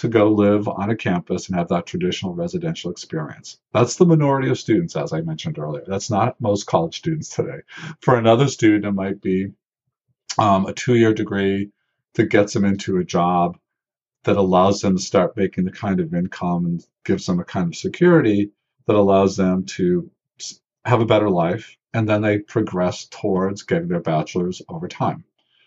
to 0.00 0.08
go 0.08 0.30
live 0.30 0.66
on 0.66 0.88
a 0.88 0.96
campus 0.96 1.48
and 1.48 1.58
have 1.58 1.68
that 1.68 1.84
traditional 1.84 2.32
residential 2.34 2.90
experience. 2.90 3.58
That's 3.74 3.96
the 3.96 4.06
minority 4.06 4.48
of 4.48 4.58
students, 4.58 4.96
as 4.96 5.12
I 5.12 5.20
mentioned 5.20 5.58
earlier. 5.58 5.84
That's 5.86 6.08
not 6.08 6.40
most 6.40 6.66
college 6.66 6.96
students 6.96 7.28
today. 7.28 7.60
For 8.00 8.16
another 8.16 8.48
student, 8.48 8.86
it 8.86 8.92
might 8.92 9.20
be 9.20 9.52
um, 10.38 10.64
a 10.64 10.72
two 10.72 10.94
year 10.94 11.12
degree 11.12 11.70
that 12.14 12.30
gets 12.30 12.54
them 12.54 12.64
into 12.64 12.96
a 12.96 13.04
job 13.04 13.58
that 14.24 14.38
allows 14.38 14.80
them 14.80 14.96
to 14.96 15.02
start 15.02 15.36
making 15.36 15.64
the 15.64 15.70
kind 15.70 16.00
of 16.00 16.14
income 16.14 16.64
and 16.64 16.86
gives 17.04 17.26
them 17.26 17.38
a 17.38 17.44
kind 17.44 17.68
of 17.68 17.76
security 17.76 18.52
that 18.86 18.96
allows 18.96 19.36
them 19.36 19.66
to 19.66 20.10
have 20.86 21.02
a 21.02 21.06
better 21.06 21.28
life. 21.28 21.76
And 21.92 22.08
then 22.08 22.22
they 22.22 22.38
progress 22.38 23.04
towards 23.04 23.64
getting 23.64 23.88
their 23.88 24.00
bachelor's 24.00 24.62
over 24.66 24.88
time. 24.88 25.24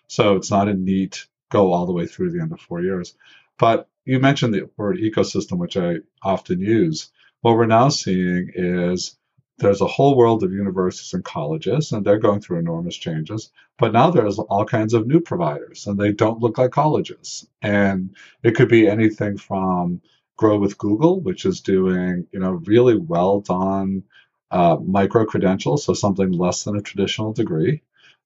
So 0.07 0.37
it's 0.37 0.49
not 0.49 0.69
a 0.69 0.73
neat 0.73 1.27
go 1.51 1.71
all 1.71 1.85
the 1.85 1.93
way 1.93 2.07
through 2.07 2.31
the 2.31 2.41
end 2.41 2.51
of 2.51 2.59
four 2.59 2.81
years. 2.81 3.15
But 3.59 3.87
you 4.05 4.19
mentioned 4.19 4.53
the 4.53 4.69
word 4.77 4.97
ecosystem, 4.97 5.57
which 5.57 5.77
I 5.77 5.97
often 6.21 6.59
use. 6.59 7.11
What 7.41 7.55
we're 7.55 7.65
now 7.65 7.89
seeing 7.89 8.51
is 8.53 9.17
there's 9.57 9.81
a 9.81 9.87
whole 9.87 10.17
world 10.17 10.43
of 10.43 10.51
universities 10.51 11.13
and 11.13 11.23
colleges, 11.23 11.91
and 11.91 12.05
they're 12.05 12.17
going 12.17 12.41
through 12.41 12.59
enormous 12.59 12.95
changes. 12.95 13.51
But 13.77 13.93
now 13.93 14.09
there's 14.09 14.39
all 14.39 14.65
kinds 14.65 14.93
of 14.93 15.07
new 15.07 15.19
providers, 15.19 15.87
and 15.87 15.97
they 15.99 16.11
don't 16.11 16.39
look 16.39 16.57
like 16.57 16.71
colleges. 16.71 17.47
And 17.61 18.15
it 18.43 18.55
could 18.55 18.69
be 18.69 18.87
anything 18.87 19.37
from 19.37 20.01
Grow 20.35 20.57
with 20.57 20.79
Google, 20.79 21.21
which 21.21 21.45
is 21.45 21.61
doing 21.61 22.27
you 22.31 22.39
know 22.39 22.53
really 22.65 22.97
well 22.97 23.41
done 23.41 24.03
uh, 24.51 24.77
micro 24.83 25.25
credentials, 25.25 25.85
so 25.85 25.93
something 25.93 26.31
less 26.31 26.63
than 26.63 26.75
a 26.75 26.81
traditional 26.81 27.33
degree, 27.33 27.81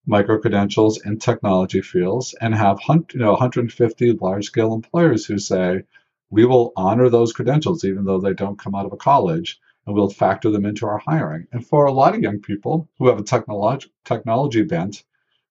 micro 0.07 0.39
credentials 0.39 0.99
in 1.05 1.19
technology 1.19 1.81
fields, 1.81 2.33
and 2.41 2.55
have 2.55 2.79
you 2.87 3.19
know 3.19 3.31
150 3.31 4.13
large 4.13 4.45
scale 4.45 4.73
employers 4.73 5.25
who 5.25 5.37
say 5.37 5.83
we 6.29 6.45
will 6.45 6.73
honor 6.75 7.09
those 7.09 7.33
credentials 7.33 7.83
even 7.83 8.05
though 8.05 8.19
they 8.19 8.33
don't 8.33 8.59
come 8.59 8.73
out 8.73 8.85
of 8.85 8.93
a 8.93 8.97
college 8.97 9.59
and 9.85 9.95
we'll 9.95 10.09
factor 10.09 10.49
them 10.49 10.65
into 10.65 10.85
our 10.85 10.97
hiring. 10.97 11.47
And 11.51 11.65
for 11.65 11.85
a 11.85 11.91
lot 11.91 12.15
of 12.15 12.21
young 12.21 12.39
people 12.39 12.89
who 12.97 13.07
have 13.07 13.19
a 13.19 13.23
technology 13.23 13.91
technology 14.03 14.63
bent, 14.63 15.03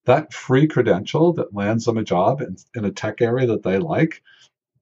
that 0.05 0.33
free 0.33 0.66
credential 0.66 1.33
that 1.35 1.55
lands 1.55 1.85
them 1.85 1.99
a 1.99 2.05
job 2.05 2.40
in, 2.40 2.57
in 2.75 2.85
a 2.85 2.90
tech 2.90 3.21
area 3.21 3.47
that 3.49 3.62
they 3.62 3.79
like, 3.79 4.23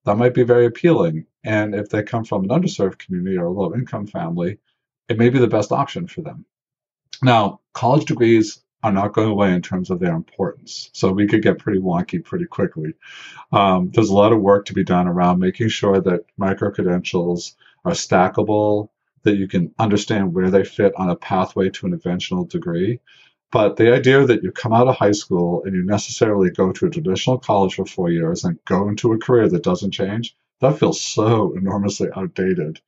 that 0.04 0.16
might 0.16 0.34
be 0.34 0.42
very 0.42 0.66
appealing. 0.66 1.26
And 1.44 1.74
if 1.74 1.88
they 1.88 2.02
come 2.02 2.24
from 2.24 2.44
an 2.44 2.50
underserved 2.50 2.98
community 2.98 3.38
or 3.38 3.46
a 3.46 3.52
low 3.52 3.74
income 3.74 4.06
family, 4.06 4.58
it 5.08 5.18
may 5.18 5.30
be 5.30 5.38
the 5.38 5.46
best 5.46 5.72
option 5.72 6.06
for 6.06 6.22
them. 6.22 6.44
Now, 7.22 7.60
college 7.72 8.06
degrees 8.06 8.63
are 8.84 8.92
not 8.92 9.14
going 9.14 9.30
away 9.30 9.50
in 9.54 9.62
terms 9.62 9.88
of 9.88 9.98
their 9.98 10.14
importance. 10.14 10.90
So 10.92 11.10
we 11.10 11.26
could 11.26 11.42
get 11.42 11.58
pretty 11.58 11.80
wonky 11.80 12.22
pretty 12.22 12.44
quickly. 12.44 12.92
Um, 13.50 13.90
there's 13.94 14.10
a 14.10 14.14
lot 14.14 14.34
of 14.34 14.42
work 14.42 14.66
to 14.66 14.74
be 14.74 14.84
done 14.84 15.08
around 15.08 15.38
making 15.38 15.70
sure 15.70 16.02
that 16.02 16.26
micro 16.36 16.70
credentials 16.70 17.56
are 17.86 17.92
stackable, 17.92 18.90
that 19.22 19.36
you 19.36 19.48
can 19.48 19.72
understand 19.78 20.34
where 20.34 20.50
they 20.50 20.64
fit 20.64 20.92
on 20.96 21.08
a 21.08 21.16
pathway 21.16 21.70
to 21.70 21.86
an 21.86 21.94
eventual 21.94 22.44
degree. 22.44 23.00
But 23.50 23.76
the 23.76 23.90
idea 23.94 24.26
that 24.26 24.42
you 24.42 24.52
come 24.52 24.74
out 24.74 24.88
of 24.88 24.96
high 24.96 25.12
school 25.12 25.62
and 25.64 25.74
you 25.74 25.82
necessarily 25.82 26.50
go 26.50 26.70
to 26.70 26.86
a 26.86 26.90
traditional 26.90 27.38
college 27.38 27.76
for 27.76 27.86
four 27.86 28.10
years 28.10 28.44
and 28.44 28.62
go 28.66 28.88
into 28.88 29.12
a 29.12 29.18
career 29.18 29.48
that 29.48 29.62
doesn't 29.62 29.92
change, 29.92 30.36
that 30.60 30.78
feels 30.78 31.00
so 31.00 31.54
enormously 31.56 32.08
outdated. 32.14 32.82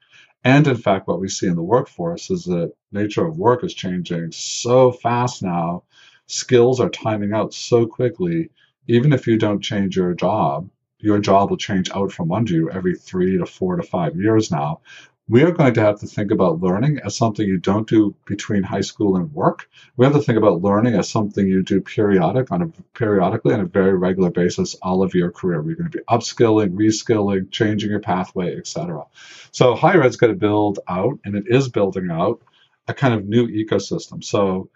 And 0.45 0.67
in 0.69 0.77
fact, 0.77 1.09
what 1.09 1.21
we 1.21 1.29
see 1.29 1.47
in 1.47 1.57
the 1.57 1.63
workforce 1.63 2.31
is 2.31 2.45
that 2.45 2.75
nature 2.93 3.27
of 3.27 3.39
work 3.39 3.65
is 3.65 3.75
changing 3.75 4.31
so 4.31 4.93
fast 4.93 5.43
now. 5.43 5.83
Skills 6.27 6.81
are 6.81 6.89
timing 6.89 7.33
out 7.33 7.55
so 7.55 7.87
quickly. 7.87 8.51
Even 8.89 9.13
if 9.13 9.27
you 9.27 9.37
don't 9.37 9.61
change 9.61 9.97
your 9.97 10.15
job, 10.15 10.69
your 10.99 11.19
job 11.19 11.51
will 11.51 11.57
change 11.57 11.91
out 11.91 12.13
from 12.13 12.33
under 12.33 12.53
you 12.53 12.71
every 12.71 12.95
three 12.95 13.39
to 13.39 13.47
four 13.47 13.77
to 13.77 13.83
five 13.83 14.17
years 14.17 14.51
now 14.51 14.81
we 15.29 15.43
are 15.43 15.51
going 15.51 15.75
to 15.75 15.81
have 15.81 15.99
to 16.01 16.07
think 16.07 16.31
about 16.31 16.61
learning 16.61 17.01
as 17.05 17.17
something 17.17 17.47
you 17.47 17.59
don't 17.59 17.89
do 17.89 18.15
between 18.27 18.63
high 18.63 18.81
school 18.81 19.17
and 19.17 19.33
work. 19.35 19.69
We 19.97 20.07
have 20.07 20.15
to 20.15 20.23
think 20.23 20.39
about 20.39 20.63
learning 20.63 20.95
as 20.95 21.09
something 21.09 21.47
you 21.47 21.63
do 21.63 21.81
periodic 21.81 22.53
on 22.53 22.63
a 22.63 22.69
periodically 22.97 23.53
on 23.55 23.61
a 23.61 23.67
very 23.67 23.97
regular 23.97 24.31
basis 24.31 24.77
all 24.83 25.03
of 25.03 25.15
your 25.15 25.33
career. 25.33 25.61
We're 25.63 25.75
going 25.75 25.91
to 25.91 25.99
be 25.99 26.05
upskilling, 26.05 26.77
reskilling, 26.77 27.51
changing 27.51 27.91
your 27.91 28.01
pathway, 28.01 28.57
etc. 28.57 29.05
So 29.51 29.75
higher 29.75 30.03
ed's 30.03 30.17
going 30.17 30.33
to 30.33 30.39
build 30.39 30.79
out, 30.87 31.19
and 31.25 31.35
it 31.35 31.45
is 31.49 31.69
building 31.69 32.09
out 32.11 32.41
a 32.87 32.95
kind 32.95 33.13
of 33.13 33.27
new 33.27 33.49
ecosystem. 33.49 34.23
So 34.23 34.71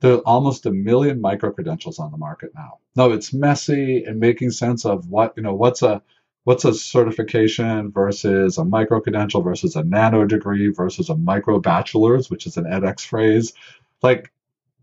there 0.00 0.14
are 0.14 0.18
almost 0.18 0.66
a 0.66 0.70
million 0.70 1.20
micro 1.20 1.50
credentials 1.50 1.98
on 1.98 2.10
the 2.10 2.18
market 2.18 2.52
now. 2.54 2.78
No, 2.96 3.12
it's 3.12 3.32
messy 3.32 4.04
and 4.04 4.20
making 4.20 4.50
sense 4.50 4.84
of 4.84 5.08
what 5.08 5.34
you 5.36 5.42
know 5.42 5.54
what's 5.54 5.82
a 5.82 6.02
what's 6.44 6.64
a 6.64 6.72
certification 6.72 7.90
versus 7.90 8.58
a 8.58 8.64
micro 8.64 9.00
credential 9.00 9.42
versus 9.42 9.76
a 9.76 9.82
nano 9.84 10.24
degree 10.24 10.68
versus 10.68 11.10
a 11.10 11.16
micro 11.16 11.60
bachelor's, 11.60 12.30
which 12.30 12.46
is 12.46 12.56
an 12.56 12.64
edX 12.64 13.04
phrase. 13.04 13.52
Like, 14.02 14.32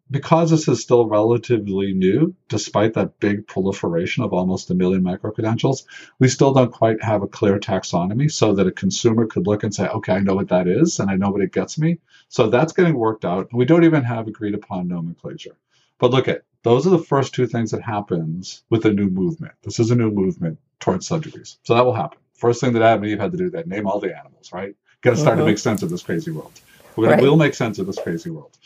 because 0.09 0.51
this 0.51 0.67
is 0.67 0.81
still 0.81 1.07
relatively 1.07 1.93
new, 1.93 2.35
despite 2.47 2.93
that 2.93 3.19
big 3.19 3.47
proliferation 3.47 4.23
of 4.23 4.33
almost 4.33 4.69
a 4.69 4.75
million 4.75 5.01
micro 5.01 5.31
credentials, 5.31 5.85
we 6.19 6.27
still 6.27 6.53
don't 6.53 6.71
quite 6.71 7.03
have 7.03 7.23
a 7.23 7.27
clear 7.27 7.59
taxonomy 7.59 8.31
so 8.31 8.53
that 8.53 8.67
a 8.67 8.71
consumer 8.71 9.25
could 9.25 9.47
look 9.47 9.63
and 9.63 9.73
say, 9.73 9.87
okay, 9.87 10.13
I 10.13 10.19
know 10.19 10.35
what 10.35 10.49
that 10.49 10.67
is 10.67 10.99
and 10.99 11.09
I 11.09 11.15
know 11.15 11.31
what 11.31 11.41
it 11.41 11.51
gets 11.51 11.77
me. 11.77 11.99
So 12.29 12.49
that's 12.49 12.73
getting 12.73 12.95
worked 12.95 13.25
out. 13.25 13.49
We 13.51 13.65
don't 13.65 13.83
even 13.83 14.03
have 14.03 14.27
agreed 14.27 14.53
upon 14.53 14.87
nomenclature. 14.87 15.57
But 15.97 16.11
look 16.11 16.27
at 16.27 16.43
those 16.63 16.85
are 16.85 16.91
the 16.91 16.99
first 16.99 17.33
two 17.33 17.47
things 17.47 17.71
that 17.71 17.81
happens 17.81 18.63
with 18.69 18.85
a 18.85 18.91
new 18.91 19.09
movement. 19.09 19.53
This 19.63 19.79
is 19.79 19.91
a 19.91 19.95
new 19.95 20.11
movement 20.11 20.59
towards 20.79 21.07
subdegrees. 21.07 21.57
So 21.63 21.75
that 21.75 21.85
will 21.85 21.93
happen. 21.93 22.17
First 22.33 22.59
thing 22.59 22.73
that 22.73 22.81
Adam 22.81 23.03
and 23.03 23.11
Eve 23.11 23.19
had 23.19 23.31
to 23.31 23.37
do 23.37 23.49
that 23.51 23.67
name 23.67 23.87
all 23.87 23.99
the 23.99 24.15
animals, 24.15 24.51
right? 24.51 24.75
Got 25.01 25.11
to 25.11 25.17
start 25.17 25.37
to 25.37 25.41
uh-huh. 25.43 25.49
make 25.49 25.57
sense 25.57 25.83
of 25.83 25.89
this 25.89 26.03
crazy 26.03 26.31
world. 26.31 26.51
We're 26.95 27.05
gonna, 27.05 27.15
right. 27.15 27.23
We'll 27.23 27.37
make 27.37 27.53
sense 27.53 27.79
of 27.79 27.87
this 27.87 27.99
crazy 27.99 28.29
world. 28.29 28.57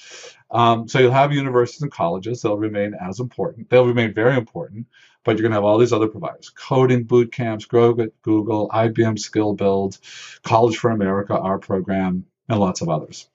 Um, 0.51 0.87
so 0.87 0.99
you'll 0.99 1.11
have 1.11 1.31
universities 1.33 1.81
and 1.81 1.91
colleges. 1.91 2.41
They'll 2.41 2.57
remain 2.57 2.95
as 2.95 3.19
important. 3.19 3.69
They'll 3.69 3.85
remain 3.85 4.13
very 4.13 4.35
important, 4.35 4.87
but 5.23 5.37
you're 5.37 5.43
going 5.43 5.51
to 5.51 5.57
have 5.57 5.63
all 5.63 5.77
these 5.77 5.93
other 5.93 6.07
providers: 6.07 6.49
coding 6.49 7.03
boot 7.03 7.31
camps, 7.31 7.65
Google, 7.65 8.69
IBM 8.69 9.19
Skill 9.19 9.53
Build, 9.53 9.97
College 10.43 10.77
for 10.77 10.91
America, 10.91 11.37
our 11.37 11.59
program, 11.59 12.25
and 12.47 12.59
lots 12.59 12.81
of 12.81 12.89
others. 12.89 13.27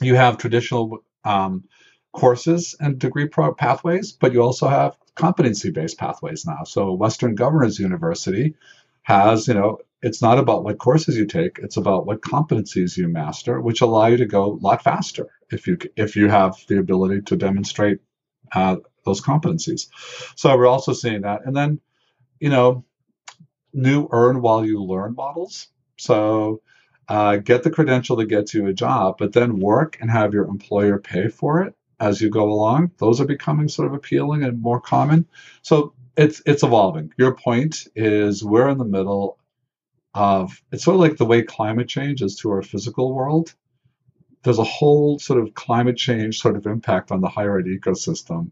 you 0.00 0.14
have 0.14 0.38
traditional 0.38 1.04
um, 1.24 1.64
courses 2.12 2.74
and 2.80 2.98
degree 2.98 3.28
pro- 3.28 3.54
pathways, 3.54 4.12
but 4.12 4.32
you 4.32 4.42
also 4.42 4.68
have 4.68 4.96
competency-based 5.14 5.98
pathways 5.98 6.46
now. 6.46 6.64
So 6.64 6.92
Western 6.92 7.34
Governors 7.34 7.78
University 7.78 8.54
has, 9.02 9.46
you 9.48 9.54
know, 9.54 9.80
it's 10.02 10.22
not 10.22 10.38
about 10.38 10.64
what 10.64 10.78
courses 10.78 11.16
you 11.16 11.26
take; 11.26 11.58
it's 11.62 11.76
about 11.76 12.06
what 12.06 12.22
competencies 12.22 12.96
you 12.96 13.08
master, 13.08 13.60
which 13.60 13.80
allow 13.80 14.06
you 14.06 14.16
to 14.18 14.26
go 14.26 14.44
a 14.44 14.60
lot 14.60 14.82
faster 14.82 15.28
if 15.50 15.66
you 15.66 15.78
if 15.96 16.16
you 16.16 16.28
have 16.28 16.56
the 16.68 16.78
ability 16.78 17.22
to 17.22 17.36
demonstrate 17.36 17.98
uh, 18.54 18.76
those 19.04 19.20
competencies. 19.20 19.88
So 20.36 20.56
we're 20.56 20.66
also 20.66 20.92
seeing 20.92 21.22
that, 21.22 21.44
and 21.44 21.56
then, 21.56 21.80
you 22.38 22.48
know, 22.48 22.84
new 23.72 24.08
earn 24.10 24.42
while 24.42 24.64
you 24.64 24.82
learn 24.82 25.14
models. 25.14 25.68
So 25.98 26.62
uh, 27.08 27.36
get 27.36 27.62
the 27.62 27.70
credential 27.70 28.16
to 28.18 28.24
get 28.24 28.54
you 28.54 28.66
a 28.66 28.72
job, 28.72 29.16
but 29.18 29.32
then 29.32 29.60
work 29.60 29.98
and 30.00 30.10
have 30.10 30.32
your 30.32 30.46
employer 30.46 30.98
pay 30.98 31.28
for 31.28 31.62
it 31.62 31.74
as 31.98 32.20
you 32.20 32.30
go 32.30 32.50
along. 32.50 32.92
Those 32.98 33.20
are 33.20 33.26
becoming 33.26 33.68
sort 33.68 33.88
of 33.88 33.94
appealing 33.94 34.44
and 34.44 34.62
more 34.62 34.80
common. 34.80 35.26
So 35.62 35.92
it's 36.16 36.42
it's 36.46 36.62
evolving. 36.62 37.12
Your 37.18 37.34
point 37.34 37.86
is 37.94 38.44
we're 38.44 38.68
in 38.68 38.78
the 38.78 38.84
middle 38.84 39.38
of 40.14 40.60
it's 40.72 40.84
sort 40.84 40.96
of 40.96 41.00
like 41.00 41.16
the 41.16 41.26
way 41.26 41.42
climate 41.42 41.88
change 41.88 42.22
is 42.22 42.36
to 42.36 42.50
our 42.50 42.62
physical 42.62 43.14
world. 43.14 43.54
There's 44.42 44.58
a 44.58 44.64
whole 44.64 45.18
sort 45.18 45.40
of 45.40 45.54
climate 45.54 45.96
change 45.96 46.40
sort 46.40 46.56
of 46.56 46.66
impact 46.66 47.12
on 47.12 47.20
the 47.20 47.28
higher 47.28 47.58
ed 47.58 47.66
ecosystem. 47.66 48.50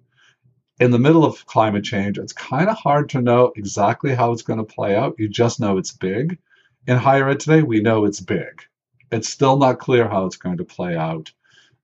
In 0.80 0.90
the 0.92 0.98
middle 0.98 1.24
of 1.24 1.46
climate 1.46 1.82
change, 1.82 2.18
it's 2.18 2.32
kind 2.32 2.68
of 2.68 2.76
hard 2.76 3.08
to 3.10 3.22
know 3.22 3.52
exactly 3.56 4.14
how 4.14 4.32
it's 4.32 4.42
going 4.42 4.58
to 4.58 4.64
play 4.64 4.94
out. 4.94 5.16
You 5.18 5.28
just 5.28 5.58
know 5.58 5.78
it's 5.78 5.92
big. 5.92 6.38
In 6.86 6.96
higher 6.96 7.28
ed 7.28 7.40
today, 7.40 7.62
we 7.62 7.80
know 7.80 8.04
it's 8.04 8.20
big. 8.20 8.62
It's 9.10 9.28
still 9.28 9.56
not 9.56 9.80
clear 9.80 10.08
how 10.08 10.26
it's 10.26 10.36
going 10.36 10.58
to 10.58 10.64
play 10.64 10.96
out. 10.96 11.32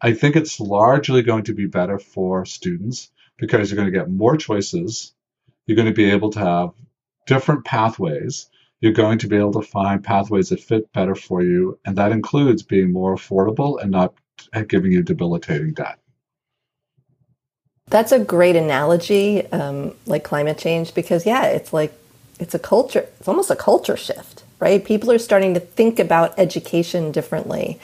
I 0.01 0.13
think 0.13 0.37
it's 0.37 0.61
largely 0.61 1.23
going 1.23 1.45
to 1.45 1.55
be 1.55 1.67
better 1.67 1.99
for 1.99 2.45
students 2.45 3.11
because 3.39 3.71
you're 3.71 3.77
going 3.77 3.93
to 3.93 3.99
get 3.99 4.11
more 4.11 4.37
choices. 4.37 5.15
You're 5.67 5.77
going 5.77 5.89
to 5.89 5.95
be 5.95 6.11
able 6.11 6.31
to 6.31 6.39
have 6.41 6.71
different 7.27 7.65
pathways. 7.65 8.49
You're 8.81 8.93
going 8.93 9.19
to 9.19 9.29
be 9.29 9.37
able 9.37 9.53
to 9.53 9.63
find 9.63 10.05
pathways 10.05 10.51
that 10.51 10.61
fit 10.61 10.93
better 10.93 11.15
for 11.15 11.43
you. 11.43 11.79
And 11.85 11.97
that 11.97 12.13
includes 12.13 12.63
being 12.63 12.93
more 12.93 13.15
affordable 13.15 13.81
and 13.81 13.91
not 13.91 14.15
giving 14.69 14.93
you 14.93 15.03
debilitating 15.03 15.73
debt. 15.73 15.99
That's 17.89 18.13
a 18.13 18.19
great 18.19 18.57
analogy, 18.57 19.47
um, 19.53 19.95
like 20.07 20.25
climate 20.25 20.59
change, 20.59 20.95
because 20.95 21.27
yeah, 21.27 21.45
it's 21.45 21.73
like 21.73 21.93
it's 22.41 22.55
a 22.55 22.59
culture. 22.59 23.07
It's 23.19 23.29
almost 23.29 23.51
a 23.51 23.57
culture 23.57 23.97
shift, 23.97 24.43
right? 24.59 24.85
People 24.85 25.11
are 25.13 25.19
starting 25.19 25.55
to 25.55 25.61
think 25.61 25.99
about 25.99 26.39
education 26.39 27.13
differently. 27.13 27.79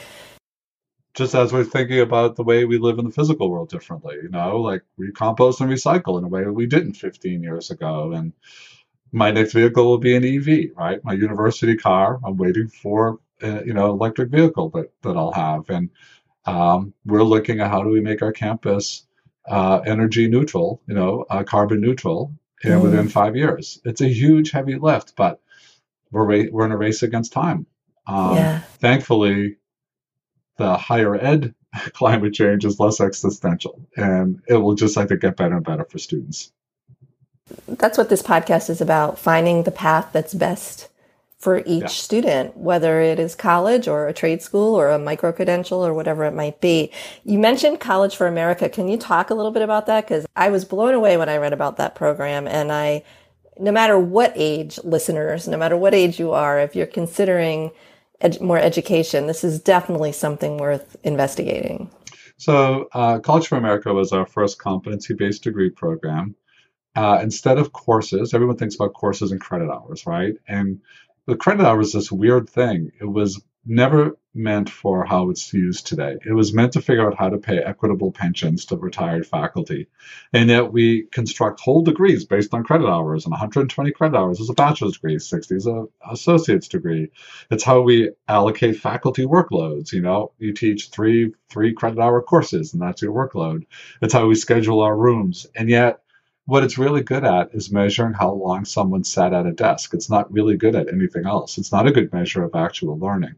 Just 1.15 1.35
as 1.35 1.53
we're 1.53 1.65
thinking 1.65 2.01
about 2.01 2.37
the 2.37 2.45
way 2.45 2.65
we 2.65 2.79
live 2.79 2.99
in 2.99 3.05
the 3.05 3.11
physical 3.11 3.51
world 3.51 3.69
differently, 3.69 4.17
you 4.23 4.29
know, 4.29 4.61
like 4.61 4.83
we 4.97 5.11
compost 5.13 5.61
and 5.61 5.71
recycle 5.71 6.19
in 6.19 6.25
a 6.25 6.29
way 6.29 6.45
we 6.47 6.67
didn't 6.67 6.95
15 6.95 7.43
years 7.43 7.71
ago. 7.71 8.13
And 8.13 8.33
my 9.13 9.31
next 9.31 9.53
vehicle 9.53 9.85
will 9.85 9.99
be 9.99 10.15
an 10.15 10.25
EV, 10.25 10.71
right? 10.77 11.03
My 11.05 11.13
university 11.13 11.77
car, 11.77 12.21
I'm 12.25 12.37
waiting 12.37 12.69
for, 12.69 13.19
uh, 13.43 13.63
you 13.65 13.75
know, 13.75 13.91
electric 13.91 14.31
vehicle 14.31 14.71
that, 14.71 14.93
that 15.03 15.17
I'll 15.17 15.33
have. 15.33 15.69
And 15.69 15.91
um, 16.47 16.95
we're 17.05 17.23
looking 17.23 17.61
at 17.61 17.71
how 17.71 17.83
do 17.83 17.91
we 17.91 18.01
make 18.01 18.23
our 18.23 18.33
campus 18.33 19.07
uh, 19.49 19.81
energy 19.85 20.29
neutral, 20.29 20.81
you 20.87 20.95
know, 20.95 21.25
uh, 21.29 21.43
carbon 21.43 21.81
neutral 21.81 22.33
mm. 22.65 22.83
within 22.83 23.09
five 23.09 23.37
years. 23.37 23.81
It's 23.85 24.01
a 24.01 24.09
huge, 24.09 24.51
heavy 24.51 24.77
lift, 24.77 25.17
but 25.17 25.41
we're 26.11 26.25
ra- 26.25 26.51
we're 26.51 26.67
in 26.67 26.73
a 26.73 26.77
race 26.77 27.03
against 27.03 27.33
time. 27.33 27.67
Um, 28.07 28.37
yeah. 28.37 28.61
Thankfully, 28.79 29.57
the 30.57 30.77
higher 30.77 31.15
ed 31.15 31.55
climate 31.93 32.35
change 32.35 32.65
is 32.65 32.79
less 32.79 33.01
existential, 33.01 33.87
and 33.97 34.41
it 34.47 34.57
will 34.57 34.75
just, 34.75 34.97
I 34.97 35.07
think, 35.07 35.21
get 35.21 35.37
better 35.37 35.57
and 35.57 35.65
better 35.65 35.85
for 35.85 35.99
students. 35.99 36.53
That's 37.67 37.99
what 37.99 38.09
this 38.09 38.23
podcast 38.23 38.71
is 38.71 38.81
about: 38.81 39.19
finding 39.19 39.63
the 39.63 39.71
path 39.71 40.11
that's 40.13 40.35
best 40.35 40.89
for 41.41 41.63
each 41.65 41.83
yeah. 41.83 41.87
student, 41.87 42.57
whether 42.57 43.01
it 43.01 43.19
is 43.19 43.35
college 43.35 43.89
or 43.89 44.07
a 44.07 44.13
trade 44.13 44.43
school 44.43 44.75
or 44.75 44.91
a 44.91 44.99
micro 44.99 45.33
credential 45.33 45.85
or 45.85 45.95
whatever 45.95 46.25
it 46.25 46.35
might 46.35 46.61
be. 46.61 46.93
You 47.25 47.39
mentioned 47.39 47.81
College 47.81 48.15
for 48.15 48.27
America. 48.27 48.69
Can 48.69 48.89
you 48.89 48.99
talk 48.99 49.31
a 49.31 49.35
little 49.35 49.51
bit 49.51 49.63
about 49.63 49.87
that? 49.87 50.07
Because 50.07 50.27
I 50.37 50.51
was 50.51 50.67
blown 50.67 50.93
away 50.93 51.17
when 51.17 51.31
I 51.31 51.39
read 51.39 51.55
about 51.55 51.79
that 51.79 51.95
program. 51.95 52.47
And 52.47 52.71
I, 52.71 53.05
no 53.59 53.73
matter 53.73 53.99
what 53.99 54.35
age, 54.37 54.79
listeners, 54.85 55.49
no 55.49 55.57
matter 55.57 55.79
what 55.79 55.95
age 55.95 56.19
you 56.19 56.33
are, 56.33 56.61
if 56.61 56.77
you're 56.77 56.87
considering 56.87 57.71
ed- 58.21 58.43
more 58.43 58.59
education, 58.59 59.27
this 59.27 59.43
is 59.43 59.61
definitely 59.61 60.13
something 60.13 60.59
worth 60.59 60.95
investigating. 61.05 61.91
So, 62.37 62.89
uh, 62.93 63.19
College 63.19 63.49
for 63.49 63.57
America 63.57 63.95
was 63.95 64.13
our 64.13 64.27
first 64.27 64.59
competency 64.59 65.15
based 65.15 65.43
degree 65.43 65.71
program. 65.71 66.35
Uh, 66.95 67.21
instead 67.23 67.59
of 67.59 67.73
courses, 67.73 68.35
everyone 68.35 68.57
thinks 68.57 68.75
about 68.75 68.95
courses 68.95 69.33
and 69.33 69.41
credit 69.41 69.71
hours, 69.71 70.07
right? 70.07 70.35
And 70.49 70.81
the 71.27 71.37
credit 71.37 71.65
hour 71.65 71.77
was 71.77 71.93
this 71.93 72.11
weird 72.11 72.49
thing. 72.49 72.93
It 73.01 73.05
was 73.05 73.41
never 73.65 74.17
meant 74.33 74.71
for 74.71 75.05
how 75.05 75.31
it's 75.31 75.53
used 75.53 75.87
today. 75.87 76.17
It 76.25 76.33
was 76.33 76.55
meant 76.55 76.73
to 76.75 76.81
figure 76.81 77.07
out 77.07 77.19
how 77.19 77.31
to 77.31 77.39
pay 77.39 77.59
equitable 77.59 78.13
pensions 78.13 78.65
to 78.67 78.77
retired 78.77 79.27
faculty. 79.27 79.89
And 80.33 80.49
yet 80.49 80.73
we 80.73 81.03
construct 81.11 81.61
whole 81.61 81.83
degrees 81.83 82.25
based 82.25 82.55
on 82.55 82.63
credit 82.63 82.87
hours, 82.87 83.25
and 83.25 83.33
120 83.33 83.91
credit 83.93 84.17
hours 84.17 84.41
is 84.41 84.49
a 84.49 84.55
bachelor's 84.55 84.95
degree, 84.95 85.19
60 85.19 85.55
is 85.55 85.67
an 85.67 85.89
associate's 86.09 86.69
degree. 86.69 87.11
It's 87.51 87.65
how 87.65 87.83
we 87.83 88.11
allocate 88.29 88.77
faculty 88.77 89.27
workloads. 89.27 89.93
You 89.93 90.03
know, 90.03 90.33
you 90.39 90.53
teach 90.53 90.91
three 90.91 91.33
three 91.49 91.75
credit 91.75 91.99
hour 91.99 92.23
courses, 92.23 92.73
and 92.73 92.81
that's 92.81 93.03
your 93.03 93.13
workload. 93.13 93.67
It's 94.01 94.15
how 94.15 94.27
we 94.27 94.37
schedule 94.37 94.81
our 94.81 94.97
rooms. 94.97 95.47
And 95.57 95.69
yet 95.69 96.01
what 96.51 96.65
it's 96.65 96.79
really 96.79 97.01
good 97.01 97.25
at 97.25 97.55
is 97.55 97.71
measuring 97.71 98.13
how 98.13 98.33
long 98.33 98.65
someone 98.65 99.05
sat 99.05 99.33
at 99.33 99.47
a 99.47 99.53
desk. 99.53 99.95
It's 99.95 100.11
not 100.11 100.33
really 100.33 100.57
good 100.57 100.75
at 100.75 100.93
anything 100.93 101.25
else. 101.25 101.59
It's 101.59 101.71
not 101.71 101.87
a 101.87 101.93
good 101.93 102.13
measure 102.13 102.43
of 102.43 102.57
actual 102.57 102.99
learning. 102.99 103.37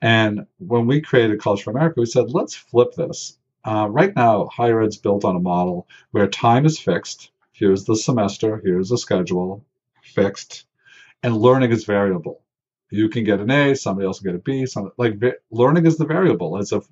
And 0.00 0.46
when 0.58 0.86
we 0.86 1.00
created 1.00 1.40
College 1.40 1.64
for 1.64 1.72
America, 1.72 1.98
we 1.98 2.06
said, 2.06 2.30
let's 2.30 2.54
flip 2.54 2.92
this. 2.94 3.36
Uh, 3.64 3.88
right 3.90 4.14
now, 4.14 4.46
higher 4.46 4.80
ed's 4.82 4.96
built 4.96 5.24
on 5.24 5.34
a 5.34 5.40
model 5.40 5.88
where 6.12 6.28
time 6.28 6.64
is 6.64 6.78
fixed. 6.78 7.32
Here's 7.50 7.86
the 7.86 7.96
semester, 7.96 8.60
here's 8.64 8.90
the 8.90 8.98
schedule, 8.98 9.64
fixed, 10.04 10.66
and 11.24 11.36
learning 11.36 11.72
is 11.72 11.84
variable. 11.84 12.40
You 12.88 13.08
can 13.08 13.24
get 13.24 13.40
an 13.40 13.50
A, 13.50 13.74
somebody 13.74 14.06
else 14.06 14.20
can 14.20 14.28
get 14.28 14.36
a 14.36 14.38
B. 14.38 14.66
Some, 14.66 14.92
like 14.96 15.20
learning 15.50 15.86
is 15.86 15.96
the 15.96 16.06
variable. 16.06 16.56
As 16.56 16.70
if, 16.70 16.84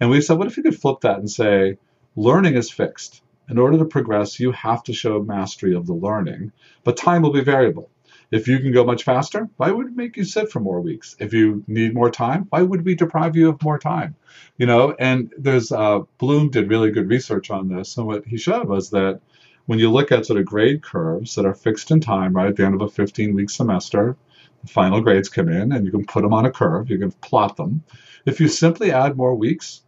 and 0.00 0.08
we 0.08 0.22
said, 0.22 0.38
what 0.38 0.46
if 0.46 0.56
you 0.56 0.62
could 0.62 0.80
flip 0.80 1.02
that 1.02 1.18
and 1.18 1.30
say, 1.30 1.76
learning 2.16 2.54
is 2.54 2.70
fixed 2.70 3.20
in 3.52 3.58
order 3.58 3.76
to 3.76 3.84
progress, 3.84 4.40
you 4.40 4.50
have 4.52 4.82
to 4.84 4.94
show 4.94 5.22
mastery 5.22 5.74
of 5.74 5.86
the 5.86 5.92
learning, 5.92 6.52
but 6.84 6.96
time 6.96 7.20
will 7.20 7.32
be 7.32 7.42
variable. 7.42 7.90
If 8.30 8.48
you 8.48 8.58
can 8.60 8.72
go 8.72 8.82
much 8.82 9.02
faster, 9.02 9.50
why 9.58 9.70
would 9.70 9.88
it 9.88 9.96
make 9.96 10.16
you 10.16 10.24
sit 10.24 10.50
for 10.50 10.58
more 10.58 10.80
weeks? 10.80 11.16
If 11.18 11.34
you 11.34 11.62
need 11.66 11.92
more 11.92 12.10
time, 12.10 12.46
why 12.48 12.62
would 12.62 12.82
we 12.82 12.94
deprive 12.94 13.36
you 13.36 13.50
of 13.50 13.62
more 13.62 13.78
time? 13.78 14.14
You 14.56 14.64
know, 14.64 14.96
and 14.98 15.34
there's 15.36 15.70
uh, 15.70 16.00
Bloom 16.16 16.48
did 16.48 16.70
really 16.70 16.90
good 16.90 17.10
research 17.10 17.50
on 17.50 17.68
this, 17.68 17.98
and 17.98 18.06
what 18.06 18.24
he 18.26 18.38
showed 18.38 18.68
was 18.68 18.88
that 18.90 19.20
when 19.66 19.78
you 19.78 19.90
look 19.90 20.10
at 20.10 20.24
sort 20.24 20.40
of 20.40 20.46
grade 20.46 20.82
curves 20.82 21.34
that 21.34 21.44
are 21.44 21.54
fixed 21.54 21.90
in 21.90 22.00
time, 22.00 22.32
right 22.32 22.48
at 22.48 22.56
the 22.56 22.64
end 22.64 22.74
of 22.74 22.80
a 22.80 22.88
15 22.88 23.34
week 23.34 23.50
semester, 23.50 24.16
the 24.62 24.68
final 24.68 25.02
grades 25.02 25.28
come 25.28 25.50
in 25.50 25.72
and 25.72 25.84
you 25.84 25.92
can 25.92 26.06
put 26.06 26.22
them 26.22 26.32
on 26.32 26.46
a 26.46 26.50
curve, 26.50 26.88
you 26.88 26.98
can 26.98 27.12
plot 27.12 27.58
them. 27.58 27.84
If 28.24 28.40
you 28.40 28.48
simply 28.48 28.92
add 28.92 29.14
more 29.14 29.34
weeks, 29.34 29.82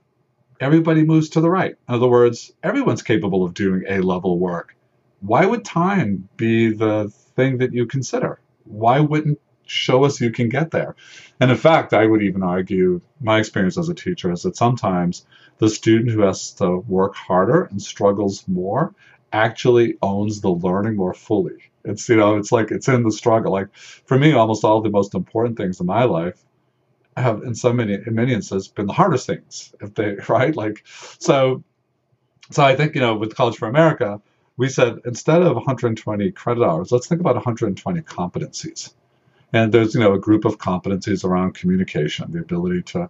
everybody 0.61 1.05
moves 1.05 1.31
to 1.31 1.41
the 1.41 1.51
right. 1.51 1.77
In 1.89 1.95
other 1.95 2.09
words, 2.09 2.53
everyone's 2.63 3.03
capable 3.03 3.45
of 3.45 3.55
doing 3.55 3.85
A 3.89 4.01
level 4.01 4.39
work. 4.39 4.77
Why 5.21 5.47
would 5.47 5.65
time 5.65 6.29
be 6.37 6.71
the 6.71 7.11
thing 7.37 7.59
that 7.59 7.73
you 7.73 7.87
consider? 7.87 8.41
Why 8.65 9.01
wouldn't 9.01 9.41
show 9.67 10.05
us 10.05 10.21
you 10.21 10.31
can 10.31 10.49
get 10.49 10.71
there? 10.71 10.97
And 11.41 11.51
in 11.51 11.57
fact, 11.57 11.93
I 11.93 12.07
would 12.07 12.23
even 12.23 12.43
argue 12.43 13.01
my 13.21 13.39
experience 13.39 13.79
as 13.79 13.89
a 13.89 13.95
teacher 13.95 14.31
is 14.31 14.43
that 14.43 14.57
sometimes 14.57 15.27
the 15.59 15.69
student 15.69 16.11
who 16.11 16.23
has 16.23 16.53
to 16.55 16.77
work 16.77 17.15
harder 17.15 17.65
and 17.65 17.81
struggles 17.81 18.45
more 18.47 18.95
actually 19.33 19.97
owns 20.03 20.41
the 20.41 20.51
learning 20.51 20.97
more 20.97 21.15
fully. 21.15 21.71
It's 21.85 22.09
you 22.09 22.17
know, 22.17 22.37
it's 22.37 22.53
like 22.53 22.71
it's 22.71 22.89
in 22.89 23.03
the 23.03 23.13
struggle. 23.13 23.53
Like 23.53 23.75
for 23.75 24.19
me, 24.19 24.33
almost 24.33 24.65
all 24.65 24.81
the 24.81 24.91
most 24.91 25.15
important 25.15 25.57
things 25.57 25.81
in 25.81 25.87
my 25.87 26.05
life 26.05 26.43
have 27.17 27.43
in 27.43 27.55
so 27.55 27.73
many 27.73 27.95
in 27.95 28.15
many 28.15 28.33
instances 28.33 28.69
been 28.69 28.87
the 28.87 28.93
hardest 28.93 29.27
things 29.27 29.75
if 29.81 29.95
they 29.95 30.17
right? 30.29 30.55
Like 30.55 30.85
so 31.19 31.63
so 32.51 32.63
i 32.63 32.77
think 32.77 32.95
you 32.95 33.01
know 33.01 33.17
with 33.17 33.35
college 33.35 33.57
for 33.57 33.69
america 33.69 34.21
we 34.57 34.69
said 34.69 34.99
instead 35.05 35.43
of 35.43 35.57
120 35.57 36.31
credit 36.33 36.63
hours 36.63 36.93
let's 36.93 37.07
think 37.07 37.21
about 37.21 37.35
120 37.35 38.01
competencies. 38.03 38.93
And 39.53 39.73
there's 39.73 39.95
you 39.95 40.01
know 40.01 40.15
a 40.15 40.19
group 40.19 40.45
of 40.45 40.59
competencies 40.59 41.25
around 41.25 41.55
communication 41.55 42.31
the 42.33 42.41
ability 42.41 42.83
to 42.83 43.09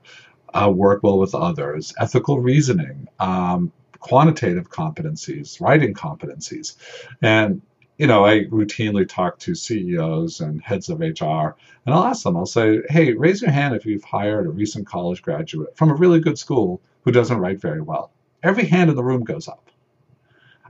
uh, 0.53 0.71
work 0.71 1.03
well 1.03 1.19
with 1.19 1.35
others 1.35 1.95
ethical 1.99 2.39
reasoning 2.41 3.09
um, 3.19 3.73
quantitative 3.99 4.71
competencies 4.71 5.61
writing 5.61 5.95
competencies. 5.95 6.77
And 7.23 7.63
you 7.99 8.07
know, 8.09 8.25
I 8.25 8.45
routinely 8.47 9.09
talk 9.09 9.39
to 9.41 9.55
CEOs 9.55 10.41
and 10.41 10.61
heads 10.61 10.89
of 10.89 11.01
HR, 11.01 11.55
and 11.87 11.95
I'll 11.95 12.05
ask 12.05 12.25
them, 12.25 12.37
I'll 12.37 12.47
say, 12.47 12.81
hey, 12.89 13.13
raise 13.13 13.41
your 13.41 13.53
hand 13.53 13.77
if 13.77 13.87
you've 13.87 14.03
hired 14.03 14.47
a 14.47 14.51
recent 14.51 14.87
college 14.87 15.23
graduate 15.23 15.77
from 15.77 15.91
a 15.91 15.95
really 15.95 16.19
good 16.19 16.39
school 16.39 16.81
who 17.03 17.13
doesn't 17.13 17.39
write 17.39 17.61
very 17.61 17.81
well. 17.81 18.11
Every 18.43 18.65
hand 18.65 18.91
in 18.91 18.97
the 18.97 19.05
room 19.05 19.23
goes 19.23 19.47
up 19.47 19.71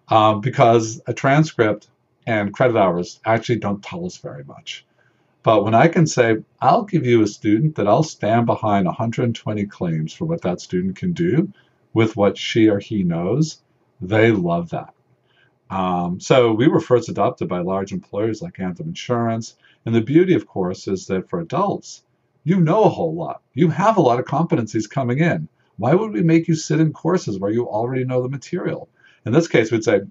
um, 0.08 0.40
because 0.40 1.00
a 1.06 1.14
transcript 1.14 1.88
and 2.26 2.52
credit 2.52 2.76
hours 2.76 3.20
actually 3.24 3.58
don't 3.58 3.82
tell 3.82 4.04
us 4.04 4.18
very 4.18 4.44
much. 4.44 4.84
But 5.42 5.64
when 5.64 5.74
I 5.74 5.88
can 5.88 6.06
say, 6.06 6.38
I'll 6.60 6.84
give 6.84 7.04
you 7.04 7.22
a 7.22 7.26
student 7.26 7.76
that 7.76 7.86
I'll 7.86 8.02
stand 8.02 8.46
behind 8.46 8.86
120 8.86 9.66
claims 9.66 10.12
for 10.12 10.24
what 10.24 10.42
that 10.42 10.60
student 10.60 10.96
can 10.96 11.12
do 11.12 11.52
with 11.92 12.16
what 12.16 12.38
she 12.38 12.68
or 12.68 12.78
he 12.78 13.02
knows, 13.02 13.62
they 14.00 14.30
love 14.30 14.70
that. 14.70 14.94
Um, 15.70 16.20
so 16.20 16.52
we 16.52 16.68
were 16.68 16.80
first 16.80 17.08
adopted 17.08 17.48
by 17.48 17.60
large 17.60 17.92
employers 17.92 18.42
like 18.42 18.60
Anthem 18.60 18.88
Insurance. 18.88 19.56
And 19.86 19.94
the 19.94 20.00
beauty, 20.00 20.34
of 20.34 20.46
course, 20.46 20.88
is 20.88 21.06
that 21.06 21.28
for 21.28 21.40
adults, 21.40 22.04
you 22.44 22.60
know 22.60 22.84
a 22.84 22.88
whole 22.88 23.14
lot. 23.14 23.42
You 23.54 23.68
have 23.70 23.96
a 23.96 24.02
lot 24.02 24.18
of 24.18 24.26
competencies 24.26 24.88
coming 24.88 25.18
in. 25.18 25.48
Why 25.76 25.94
would 25.94 26.12
we 26.12 26.22
make 26.22 26.46
you 26.46 26.54
sit 26.54 26.80
in 26.80 26.92
courses 26.92 27.38
where 27.38 27.50
you 27.50 27.66
already 27.68 28.04
know 28.04 28.22
the 28.22 28.28
material? 28.28 28.88
In 29.26 29.32
this 29.32 29.48
case, 29.48 29.72
we'd 29.72 29.84
say, 29.84 30.02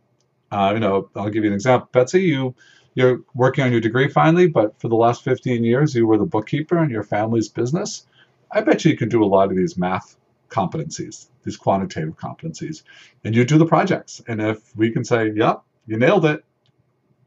uh, 0.51 0.71
you 0.73 0.79
know, 0.79 1.09
I'll 1.15 1.29
give 1.29 1.43
you 1.43 1.49
an 1.49 1.55
example. 1.55 1.89
Betsy, 1.91 2.23
you 2.23 2.55
you're 2.95 3.21
working 3.33 3.63
on 3.63 3.71
your 3.71 3.81
degree 3.81 4.07
finally, 4.07 4.47
but 4.47 4.79
for 4.79 4.87
the 4.87 4.95
last 4.95 5.23
15 5.23 5.63
years, 5.63 5.95
you 5.95 6.05
were 6.05 6.17
the 6.17 6.25
bookkeeper 6.25 6.83
in 6.83 6.91
your 6.91 7.03
family's 7.03 7.49
business. 7.49 8.05
I 8.51 8.61
bet 8.61 8.85
you 8.85 8.91
you 8.91 8.97
can 8.97 9.09
do 9.09 9.23
a 9.23 9.25
lot 9.25 9.49
of 9.49 9.57
these 9.57 9.77
math 9.77 10.15
competencies, 10.53 11.27
these 11.43 11.57
quantitative 11.57 12.15
competencies, 12.15 12.83
and 13.23 13.35
you 13.35 13.43
do 13.43 13.57
the 13.57 13.65
projects. 13.65 14.21
And 14.27 14.41
if 14.41 14.75
we 14.75 14.91
can 14.91 15.03
say, 15.03 15.31
yep, 15.35 15.63
you 15.87 15.97
nailed 15.97 16.25
it, 16.25 16.45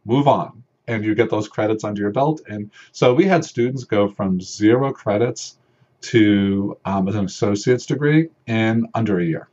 move 0.04 0.28
on. 0.28 0.62
And 0.88 1.04
you 1.04 1.16
get 1.16 1.30
those 1.30 1.48
credits 1.48 1.82
under 1.82 2.00
your 2.00 2.12
belt. 2.12 2.40
And 2.46 2.70
so 2.92 3.12
we 3.12 3.24
had 3.24 3.44
students 3.44 3.82
go 3.82 4.08
from 4.08 4.40
zero 4.40 4.92
credits 4.92 5.58
to 6.02 6.78
um, 6.84 7.08
an 7.08 7.24
associate's 7.24 7.86
degree 7.86 8.28
in 8.46 8.86
under 8.94 9.18
a 9.18 9.24
year, 9.24 9.48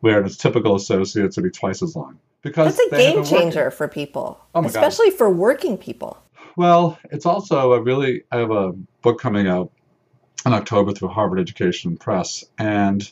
where 0.00 0.22
its 0.22 0.36
typical 0.36 0.74
associates 0.74 1.36
would 1.36 1.44
be 1.44 1.50
twice 1.50 1.82
as 1.82 1.96
long. 1.96 2.18
Because 2.42 2.76
that's 2.76 2.92
a 2.92 2.96
game 2.96 3.24
changer 3.24 3.70
for 3.70 3.88
people, 3.88 4.38
oh 4.54 4.64
especially 4.64 5.10
God. 5.10 5.18
for 5.18 5.30
working 5.30 5.78
people. 5.78 6.18
Well, 6.56 6.98
it's 7.10 7.24
also 7.24 7.72
a 7.72 7.80
really. 7.80 8.24
I 8.30 8.38
have 8.38 8.50
a 8.50 8.72
book 9.00 9.20
coming 9.20 9.46
out 9.46 9.70
in 10.44 10.52
October 10.52 10.92
through 10.92 11.08
Harvard 11.08 11.38
Education 11.38 11.96
Press, 11.96 12.44
and 12.58 13.10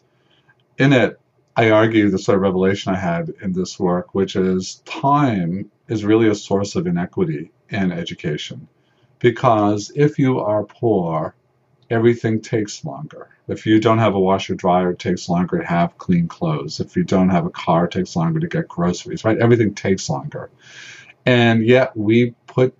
in 0.78 0.92
it, 0.92 1.20
I 1.56 1.70
argue 1.70 2.08
the 2.08 2.18
sort 2.18 2.36
of 2.36 2.42
revelation 2.42 2.92
I 2.94 2.98
had 2.98 3.32
in 3.42 3.52
this 3.52 3.78
work, 3.78 4.14
which 4.14 4.36
is 4.36 4.76
time 4.84 5.70
is 5.88 6.04
really 6.04 6.28
a 6.28 6.34
source 6.34 6.76
of 6.76 6.86
inequity 6.86 7.50
in 7.68 7.92
education, 7.92 8.68
because 9.18 9.92
if 9.94 10.18
you 10.18 10.40
are 10.40 10.64
poor, 10.64 11.34
everything 11.90 12.40
takes 12.40 12.84
longer. 12.84 13.28
If 13.48 13.66
you 13.66 13.80
don't 13.80 13.98
have 13.98 14.14
a 14.14 14.20
washer 14.20 14.54
dryer, 14.54 14.92
it 14.92 14.98
takes 15.00 15.28
longer 15.28 15.58
to 15.58 15.66
have 15.66 15.98
clean 15.98 16.28
clothes. 16.28 16.78
If 16.78 16.96
you 16.96 17.02
don't 17.02 17.30
have 17.30 17.46
a 17.46 17.50
car, 17.50 17.86
it 17.86 17.90
takes 17.90 18.14
longer 18.14 18.38
to 18.40 18.46
get 18.46 18.68
groceries, 18.68 19.24
right? 19.24 19.38
Everything 19.38 19.74
takes 19.74 20.08
longer. 20.08 20.50
And 21.26 21.66
yet 21.66 21.96
we 21.96 22.34
put 22.46 22.74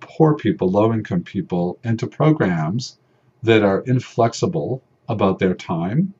poor 0.00 0.34
people, 0.34 0.70
low 0.70 0.92
income 0.92 1.22
people, 1.22 1.78
into 1.84 2.06
programs 2.06 2.98
that 3.46 3.62
are 3.62 3.80
inflexible 3.80 4.82
about 5.08 5.38
their 5.38 5.54
time 5.54 6.14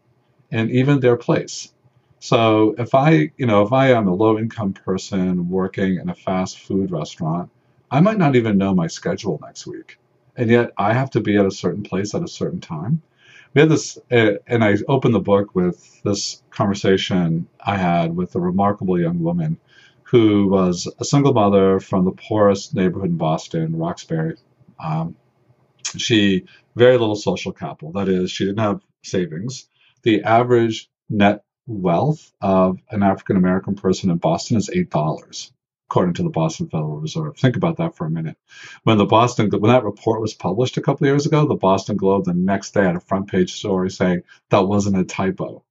and 0.50 0.70
even 0.70 1.00
their 1.00 1.16
place. 1.16 1.72
So 2.18 2.74
if 2.78 2.94
I, 2.94 3.30
you 3.36 3.46
know, 3.46 3.62
if 3.62 3.72
I 3.72 3.90
am 3.90 4.08
a 4.08 4.14
low 4.14 4.38
income 4.38 4.72
person 4.72 5.48
working 5.48 5.96
in 5.96 6.08
a 6.08 6.14
fast 6.14 6.58
food 6.58 6.90
restaurant, 6.90 7.50
I 7.90 8.00
might 8.00 8.18
not 8.18 8.36
even 8.36 8.58
know 8.58 8.74
my 8.74 8.86
schedule 8.86 9.38
next 9.42 9.66
week. 9.66 9.98
And 10.36 10.50
yet 10.50 10.72
I 10.76 10.92
have 10.92 11.10
to 11.10 11.20
be 11.20 11.36
at 11.36 11.46
a 11.46 11.50
certain 11.50 11.82
place 11.82 12.14
at 12.14 12.22
a 12.22 12.28
certain 12.28 12.60
time 12.60 13.02
we 13.56 13.60
had 13.62 13.70
this, 13.70 13.96
uh, 14.12 14.32
and 14.46 14.62
I 14.62 14.76
opened 14.86 15.14
the 15.14 15.20
book 15.20 15.54
with 15.54 16.02
this 16.02 16.42
conversation 16.50 17.48
I 17.58 17.78
had 17.78 18.14
with 18.14 18.34
a 18.34 18.38
remarkable 18.38 19.00
young 19.00 19.22
woman 19.22 19.56
who 20.02 20.48
was 20.48 20.86
a 21.00 21.06
single 21.06 21.32
mother 21.32 21.80
from 21.80 22.04
the 22.04 22.12
poorest 22.12 22.74
neighborhood 22.74 23.08
in 23.08 23.16
Boston, 23.16 23.74
Roxbury. 23.78 24.36
Um, 24.78 25.16
she 25.96 26.44
very 26.74 26.98
little 26.98 27.16
social 27.16 27.52
capital. 27.52 27.92
That 27.92 28.08
is, 28.08 28.30
she 28.30 28.44
didn't 28.44 28.60
have 28.60 28.82
savings. 29.02 29.68
The 30.02 30.22
average 30.22 30.88
net 31.08 31.44
wealth 31.66 32.32
of 32.40 32.78
an 32.90 33.02
African 33.02 33.36
American 33.36 33.74
person 33.74 34.10
in 34.10 34.18
Boston 34.18 34.56
is 34.56 34.70
eight 34.70 34.90
dollars 34.90 35.52
according 35.88 36.14
to 36.14 36.22
the 36.22 36.30
Boston 36.30 36.68
Federal 36.68 36.98
Reserve. 36.98 37.36
Think 37.36 37.56
about 37.56 37.76
that 37.76 37.96
for 37.96 38.06
a 38.06 38.10
minute. 38.10 38.36
When 38.82 38.98
the 38.98 39.06
Boston 39.06 39.50
when 39.50 39.70
that 39.70 39.84
report 39.84 40.20
was 40.20 40.34
published 40.34 40.76
a 40.76 40.82
couple 40.82 41.06
of 41.06 41.10
years 41.10 41.26
ago, 41.26 41.46
the 41.46 41.54
Boston 41.54 41.96
Globe 41.96 42.24
the 42.24 42.34
next 42.34 42.74
day 42.74 42.84
had 42.84 42.96
a 42.96 43.00
front 43.00 43.28
page 43.28 43.52
story 43.54 43.90
saying 43.90 44.22
that 44.50 44.66
wasn't 44.66 44.98
a 44.98 45.04
typo. 45.04 45.64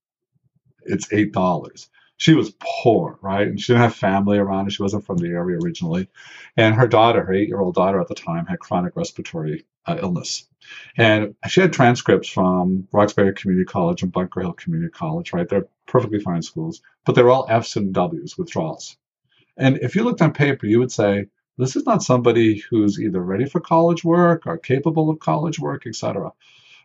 It's 0.84 1.12
eight 1.12 1.34
dollars. 1.34 1.90
She 2.18 2.34
was 2.34 2.54
poor, 2.60 3.20
right? 3.22 3.48
And 3.48 3.60
she 3.60 3.74
didn't 3.74 3.84
have 3.84 3.96
family 3.96 4.38
around. 4.38 4.72
She 4.72 4.82
wasn't 4.82 5.06
from 5.06 5.18
the 5.18 5.28
area 5.28 5.60
originally. 5.62 6.08
And 6.56 6.76
her 6.76 6.88
daughter, 6.88 7.24
her 7.24 7.34
eight 7.34 7.50
year 7.50 7.60
old 7.60 7.76
daughter 7.76 8.00
at 8.00 8.08
the 8.08 8.16
time, 8.16 8.46
had 8.46 8.60
chronic 8.60 8.96
respiratory 8.96 9.66
uh, 9.86 9.98
illness. 10.02 10.48
And 10.98 11.36
she 11.48 11.62
had 11.62 11.74
transcripts 11.74 12.30
from 12.30 12.88
Roxbury 12.92 13.34
Community 13.34 13.66
College 13.66 14.02
and 14.02 14.12
Bunker 14.12 14.42
Hill 14.42 14.54
Community 14.54 14.92
College, 14.92 15.34
right? 15.34 15.48
They're 15.48 15.68
perfectly 15.88 16.20
fine 16.20 16.42
schools, 16.42 16.82
but 17.06 17.16
they're 17.16 17.30
all 17.30 17.48
F's 17.50 17.76
and 17.76 17.94
W's, 17.94 18.38
withdrawals. 18.38 18.98
And 19.58 19.78
if 19.78 19.96
you 19.96 20.04
looked 20.04 20.22
on 20.22 20.34
paper, 20.34 20.66
you 20.66 20.80
would 20.80 20.92
say, 20.92 21.28
this 21.58 21.76
is 21.76 21.86
not 21.86 22.04
somebody 22.04 22.60
who's 22.70 23.00
either 23.00 23.22
ready 23.22 23.46
for 23.46 23.62
college 23.62 24.04
work 24.04 24.46
or 24.46 24.58
capable 24.58 25.10
of 25.10 25.20
college 25.20 25.60
work, 25.60 25.88
etc. 25.88 26.32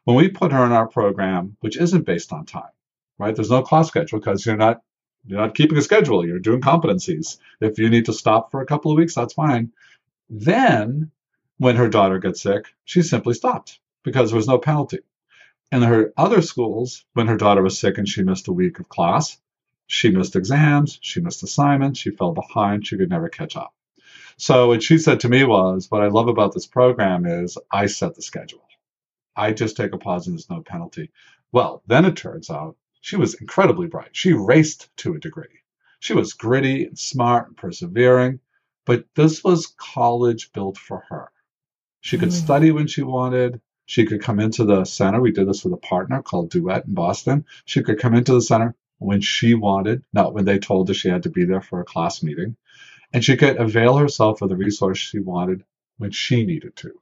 When 0.04 0.16
we 0.16 0.28
put 0.28 0.52
her 0.52 0.64
in 0.64 0.72
our 0.72 0.86
program, 0.86 1.56
which 1.60 1.76
isn't 1.76 2.06
based 2.06 2.32
on 2.32 2.46
time, 2.46 2.70
right? 3.18 3.34
There's 3.34 3.50
no 3.50 3.62
class 3.62 3.88
schedule 3.88 4.20
because 4.20 4.46
you're 4.46 4.56
not 4.56 4.82
you're 5.26 5.40
not 5.40 5.54
keeping 5.54 5.78
a 5.78 5.82
schedule. 5.82 6.26
You're 6.26 6.38
doing 6.38 6.60
competencies. 6.60 7.38
If 7.60 7.78
you 7.78 7.88
need 7.90 8.06
to 8.06 8.12
stop 8.12 8.50
for 8.50 8.60
a 8.60 8.66
couple 8.66 8.90
of 8.90 8.98
weeks, 8.98 9.14
that's 9.14 9.34
fine. 9.34 9.72
Then, 10.28 11.10
when 11.58 11.76
her 11.76 11.88
daughter 11.88 12.18
gets 12.18 12.40
sick, 12.40 12.66
she 12.84 13.02
simply 13.02 13.34
stopped 13.34 13.80
because 14.02 14.30
there 14.30 14.36
was 14.36 14.48
no 14.48 14.58
penalty. 14.58 15.00
In 15.72 15.82
her 15.82 16.12
other 16.16 16.42
schools, 16.42 17.04
when 17.12 17.28
her 17.28 17.36
daughter 17.36 17.62
was 17.62 17.78
sick 17.78 17.98
and 17.98 18.08
she 18.08 18.22
missed 18.22 18.48
a 18.48 18.52
week 18.52 18.80
of 18.80 18.88
class, 18.88 19.38
she 19.86 20.10
missed 20.10 20.36
exams, 20.36 20.98
she 21.02 21.20
missed 21.20 21.42
assignments, 21.42 21.98
she 21.98 22.10
fell 22.10 22.32
behind, 22.32 22.86
she 22.86 22.96
could 22.96 23.10
never 23.10 23.28
catch 23.28 23.56
up. 23.56 23.74
So 24.36 24.68
what 24.68 24.82
she 24.82 24.98
said 24.98 25.20
to 25.20 25.28
me 25.28 25.44
was, 25.44 25.90
what 25.90 26.02
I 26.02 26.08
love 26.08 26.28
about 26.28 26.54
this 26.54 26.66
program 26.66 27.26
is 27.26 27.58
I 27.70 27.86
set 27.86 28.14
the 28.14 28.22
schedule. 28.22 28.66
I 29.36 29.52
just 29.52 29.76
take 29.76 29.92
a 29.92 29.98
pause 29.98 30.26
and 30.26 30.36
there's 30.36 30.50
no 30.50 30.62
penalty. 30.62 31.10
Well, 31.52 31.82
then 31.86 32.04
it 32.04 32.16
turns 32.16 32.50
out 32.50 32.76
she 33.00 33.16
was 33.16 33.34
incredibly 33.34 33.86
bright. 33.86 34.10
She 34.12 34.32
raced 34.32 34.88
to 34.98 35.14
a 35.14 35.18
degree. 35.18 35.60
She 36.00 36.12
was 36.12 36.32
gritty 36.32 36.84
and 36.86 36.98
smart 36.98 37.48
and 37.48 37.56
persevering, 37.56 38.40
but 38.84 39.04
this 39.14 39.44
was 39.44 39.74
college 39.76 40.52
built 40.52 40.78
for 40.78 41.04
her. 41.08 41.30
She 42.00 42.18
could 42.18 42.30
mm. 42.30 42.44
study 42.44 42.70
when 42.70 42.86
she 42.86 43.02
wanted. 43.02 43.60
She 43.86 44.06
could 44.06 44.22
come 44.22 44.40
into 44.40 44.64
the 44.64 44.84
center. 44.84 45.20
We 45.20 45.32
did 45.32 45.48
this 45.48 45.64
with 45.64 45.74
a 45.74 45.78
partner 45.78 46.22
called 46.22 46.50
Duet 46.50 46.86
in 46.86 46.94
Boston. 46.94 47.44
She 47.64 47.82
could 47.82 47.98
come 47.98 48.14
into 48.14 48.32
the 48.32 48.40
center 48.40 48.74
when 48.98 49.20
she 49.20 49.54
wanted, 49.54 50.04
not 50.12 50.32
when 50.32 50.44
they 50.44 50.58
told 50.58 50.88
her 50.88 50.94
she 50.94 51.08
had 51.08 51.24
to 51.24 51.30
be 51.30 51.44
there 51.44 51.60
for 51.60 51.80
a 51.80 51.84
class 51.84 52.22
meeting. 52.22 52.56
And 53.12 53.24
she 53.24 53.36
could 53.36 53.56
avail 53.56 53.96
herself 53.96 54.40
of 54.40 54.48
the 54.48 54.56
resource 54.56 54.98
she 54.98 55.18
wanted 55.18 55.64
when 55.98 56.12
she 56.12 56.46
needed 56.46 56.76
to. 56.76 56.92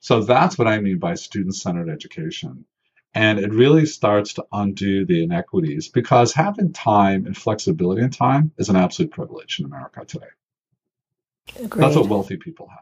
So 0.00 0.22
that's 0.22 0.56
what 0.56 0.68
I 0.68 0.80
mean 0.80 0.98
by 0.98 1.14
student 1.14 1.56
centered 1.56 1.88
education. 1.88 2.64
And 3.14 3.38
it 3.38 3.52
really 3.52 3.86
starts 3.86 4.34
to 4.34 4.46
undo 4.52 5.04
the 5.04 5.24
inequities 5.24 5.88
because 5.88 6.32
having 6.32 6.72
time 6.72 7.26
and 7.26 7.36
flexibility 7.36 8.02
in 8.02 8.10
time 8.10 8.52
is 8.58 8.68
an 8.68 8.76
absolute 8.76 9.10
privilege 9.10 9.58
in 9.58 9.64
America 9.64 10.04
today. 10.04 10.26
Agreed. 11.60 11.82
That's 11.82 11.96
what 11.96 12.08
wealthy 12.08 12.36
people 12.36 12.68
have. 12.68 12.80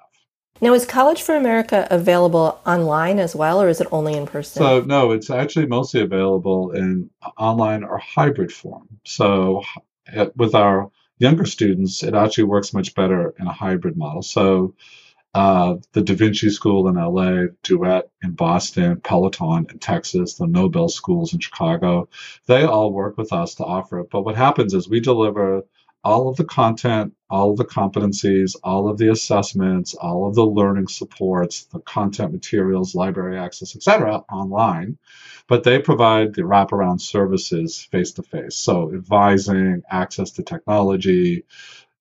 Now, 0.60 0.72
is 0.72 0.86
College 0.86 1.22
for 1.22 1.36
America 1.36 1.86
available 1.90 2.58
online 2.66 3.18
as 3.18 3.36
well, 3.36 3.60
or 3.60 3.68
is 3.68 3.80
it 3.80 3.88
only 3.92 4.14
in 4.14 4.26
person? 4.26 4.60
So, 4.60 4.80
no, 4.80 5.12
it's 5.12 5.28
actually 5.30 5.66
mostly 5.66 6.00
available 6.00 6.72
in 6.72 7.10
online 7.36 7.84
or 7.84 7.98
hybrid 7.98 8.50
form. 8.50 8.88
So, 9.04 9.62
with 10.34 10.54
our 10.54 10.90
younger 11.18 11.44
students, 11.44 12.02
it 12.02 12.14
actually 12.14 12.44
works 12.44 12.72
much 12.72 12.94
better 12.94 13.34
in 13.38 13.46
a 13.46 13.52
hybrid 13.52 13.96
model. 13.98 14.22
So, 14.22 14.74
uh, 15.36 15.76
the 15.92 16.00
Da 16.00 16.14
Vinci 16.14 16.48
School 16.48 16.88
in 16.88 16.94
LA, 16.94 17.48
Duet 17.62 18.08
in 18.22 18.32
Boston, 18.32 19.02
Peloton 19.02 19.66
in 19.70 19.78
Texas, 19.78 20.36
the 20.36 20.46
Noble 20.46 20.88
schools 20.88 21.34
in 21.34 21.40
Chicago, 21.40 22.08
they 22.46 22.64
all 22.64 22.90
work 22.90 23.18
with 23.18 23.34
us 23.34 23.56
to 23.56 23.64
offer 23.64 24.00
it. 24.00 24.08
But 24.08 24.22
what 24.22 24.34
happens 24.34 24.72
is 24.72 24.88
we 24.88 24.98
deliver 24.98 25.64
all 26.02 26.30
of 26.30 26.36
the 26.36 26.44
content, 26.44 27.12
all 27.28 27.50
of 27.50 27.58
the 27.58 27.66
competencies, 27.66 28.56
all 28.64 28.88
of 28.88 28.96
the 28.96 29.10
assessments, 29.10 29.92
all 29.92 30.26
of 30.26 30.34
the 30.34 30.46
learning 30.46 30.88
supports, 30.88 31.64
the 31.64 31.80
content 31.80 32.32
materials, 32.32 32.94
library 32.94 33.38
access, 33.38 33.76
etc., 33.76 34.24
online. 34.32 34.96
But 35.48 35.64
they 35.64 35.80
provide 35.80 36.32
the 36.32 36.42
wraparound 36.44 37.02
services 37.02 37.86
face 37.92 38.12
to 38.12 38.22
face. 38.22 38.56
So 38.56 38.94
advising, 38.94 39.82
access 39.90 40.30
to 40.30 40.42
technology, 40.42 41.44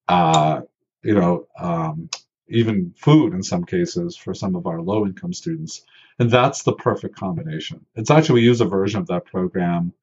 uh, 0.07 0.61
you 1.03 1.15
know, 1.15 1.47
um, 1.59 2.09
even 2.47 2.93
food 2.97 3.33
in 3.33 3.43
some 3.43 3.65
cases 3.65 4.15
for 4.15 4.33
some 4.33 4.55
of 4.55 4.67
our 4.67 4.81
low 4.81 5.05
income 5.05 5.33
students. 5.33 5.83
And 6.19 6.31
that's 6.31 6.63
the 6.63 6.73
perfect 6.73 7.15
combination. 7.15 7.85
It's 7.95 8.11
actually, 8.11 8.41
we 8.41 8.47
use 8.47 8.61
a 8.61 8.65
version 8.65 9.01
of 9.01 9.07
that 9.07 9.25
program 9.25 9.93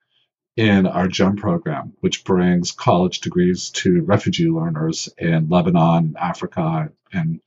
in 0.57 0.86
our 0.86 1.09
GEM 1.09 1.36
program, 1.36 1.95
which 2.01 2.24
brings 2.24 2.72
college 2.72 3.20
degrees 3.20 3.70
to 3.70 4.03
refugee 4.03 4.51
learners 4.51 5.09
in 5.16 5.49
Lebanon, 5.49 6.16
Africa, 6.18 6.93
and 7.12 7.40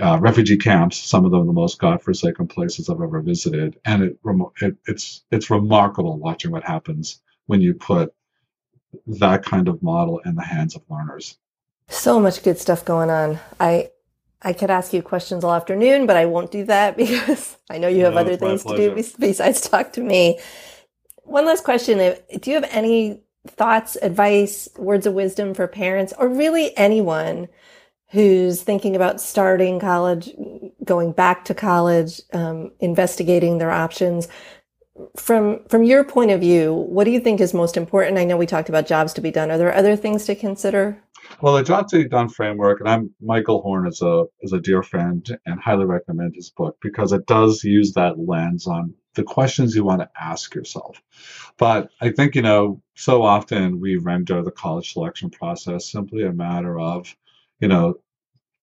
uh, 0.00 0.18
refugee 0.20 0.56
camps. 0.56 0.96
Some 0.96 1.24
of 1.24 1.30
them 1.30 1.46
the 1.46 1.52
most 1.52 1.78
godforsaken 1.78 2.46
places 2.46 2.88
I've 2.88 3.02
ever 3.02 3.20
visited, 3.20 3.78
and 3.84 4.02
it, 4.02 4.18
it 4.60 4.76
it's 4.86 5.24
it's 5.30 5.50
remarkable 5.50 6.16
watching 6.16 6.52
what 6.52 6.64
happens 6.64 7.20
when 7.46 7.60
you 7.60 7.74
put 7.74 8.14
that 9.06 9.44
kind 9.44 9.68
of 9.68 9.82
model 9.82 10.20
in 10.24 10.36
the 10.36 10.44
hands 10.44 10.76
of 10.76 10.82
learners. 10.88 11.36
So 11.88 12.18
much 12.18 12.42
good 12.42 12.58
stuff 12.58 12.84
going 12.84 13.10
on. 13.10 13.38
I 13.60 13.90
I 14.44 14.52
could 14.52 14.70
ask 14.70 14.92
you 14.92 15.02
questions 15.02 15.42
all 15.42 15.54
afternoon, 15.54 16.06
but 16.06 16.16
I 16.16 16.26
won't 16.26 16.50
do 16.50 16.64
that 16.64 16.96
because 16.98 17.56
I 17.70 17.78
know 17.78 17.88
you 17.88 18.04
have 18.04 18.14
no, 18.14 18.20
other 18.20 18.36
things 18.36 18.62
to 18.64 18.76
do 18.76 18.94
besides 19.18 19.62
talk 19.62 19.92
to 19.94 20.02
me. 20.02 20.38
One 21.24 21.46
last 21.46 21.64
question. 21.64 21.98
Do 21.98 22.50
you 22.50 22.60
have 22.60 22.68
any 22.70 23.22
thoughts, 23.46 23.96
advice, 23.96 24.68
words 24.78 25.06
of 25.06 25.14
wisdom 25.14 25.54
for 25.54 25.66
parents 25.66 26.12
or 26.18 26.28
really 26.28 26.76
anyone 26.76 27.48
who's 28.10 28.62
thinking 28.62 28.94
about 28.94 29.20
starting 29.20 29.80
college, 29.80 30.30
going 30.84 31.12
back 31.12 31.44
to 31.46 31.54
college, 31.54 32.20
um, 32.32 32.70
investigating 32.80 33.58
their 33.58 33.70
options? 33.70 34.28
From 35.16 35.64
from 35.68 35.82
your 35.82 36.04
point 36.04 36.30
of 36.30 36.40
view, 36.40 36.72
what 36.72 37.04
do 37.04 37.10
you 37.10 37.18
think 37.18 37.40
is 37.40 37.52
most 37.52 37.76
important? 37.76 38.18
I 38.18 38.24
know 38.24 38.36
we 38.36 38.46
talked 38.46 38.68
about 38.68 38.86
jobs 38.86 39.12
to 39.14 39.20
be 39.20 39.32
done. 39.32 39.50
Are 39.50 39.58
there 39.58 39.74
other 39.74 39.96
things 39.96 40.24
to 40.26 40.36
consider? 40.36 41.02
Well, 41.40 41.54
the 41.54 41.64
to 41.64 41.96
be 41.96 42.08
Done 42.08 42.28
framework, 42.28 42.80
and 42.80 42.88
I'm 42.88 43.14
Michael 43.20 43.62
Horn 43.62 43.86
is 43.86 44.02
a 44.02 44.24
is 44.40 44.52
a 44.52 44.60
dear 44.60 44.82
friend 44.82 45.26
and 45.46 45.60
highly 45.60 45.84
recommend 45.84 46.34
his 46.36 46.50
book 46.50 46.76
because 46.80 47.12
it 47.12 47.26
does 47.26 47.64
use 47.64 47.92
that 47.94 48.18
lens 48.18 48.66
on 48.66 48.94
the 49.14 49.22
questions 49.22 49.74
you 49.74 49.84
want 49.84 50.00
to 50.00 50.10
ask 50.20 50.54
yourself. 50.54 51.00
But 51.56 51.90
I 52.00 52.10
think, 52.10 52.34
you 52.34 52.42
know, 52.42 52.82
so 52.94 53.22
often 53.22 53.80
we 53.80 53.96
render 53.96 54.42
the 54.42 54.50
college 54.50 54.92
selection 54.92 55.30
process 55.30 55.90
simply 55.90 56.24
a 56.24 56.32
matter 56.32 56.78
of, 56.78 57.14
you 57.60 57.68
know, 57.68 57.94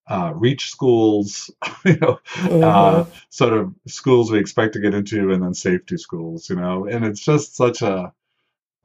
uh, 0.07 0.34
reach 0.36 0.69
schools, 0.69 1.49
you 1.86 1.97
know, 1.97 2.19
mm-hmm. 2.36 2.63
uh, 2.63 3.05
sort 3.30 3.53
of 3.53 3.74
schools 3.88 4.32
we 4.32 4.39
expect 4.39 4.74
to 4.74 4.80
get 4.80 4.93
into, 4.93 5.32
and 5.32 5.43
then 5.43 5.53
safety 5.53 5.97
schools, 5.97 6.49
you 6.49 6.55
know, 6.55 6.86
and 6.86 7.05
it's 7.05 7.22
just 7.22 7.55
such 7.55 7.82
a 7.82 8.11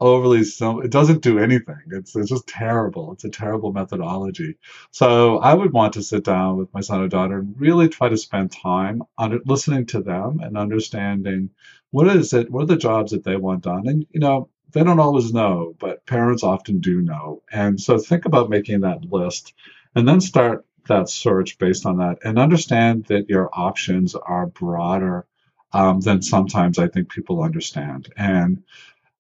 overly 0.01 0.45
simple. 0.45 0.83
It 0.83 0.91
doesn't 0.91 1.23
do 1.23 1.39
anything. 1.39 1.81
It's 1.91 2.15
it's 2.17 2.31
just 2.31 2.47
terrible. 2.47 3.13
It's 3.13 3.25
a 3.25 3.31
terrible 3.31 3.73
methodology. 3.73 4.57
So 4.91 5.39
I 5.39 5.55
would 5.55 5.73
want 5.73 5.95
to 5.95 6.03
sit 6.03 6.25
down 6.25 6.57
with 6.57 6.73
my 6.75 6.81
son 6.81 7.01
or 7.03 7.09
daughter 7.09 7.39
and 7.39 7.55
really 7.59 7.89
try 7.89 8.09
to 8.09 8.17
spend 8.17 8.53
time 8.53 9.03
on 9.19 9.41
listening 9.47 9.87
to 9.87 10.03
them 10.03 10.41
and 10.43 10.57
understanding 10.59 11.51
what 11.91 12.09
is 12.09 12.33
it, 12.33 12.51
what 12.51 12.65
are 12.65 12.67
the 12.67 12.77
jobs 12.77 13.13
that 13.13 13.25
they 13.25 13.37
want 13.37 13.63
done, 13.65 13.87
and 13.89 14.07
you 14.11 14.21
know 14.21 14.49
they 14.73 14.85
don't 14.85 15.01
always 15.01 15.33
know, 15.33 15.75
but 15.79 16.05
parents 16.07 16.43
often 16.43 16.81
do 16.81 17.01
know. 17.01 17.43
And 17.51 17.81
so 17.81 17.99
think 17.99 18.27
about 18.27 18.51
making 18.51 18.81
that 18.81 19.05
list, 19.11 19.55
and 19.95 20.07
then 20.07 20.21
start 20.21 20.67
that 20.89 21.09
search 21.09 21.59
based 21.59 21.87
on 21.87 21.99
that, 21.99 22.19
and 22.25 22.39
understand 22.39 23.07
that 23.07 23.29
your 23.31 23.49
options 23.53 24.15
are 24.15 24.47
broader. 24.47 25.27
Um, 25.73 26.01
than 26.01 26.23
sometimes 26.23 26.79
I 26.79 26.87
think 26.89 27.11
people 27.11 27.43
understand. 27.43 28.11
And 28.17 28.63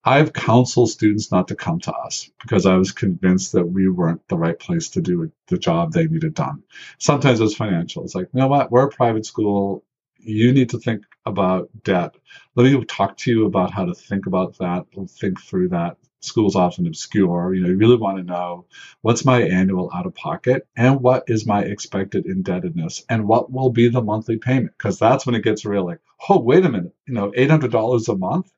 I've 0.07 0.33
counseled 0.33 0.91
students 0.91 1.33
not 1.33 1.49
to 1.49 1.57
come 1.57 1.81
to 1.81 1.93
us 1.93 2.31
because 2.41 2.65
I 2.65 2.77
was 2.77 2.93
convinced 2.93 3.55
that 3.55 3.67
we 3.67 3.89
weren't 3.89 4.27
the 4.29 4.39
right 4.39 4.57
place 4.57 4.91
to 4.91 5.01
do 5.01 5.33
the 5.49 5.59
job 5.59 5.93
they 5.93 6.07
needed 6.07 6.35
done. 6.35 6.63
Sometimes 6.99 7.41
it 7.41 7.43
was 7.43 7.57
financial. 7.57 8.05
It's 8.05 8.15
like, 8.15 8.29
you 8.33 8.39
know 8.39 8.47
what? 8.47 8.71
We're 8.71 8.87
a 8.87 8.89
private 8.89 9.27
school. 9.27 9.85
You 10.19 10.53
need 10.53 10.71
to 10.71 10.79
think 10.79 11.03
about 11.27 11.71
debt. 11.83 12.15
Let 12.55 12.73
me 12.73 12.85
talk 12.85 13.17
to 13.19 13.33
you 13.33 13.47
about 13.47 13.73
how 13.73 13.87
to 13.87 13.95
think 13.95 14.27
about 14.27 14.59
that. 14.59 14.87
Think 15.09 15.41
through 15.41 15.71
that. 15.71 15.97
School's 16.21 16.55
often 16.55 16.87
obscure. 16.87 17.53
You 17.53 17.63
know, 17.63 17.69
you 17.69 17.77
really 17.77 17.97
want 17.97 18.19
to 18.19 18.25
know 18.25 18.67
what's 19.03 19.25
my 19.25 19.43
annual 19.43 19.91
out 19.93 20.07
of 20.07 20.15
pocket 20.15 20.69
and 20.77 21.01
what 21.01 21.25
is 21.27 21.47
my 21.47 21.63
expected 21.63 22.27
indebtedness 22.27 23.05
and 23.09 23.27
what 23.27 23.51
will 23.51 23.71
be 23.71 23.89
the 23.89 24.03
monthly 24.03 24.37
payment 24.39 24.73
because 24.79 25.01
that's 25.01 25.27
when 25.27 25.35
it 25.35 25.43
gets 25.43 25.65
real. 25.65 25.85
Like, 25.85 26.01
oh, 26.29 26.39
wait 26.39 26.65
a 26.65 26.69
minute. 26.69 26.95
You 27.07 27.15
know, 27.15 27.33
eight 27.35 27.51
hundred 27.51 27.73
dollars 27.73 28.09
a 28.09 28.17
month 28.17 28.53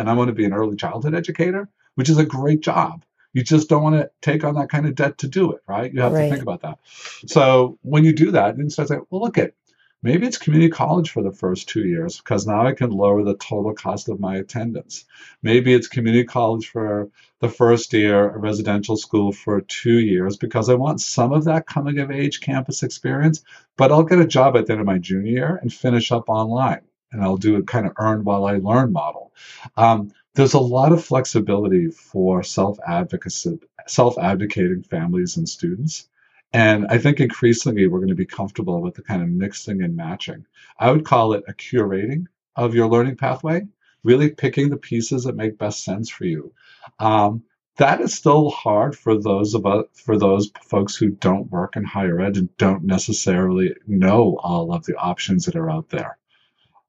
and 0.00 0.08
I 0.08 0.14
want 0.14 0.28
to 0.28 0.34
be 0.34 0.46
an 0.46 0.54
early 0.54 0.76
childhood 0.76 1.14
educator, 1.14 1.68
which 1.94 2.08
is 2.08 2.16
a 2.16 2.24
great 2.24 2.62
job. 2.62 3.04
You 3.34 3.44
just 3.44 3.68
don't 3.68 3.82
want 3.82 3.96
to 3.96 4.10
take 4.22 4.42
on 4.44 4.54
that 4.54 4.70
kind 4.70 4.86
of 4.86 4.94
debt 4.94 5.18
to 5.18 5.28
do 5.28 5.52
it, 5.52 5.60
right? 5.68 5.92
You 5.92 6.00
have 6.00 6.12
right. 6.12 6.24
to 6.24 6.30
think 6.30 6.42
about 6.42 6.62
that. 6.62 6.78
So 7.26 7.78
when 7.82 8.04
you 8.04 8.14
do 8.14 8.30
that, 8.32 8.56
then 8.56 8.70
start 8.70 8.88
saying, 8.88 9.02
well, 9.10 9.20
look 9.20 9.36
at 9.36 9.52
maybe 10.02 10.26
it's 10.26 10.38
community 10.38 10.70
college 10.70 11.10
for 11.10 11.22
the 11.22 11.30
first 11.30 11.68
two 11.68 11.86
years 11.86 12.16
because 12.16 12.46
now 12.46 12.66
I 12.66 12.72
can 12.72 12.90
lower 12.90 13.22
the 13.22 13.36
total 13.36 13.74
cost 13.74 14.08
of 14.08 14.18
my 14.18 14.36
attendance. 14.36 15.04
Maybe 15.42 15.74
it's 15.74 15.86
community 15.86 16.24
college 16.24 16.68
for 16.68 17.10
the 17.40 17.50
first 17.50 17.92
year, 17.92 18.30
a 18.30 18.38
residential 18.38 18.96
school 18.96 19.32
for 19.32 19.60
two 19.60 19.98
years 19.98 20.38
because 20.38 20.70
I 20.70 20.74
want 20.74 21.02
some 21.02 21.32
of 21.32 21.44
that 21.44 21.66
coming 21.66 21.98
of 21.98 22.10
age 22.10 22.40
campus 22.40 22.82
experience, 22.82 23.44
but 23.76 23.92
I'll 23.92 24.02
get 24.02 24.18
a 24.18 24.26
job 24.26 24.56
at 24.56 24.66
the 24.66 24.72
end 24.72 24.80
of 24.80 24.86
my 24.86 24.98
junior 24.98 25.30
year 25.30 25.58
and 25.60 25.72
finish 25.72 26.10
up 26.10 26.30
online 26.30 26.80
and 27.12 27.22
I'll 27.22 27.36
do 27.36 27.56
a 27.56 27.62
kind 27.62 27.86
of 27.86 27.92
earn 27.98 28.24
while 28.24 28.44
I 28.46 28.56
learn 28.56 28.92
model. 28.92 29.32
Um, 29.76 30.12
there's 30.34 30.54
a 30.54 30.60
lot 30.60 30.92
of 30.92 31.04
flexibility 31.04 31.90
for 31.90 32.42
self 32.42 32.78
advocacy, 32.86 33.58
self 33.86 34.16
advocating 34.18 34.82
families 34.82 35.36
and 35.36 35.48
students. 35.48 36.08
And 36.52 36.86
I 36.88 36.98
think 36.98 37.20
increasingly 37.20 37.86
we're 37.86 37.98
going 37.98 38.08
to 38.08 38.14
be 38.14 38.26
comfortable 38.26 38.80
with 38.80 38.94
the 38.94 39.02
kind 39.02 39.22
of 39.22 39.28
mixing 39.28 39.82
and 39.82 39.96
matching. 39.96 40.46
I 40.78 40.90
would 40.90 41.04
call 41.04 41.32
it 41.34 41.44
a 41.46 41.52
curating 41.52 42.26
of 42.56 42.74
your 42.74 42.88
learning 42.88 43.16
pathway, 43.16 43.66
really 44.02 44.30
picking 44.30 44.68
the 44.68 44.76
pieces 44.76 45.24
that 45.24 45.36
make 45.36 45.58
best 45.58 45.84
sense 45.84 46.08
for 46.10 46.24
you. 46.24 46.52
Um, 46.98 47.44
that 47.76 48.00
is 48.00 48.14
still 48.14 48.50
hard 48.50 48.96
for 48.96 49.20
those 49.20 49.54
of 49.54 49.64
us, 49.64 49.86
for 49.94 50.18
those 50.18 50.50
folks 50.62 50.96
who 50.96 51.10
don't 51.10 51.50
work 51.50 51.76
in 51.76 51.84
higher 51.84 52.20
ed 52.20 52.36
and 52.36 52.54
don't 52.56 52.84
necessarily 52.84 53.74
know 53.86 54.38
all 54.42 54.72
of 54.74 54.84
the 54.84 54.96
options 54.96 55.46
that 55.46 55.56
are 55.56 55.70
out 55.70 55.88
there. 55.88 56.18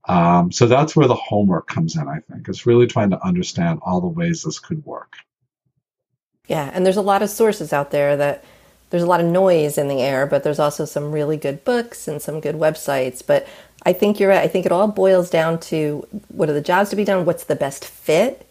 Um, 0.07 0.51
so 0.51 0.65
that's 0.65 0.95
where 0.95 1.07
the 1.07 1.15
homework 1.15 1.67
comes 1.67 1.95
in, 1.95 2.07
I 2.07 2.19
think. 2.19 2.47
It's 2.47 2.65
really 2.65 2.87
trying 2.87 3.11
to 3.11 3.23
understand 3.25 3.79
all 3.83 4.01
the 4.01 4.07
ways 4.07 4.43
this 4.43 4.59
could 4.59 4.85
work. 4.85 5.15
Yeah, 6.47 6.71
and 6.73 6.85
there's 6.85 6.97
a 6.97 7.01
lot 7.01 7.21
of 7.21 7.29
sources 7.29 7.71
out 7.71 7.91
there 7.91 8.17
that 8.17 8.43
there's 8.89 9.03
a 9.03 9.07
lot 9.07 9.21
of 9.21 9.27
noise 9.27 9.77
in 9.77 9.87
the 9.87 10.01
air, 10.01 10.25
but 10.25 10.43
there's 10.43 10.59
also 10.59 10.85
some 10.85 11.11
really 11.11 11.37
good 11.37 11.63
books 11.63 12.07
and 12.07 12.21
some 12.21 12.41
good 12.41 12.55
websites. 12.55 13.25
But 13.25 13.47
I 13.85 13.93
think 13.93 14.19
you're 14.19 14.29
right. 14.29 14.43
I 14.43 14.47
think 14.47 14.65
it 14.65 14.71
all 14.71 14.87
boils 14.87 15.29
down 15.29 15.59
to 15.61 16.05
what 16.29 16.49
are 16.49 16.53
the 16.53 16.61
jobs 16.61 16.89
to 16.89 16.95
be 16.95 17.05
done, 17.05 17.25
what's 17.25 17.45
the 17.45 17.55
best 17.55 17.85
fit, 17.85 18.47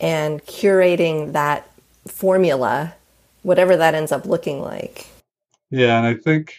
and 0.00 0.44
curating 0.46 1.32
that 1.32 1.70
formula, 2.06 2.94
whatever 3.42 3.76
that 3.76 3.94
ends 3.94 4.10
up 4.10 4.26
looking 4.26 4.60
like. 4.60 5.06
Yeah, 5.70 5.98
and 5.98 6.06
I 6.06 6.14
think 6.14 6.56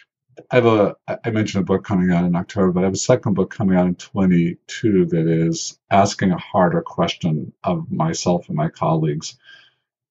I 0.50 0.54
have 0.56 0.66
a, 0.66 0.96
I 1.24 1.30
mentioned 1.30 1.62
a 1.62 1.66
book 1.66 1.84
coming 1.84 2.10
out 2.12 2.24
in 2.24 2.36
October, 2.36 2.72
but 2.72 2.80
I 2.80 2.84
have 2.84 2.94
a 2.94 2.98
second 2.98 3.34
book 3.34 3.50
coming 3.50 3.76
out 3.76 3.86
in 3.86 3.94
22 3.94 5.06
that 5.06 5.26
is 5.26 5.78
asking 5.90 6.32
a 6.32 6.38
harder 6.38 6.82
question 6.82 7.52
of 7.64 7.90
myself 7.90 8.48
and 8.48 8.56
my 8.56 8.68
colleagues. 8.68 9.36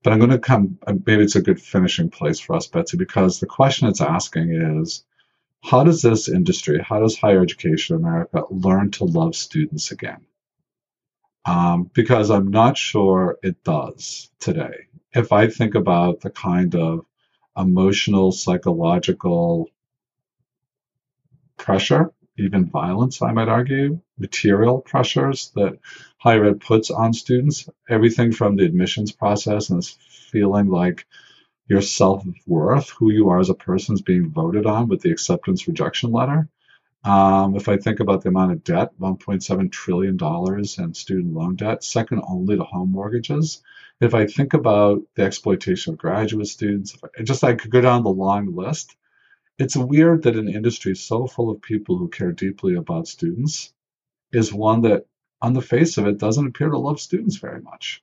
But 0.03 0.13
I'm 0.13 0.19
going 0.19 0.31
to 0.31 0.39
come, 0.39 0.79
maybe 0.87 1.23
it's 1.23 1.35
a 1.35 1.41
good 1.41 1.61
finishing 1.61 2.09
place 2.09 2.39
for 2.39 2.55
us, 2.55 2.67
Betsy, 2.67 2.97
because 2.97 3.39
the 3.39 3.45
question 3.45 3.87
it's 3.87 4.01
asking 4.01 4.53
is 4.53 5.03
how 5.63 5.83
does 5.83 6.01
this 6.01 6.29
industry, 6.29 6.81
how 6.81 6.99
does 6.99 7.17
higher 7.17 7.41
education 7.41 7.95
in 7.95 8.03
America 8.03 8.43
learn 8.49 8.91
to 8.91 9.05
love 9.05 9.35
students 9.35 9.91
again? 9.91 10.25
Um, 11.45 11.89
because 11.93 12.31
I'm 12.31 12.49
not 12.49 12.77
sure 12.77 13.37
it 13.43 13.63
does 13.63 14.29
today. 14.39 14.87
If 15.13 15.31
I 15.31 15.47
think 15.47 15.75
about 15.75 16.21
the 16.21 16.29
kind 16.29 16.75
of 16.75 17.05
emotional, 17.57 18.31
psychological, 18.31 19.69
pressure, 21.59 22.11
even 22.37 22.69
violence, 22.69 23.21
I 23.21 23.31
might 23.31 23.49
argue, 23.49 23.99
material 24.17 24.79
pressures 24.79 25.51
that 25.55 25.77
higher 26.17 26.45
ed 26.45 26.61
puts 26.61 26.89
on 26.89 27.13
students. 27.13 27.69
Everything 27.89 28.31
from 28.31 28.55
the 28.55 28.65
admissions 28.65 29.11
process 29.11 29.69
and 29.69 29.79
this 29.79 29.97
feeling 30.31 30.69
like 30.69 31.05
your 31.67 31.81
self 31.81 32.25
worth, 32.47 32.89
who 32.89 33.11
you 33.11 33.29
are 33.29 33.39
as 33.39 33.49
a 33.49 33.53
person, 33.53 33.93
is 33.95 34.01
being 34.01 34.29
voted 34.29 34.65
on 34.65 34.87
with 34.87 35.01
the 35.01 35.11
acceptance 35.11 35.67
rejection 35.67 36.11
letter. 36.11 36.49
Um, 37.03 37.55
if 37.55 37.69
I 37.69 37.77
think 37.77 37.99
about 37.99 38.23
the 38.23 38.29
amount 38.29 38.51
of 38.51 38.63
debt, 38.63 38.91
$1.7 38.99 39.71
trillion 39.71 40.17
in 40.17 40.93
student 40.93 41.33
loan 41.33 41.55
debt, 41.55 41.83
second 41.83 42.23
only 42.27 42.57
to 42.57 42.63
home 42.63 42.91
mortgages. 42.91 43.61
If 44.01 44.13
I 44.13 44.25
think 44.25 44.53
about 44.53 45.01
the 45.15 45.23
exploitation 45.23 45.93
of 45.93 45.99
graduate 45.99 46.47
students, 46.47 46.97
I, 47.17 47.23
just 47.23 47.43
I 47.43 47.53
could 47.55 47.71
go 47.71 47.81
down 47.81 48.03
the 48.03 48.09
long 48.09 48.55
list 48.55 48.95
it's 49.59 49.75
weird 49.75 50.23
that 50.23 50.37
an 50.37 50.47
industry 50.47 50.95
so 50.95 51.27
full 51.27 51.51
of 51.51 51.61
people 51.61 51.97
who 51.97 52.07
care 52.07 52.31
deeply 52.31 52.75
about 52.75 53.07
students 53.07 53.73
is 54.31 54.53
one 54.53 54.81
that, 54.83 55.05
on 55.41 55.53
the 55.53 55.61
face 55.61 55.97
of 55.97 56.07
it, 56.07 56.17
doesn't 56.17 56.47
appear 56.47 56.69
to 56.69 56.77
love 56.77 56.99
students 56.99 57.37
very 57.37 57.61
much. 57.61 58.01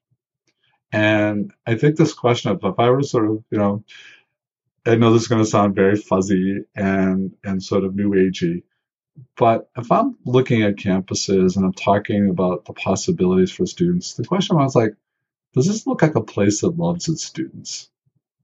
And 0.93 1.53
I 1.67 1.77
think 1.77 1.97
this 1.97 2.13
question 2.13 2.51
of 2.51 2.61
if 2.63 2.79
I 2.79 2.91
were 2.91 3.03
sort 3.03 3.31
of, 3.31 3.43
you 3.51 3.59
know, 3.59 3.85
I 4.85 4.95
know 4.97 5.13
this 5.13 5.23
is 5.23 5.29
going 5.29 5.43
to 5.43 5.51
sound 5.51 5.75
very 5.75 5.97
fuzzy 5.97 6.65
and 6.77 7.35
and 7.43 7.63
sort 7.63 7.85
of 7.85 7.97
new 7.97 8.11
agey, 8.11 8.63
but 9.37 9.69
if 9.77 9.91
I'm 9.91 10.17
looking 10.25 10.63
at 10.63 10.77
campuses 10.77 11.57
and 11.57 11.65
I'm 11.65 11.73
talking 11.73 12.29
about 12.31 12.67
the 12.67 12.73
possibilities 12.73 13.51
for 13.51 13.67
students, 13.67 14.15
the 14.15 14.25
question 14.25 14.57
was 14.57 14.77
like, 14.77 14.95
does 15.55 15.67
this 15.67 15.87
look 15.87 16.03
like 16.03 16.15
a 16.15 16.21
place 16.21 16.61
that 16.61 16.79
loves 16.79 17.09
its 17.09 17.25
students? 17.25 17.91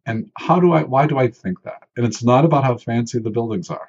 And 0.05 0.31
how 0.37 0.61
do 0.61 0.73
I, 0.73 0.83
why 0.83 1.07
do 1.07 1.19
I 1.19 1.29
think 1.29 1.63
that? 1.63 1.89
And 1.97 2.05
it's 2.05 2.25
not 2.25 2.45
about 2.45 2.65
how 2.65 2.77
fancy 2.77 3.19
the 3.19 3.31
buildings 3.31 3.71
are. 3.71 3.89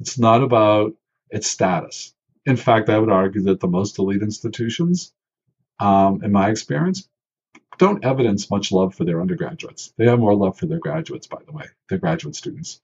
It's 0.00 0.18
not 0.18 0.42
about 0.42 0.94
its 1.30 1.48
status. 1.48 2.14
In 2.44 2.56
fact, 2.56 2.88
I 2.88 2.98
would 2.98 3.10
argue 3.10 3.42
that 3.42 3.60
the 3.60 3.68
most 3.68 3.98
elite 3.98 4.22
institutions, 4.22 5.12
um, 5.80 6.22
in 6.22 6.30
my 6.32 6.50
experience, 6.50 7.08
don't 7.78 8.04
evidence 8.04 8.50
much 8.50 8.72
love 8.72 8.94
for 8.94 9.04
their 9.04 9.20
undergraduates. 9.20 9.92
They 9.96 10.06
have 10.06 10.20
more 10.20 10.34
love 10.34 10.58
for 10.58 10.66
their 10.66 10.78
graduates, 10.78 11.26
by 11.26 11.42
the 11.44 11.52
way, 11.52 11.64
their 11.88 11.98
graduate 11.98 12.36
students. 12.36 12.80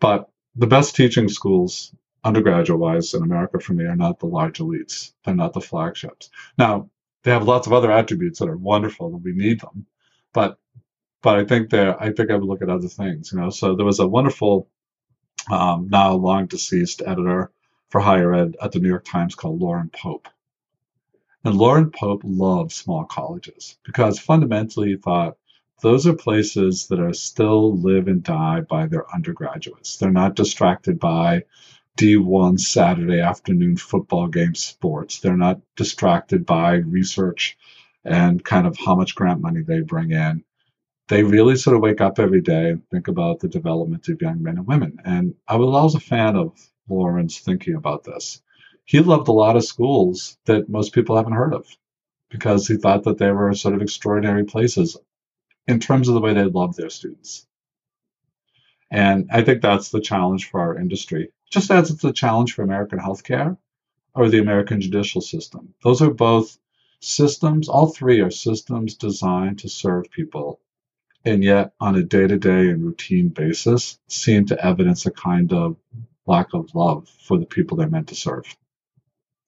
But 0.00 0.30
the 0.56 0.66
best 0.66 0.96
teaching 0.96 1.28
schools, 1.28 1.94
undergraduate 2.24 2.80
wise, 2.80 3.14
in 3.14 3.22
America 3.22 3.60
for 3.60 3.74
me, 3.74 3.84
are 3.84 3.96
not 3.96 4.18
the 4.18 4.26
large 4.26 4.58
elites. 4.58 5.12
They're 5.24 5.34
not 5.34 5.52
the 5.52 5.60
flagships. 5.60 6.30
Now, 6.58 6.90
they 7.22 7.30
have 7.30 7.46
lots 7.46 7.66
of 7.66 7.72
other 7.72 7.92
attributes 7.92 8.38
that 8.40 8.48
are 8.48 8.56
wonderful 8.56 9.14
and 9.14 9.22
we 9.22 9.32
need 9.32 9.60
them. 9.60 9.86
But 10.32 10.58
but 11.22 11.38
I 11.38 11.44
think 11.44 11.70
there 11.70 12.00
I 12.02 12.12
think 12.12 12.30
I 12.30 12.34
would 12.34 12.48
look 12.48 12.62
at 12.62 12.68
other 12.68 12.88
things, 12.88 13.32
you 13.32 13.40
know. 13.40 13.50
So 13.50 13.76
there 13.76 13.86
was 13.86 14.00
a 14.00 14.06
wonderful 14.08 14.68
um, 15.50 15.88
now 15.88 16.12
long 16.14 16.46
deceased 16.46 17.02
editor 17.04 17.50
for 17.88 18.00
higher 18.00 18.34
ed 18.34 18.56
at 18.60 18.72
the 18.72 18.80
New 18.80 18.88
York 18.88 19.04
Times 19.04 19.34
called 19.34 19.60
Loren 19.60 19.90
Pope. 19.90 20.28
And 21.44 21.56
Loren 21.56 21.90
Pope 21.90 22.22
loved 22.24 22.72
small 22.72 23.04
colleges 23.04 23.76
because 23.84 24.18
fundamentally 24.18 24.90
he 24.90 24.96
thought 24.96 25.36
those 25.82 26.06
are 26.06 26.14
places 26.14 26.86
that 26.88 27.00
are 27.00 27.12
still 27.12 27.76
live 27.76 28.06
and 28.06 28.22
die 28.22 28.60
by 28.60 28.86
their 28.86 29.12
undergraduates. 29.12 29.96
They're 29.96 30.12
not 30.12 30.36
distracted 30.36 31.00
by 31.00 31.44
D1 31.98 32.60
Saturday 32.60 33.20
afternoon 33.20 33.76
football 33.76 34.28
game 34.28 34.54
sports. 34.54 35.18
They're 35.18 35.36
not 35.36 35.60
distracted 35.76 36.46
by 36.46 36.76
research 36.76 37.58
and 38.04 38.44
kind 38.44 38.66
of 38.66 38.78
how 38.78 38.94
much 38.94 39.14
grant 39.14 39.40
money 39.40 39.62
they 39.62 39.80
bring 39.80 40.12
in. 40.12 40.44
They 41.12 41.22
really 41.22 41.56
sort 41.56 41.76
of 41.76 41.82
wake 41.82 42.00
up 42.00 42.18
every 42.18 42.40
day 42.40 42.70
and 42.70 42.88
think 42.88 43.08
about 43.08 43.40
the 43.40 43.48
development 43.48 44.08
of 44.08 44.22
young 44.22 44.42
men 44.42 44.56
and 44.56 44.66
women. 44.66 44.98
And 45.04 45.34
I 45.46 45.56
was 45.56 45.68
always 45.68 45.94
a 45.94 46.00
fan 46.00 46.36
of 46.36 46.58
Loren's 46.88 47.38
thinking 47.38 47.74
about 47.74 48.04
this 48.04 48.40
he 48.84 49.00
loved 49.00 49.28
a 49.28 49.32
lot 49.32 49.56
of 49.56 49.64
schools 49.64 50.36
that 50.44 50.68
most 50.68 50.92
people 50.92 51.16
haven't 51.16 51.32
heard 51.32 51.54
of 51.54 51.66
because 52.30 52.66
he 52.66 52.76
thought 52.76 53.04
that 53.04 53.18
they 53.18 53.30
were 53.30 53.54
sort 53.54 53.74
of 53.74 53.82
extraordinary 53.82 54.44
places 54.44 54.96
in 55.66 55.78
terms 55.78 56.08
of 56.08 56.14
the 56.14 56.20
way 56.20 56.34
they 56.34 56.44
loved 56.44 56.76
their 56.76 56.90
students. 56.90 57.46
And 58.90 59.28
I 59.32 59.42
think 59.42 59.62
that's 59.62 59.90
the 59.90 60.00
challenge 60.00 60.50
for 60.50 60.60
our 60.60 60.78
industry, 60.78 61.30
just 61.50 61.70
as 61.70 61.90
it's 61.90 62.04
a 62.04 62.12
challenge 62.12 62.52
for 62.52 62.62
American 62.62 62.98
healthcare 62.98 63.56
or 64.14 64.28
the 64.28 64.40
American 64.40 64.80
judicial 64.80 65.20
system. 65.20 65.74
Those 65.82 66.02
are 66.02 66.10
both 66.10 66.58
systems, 67.00 67.68
all 67.68 67.86
three 67.86 68.20
are 68.20 68.30
systems 68.30 68.94
designed 68.94 69.60
to 69.60 69.68
serve 69.68 70.10
people, 70.10 70.60
and 71.24 71.44
yet 71.44 71.72
on 71.80 71.94
a 71.96 72.02
day 72.02 72.26
to 72.26 72.38
day 72.38 72.68
and 72.68 72.84
routine 72.84 73.28
basis 73.28 73.98
seem 74.08 74.46
to 74.46 74.64
evidence 74.64 75.06
a 75.06 75.10
kind 75.10 75.52
of 75.52 75.76
lack 76.26 76.54
of 76.54 76.74
love 76.74 77.08
for 77.08 77.38
the 77.38 77.46
people 77.46 77.76
they're 77.76 77.88
meant 77.88 78.08
to 78.08 78.14
serve. 78.14 78.44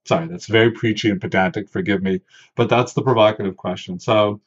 Sorry, 0.06 0.26
that's 0.26 0.46
very 0.46 0.70
preachy 0.70 1.10
and 1.10 1.20
pedantic, 1.20 1.68
forgive 1.68 2.02
me, 2.02 2.20
but 2.56 2.68
that's 2.68 2.92
the 2.92 3.02
provocative 3.02 3.56
question. 3.56 3.98
So 3.98 4.40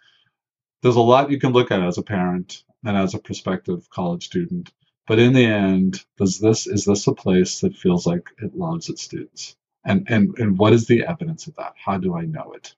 there's 0.82 0.95
a 0.95 1.01
lot 1.01 1.32
you 1.32 1.39
can 1.39 1.53
look 1.53 1.71
at 1.71 1.82
as 1.82 1.97
a 1.97 2.03
parent 2.03 2.63
and 2.84 2.95
as 2.95 3.15
a 3.15 3.19
prospective 3.19 3.89
college 3.89 4.25
student. 4.25 4.71
But 5.07 5.19
in 5.19 5.34
the 5.34 5.45
end, 5.45 6.03
does 6.17 6.38
this 6.38 6.67
is 6.67 6.86
this 6.86 7.07
a 7.07 7.13
place 7.13 7.61
that 7.61 7.75
feels 7.75 8.05
like 8.05 8.30
it 8.41 8.55
loves 8.55 8.89
its 8.89 9.01
students? 9.01 9.55
And 9.84 10.05
and 10.09 10.38
and 10.38 10.57
what 10.57 10.73
is 10.73 10.86
the 10.86 11.05
evidence 11.05 11.47
of 11.47 11.55
that? 11.55 11.73
How 11.84 11.97
do 11.97 12.15
I 12.15 12.25
know 12.25 12.51
it? 12.53 12.75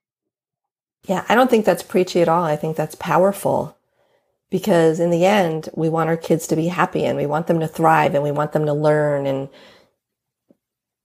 Yeah, 1.06 1.24
I 1.28 1.34
don't 1.34 1.50
think 1.50 1.64
that's 1.64 1.82
preachy 1.82 2.22
at 2.22 2.28
all. 2.28 2.44
I 2.44 2.56
think 2.56 2.76
that's 2.76 2.94
powerful 2.94 3.76
because 4.50 5.00
in 5.00 5.10
the 5.10 5.24
end, 5.24 5.68
we 5.74 5.88
want 5.88 6.10
our 6.10 6.16
kids 6.16 6.46
to 6.48 6.56
be 6.56 6.68
happy 6.68 7.04
and 7.04 7.16
we 7.16 7.26
want 7.26 7.46
them 7.46 7.60
to 7.60 7.68
thrive 7.68 8.14
and 8.14 8.22
we 8.22 8.32
want 8.32 8.52
them 8.52 8.66
to 8.66 8.72
learn 8.74 9.26
and 9.26 9.48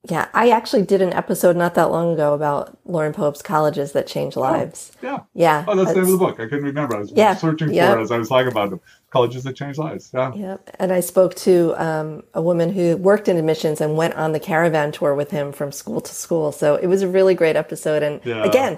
yeah, 0.10 0.28
I 0.34 0.50
actually 0.50 0.84
did 0.84 1.02
an 1.02 1.14
episode 1.14 1.56
not 1.56 1.74
that 1.76 1.90
long 1.90 2.14
ago 2.14 2.34
about 2.34 2.78
Loren 2.86 3.14
Pope's 3.14 3.42
colleges 3.42 3.94
that 3.94 4.06
change 4.08 4.38
oh, 4.38 4.42
lives. 4.42 4.92
Oh, 4.98 5.08
yeah. 5.08 5.20
Yeah. 5.34 5.66
Oh, 5.68 5.76
that's 5.76 5.90
the 5.90 5.96
name 5.96 6.06
of 6.06 6.12
the 6.12 6.18
book. 6.18 6.40
I 6.40 6.44
couldn't 6.44 6.64
remember. 6.64 6.96
I 6.96 7.00
was 7.00 7.12
yeah, 7.12 7.36
searching 7.36 7.74
yep. 7.74 7.94
for 7.94 8.00
it 8.00 8.04
as 8.04 8.12
I 8.12 8.18
was 8.18 8.30
talking 8.30 8.52
about 8.52 8.70
them. 8.70 8.82
Colleges 9.10 9.44
that 9.44 9.56
change 9.56 9.78
lives. 9.78 10.12
Yeah. 10.14 10.34
Yep. 10.36 10.76
And 10.80 10.92
I 10.92 11.00
spoke 11.00 11.36
to 11.36 11.74
um, 11.84 12.24
a 12.34 12.42
woman 12.42 12.72
who 12.72 12.98
worked 12.98 13.28
in 13.28 13.38
admissions 13.38 13.82
and 13.82 13.98
went 13.98 14.14
on 14.16 14.32
the 14.34 14.40
caravan 14.40 14.92
tour 14.92 15.16
with 15.16 15.32
him 15.32 15.52
from 15.52 15.72
school 15.72 16.02
to 16.02 16.14
school. 16.14 16.52
So 16.52 16.76
it 16.76 16.88
was 16.88 17.02
a 17.02 17.08
really 17.08 17.34
great 17.34 17.56
episode. 17.56 18.04
And 18.04 18.22
yeah. 18.24 18.44
again, 18.44 18.78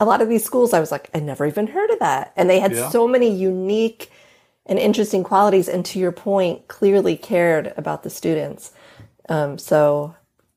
a 0.00 0.04
lot 0.04 0.22
of 0.22 0.28
these 0.28 0.44
schools, 0.44 0.72
I 0.72 0.80
was 0.80 0.92
like, 0.92 1.10
I 1.14 1.20
never 1.20 1.46
even 1.46 1.66
heard 1.66 1.90
of 1.90 1.98
that. 1.98 2.32
And 2.36 2.48
they 2.48 2.60
had 2.60 2.72
yeah. 2.72 2.88
so 2.90 3.08
many 3.08 3.34
unique 3.34 4.10
and 4.64 4.78
interesting 4.78 5.22
qualities. 5.24 5.68
And 5.68 5.84
to 5.86 5.98
your 5.98 6.12
point, 6.12 6.68
clearly 6.68 7.16
cared 7.16 7.72
about 7.76 8.02
the 8.02 8.10
students. 8.10 8.72
Um, 9.28 9.58
so 9.58 10.14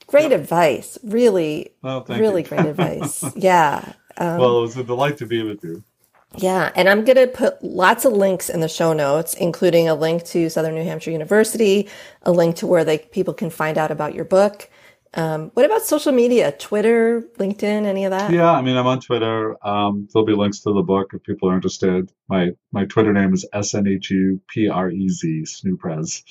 Great 0.10 0.32
yep. 0.32 0.42
advice. 0.42 0.98
Really, 1.04 1.72
really 1.84 2.44
great 2.44 2.66
advice. 2.66 3.24
Yeah. 3.36 3.94
Um, 4.18 4.38
well, 4.38 4.58
it 4.58 4.62
was 4.62 4.78
a 4.78 4.84
delight 4.84 5.18
to 5.18 5.26
be 5.26 5.44
with 5.44 5.64
you. 5.64 5.84
Yeah, 6.36 6.72
and 6.76 6.90
I'm 6.90 7.06
going 7.06 7.16
to 7.16 7.28
put 7.28 7.64
lots 7.64 8.06
of 8.06 8.12
links 8.14 8.50
in 8.50 8.60
the 8.60 8.68
show 8.68 8.92
notes, 8.92 9.34
including 9.34 9.88
a 9.88 9.96
link 9.96 10.26
to 10.26 10.50
Southern 10.50 10.76
New 10.76 10.84
Hampshire 10.84 11.12
University, 11.12 11.88
a 12.24 12.32
link 12.32 12.58
to 12.58 12.68
where 12.68 12.84
they 12.84 12.98
people 12.98 13.34
can 13.34 13.50
find 13.50 13.78
out 13.78 13.92
about 13.92 14.14
your 14.14 14.26
book, 14.26 14.70
um, 15.16 15.50
what 15.56 15.66
about 15.66 15.82
social 15.82 16.12
media? 16.12 16.52
Twitter, 16.52 17.24
LinkedIn, 17.38 17.86
any 17.86 18.06
of 18.06 18.12
that? 18.12 18.32
Yeah, 18.32 18.52
I 18.52 18.62
mean, 18.62 18.78
I'm 18.78 18.86
on 18.86 19.00
Twitter. 19.00 19.58
Um, 19.66 20.08
there'll 20.14 20.26
be 20.26 20.36
links 20.36 20.60
to 20.62 20.74
the 20.74 20.84
book 20.84 21.12
if 21.14 21.24
people 21.24 21.50
are 21.50 21.56
interested. 21.56 22.12
My 22.28 22.52
my 22.72 22.86
Twitter 22.86 23.12
name 23.12 23.34
is 23.34 23.46
S 23.52 23.74
N 23.74 23.88
H 23.88 24.12
U 24.12 24.40
P 24.48 24.70
R 24.70 24.92
E 24.92 25.10
Z 25.10 25.46
Snooprez. 25.46 26.24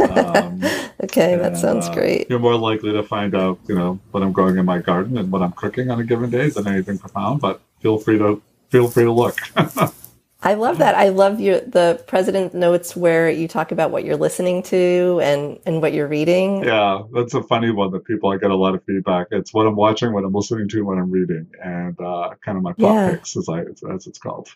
Um, 0.00 0.62
okay, 1.04 1.34
and, 1.34 1.42
that 1.42 1.58
sounds 1.58 1.88
uh, 1.88 1.94
great. 1.94 2.30
You're 2.30 2.38
more 2.38 2.56
likely 2.56 2.92
to 2.92 3.02
find 3.02 3.34
out, 3.34 3.58
you 3.68 3.74
know, 3.74 4.00
what 4.10 4.22
I'm 4.22 4.32
growing 4.32 4.56
in 4.56 4.64
my 4.64 4.78
garden 4.78 5.18
and 5.18 5.30
what 5.30 5.42
I'm 5.42 5.52
cooking 5.52 5.90
on 5.90 6.00
a 6.00 6.04
given 6.04 6.30
day 6.30 6.48
than 6.48 6.66
anything 6.66 6.98
profound. 6.98 7.42
But 7.42 7.60
feel 7.80 7.98
free 7.98 8.16
to 8.18 8.40
feel 8.70 8.88
free 8.88 9.04
to 9.04 9.12
look. 9.12 9.38
I 10.44 10.54
love 10.54 10.76
that. 10.78 10.94
I 10.94 11.08
love 11.08 11.40
your 11.40 11.60
the 11.60 12.04
president 12.06 12.52
notes 12.52 12.94
where 12.94 13.30
you 13.30 13.48
talk 13.48 13.72
about 13.72 13.90
what 13.90 14.04
you're 14.04 14.18
listening 14.18 14.62
to 14.64 15.18
and 15.22 15.58
and 15.64 15.80
what 15.80 15.94
you're 15.94 16.06
reading. 16.06 16.62
Yeah, 16.62 17.02
that's 17.14 17.32
a 17.32 17.42
funny 17.42 17.70
one 17.70 17.90
that 17.92 18.04
people 18.04 18.30
I 18.30 18.36
get 18.36 18.50
a 18.50 18.54
lot 18.54 18.74
of 18.74 18.84
feedback. 18.84 19.28
It's 19.30 19.54
what 19.54 19.66
I'm 19.66 19.74
watching, 19.74 20.12
what 20.12 20.22
I'm 20.22 20.34
listening 20.34 20.68
to, 20.68 20.82
what 20.82 20.98
I'm 20.98 21.10
reading, 21.10 21.46
and 21.62 21.98
uh, 21.98 22.30
kind 22.44 22.58
of 22.58 22.62
my 22.62 22.72
pop 22.72 22.78
yeah. 22.78 23.10
picks, 23.12 23.38
as 23.38 23.48
I 23.48 23.62
as 23.92 24.06
it's 24.06 24.18
called. 24.18 24.50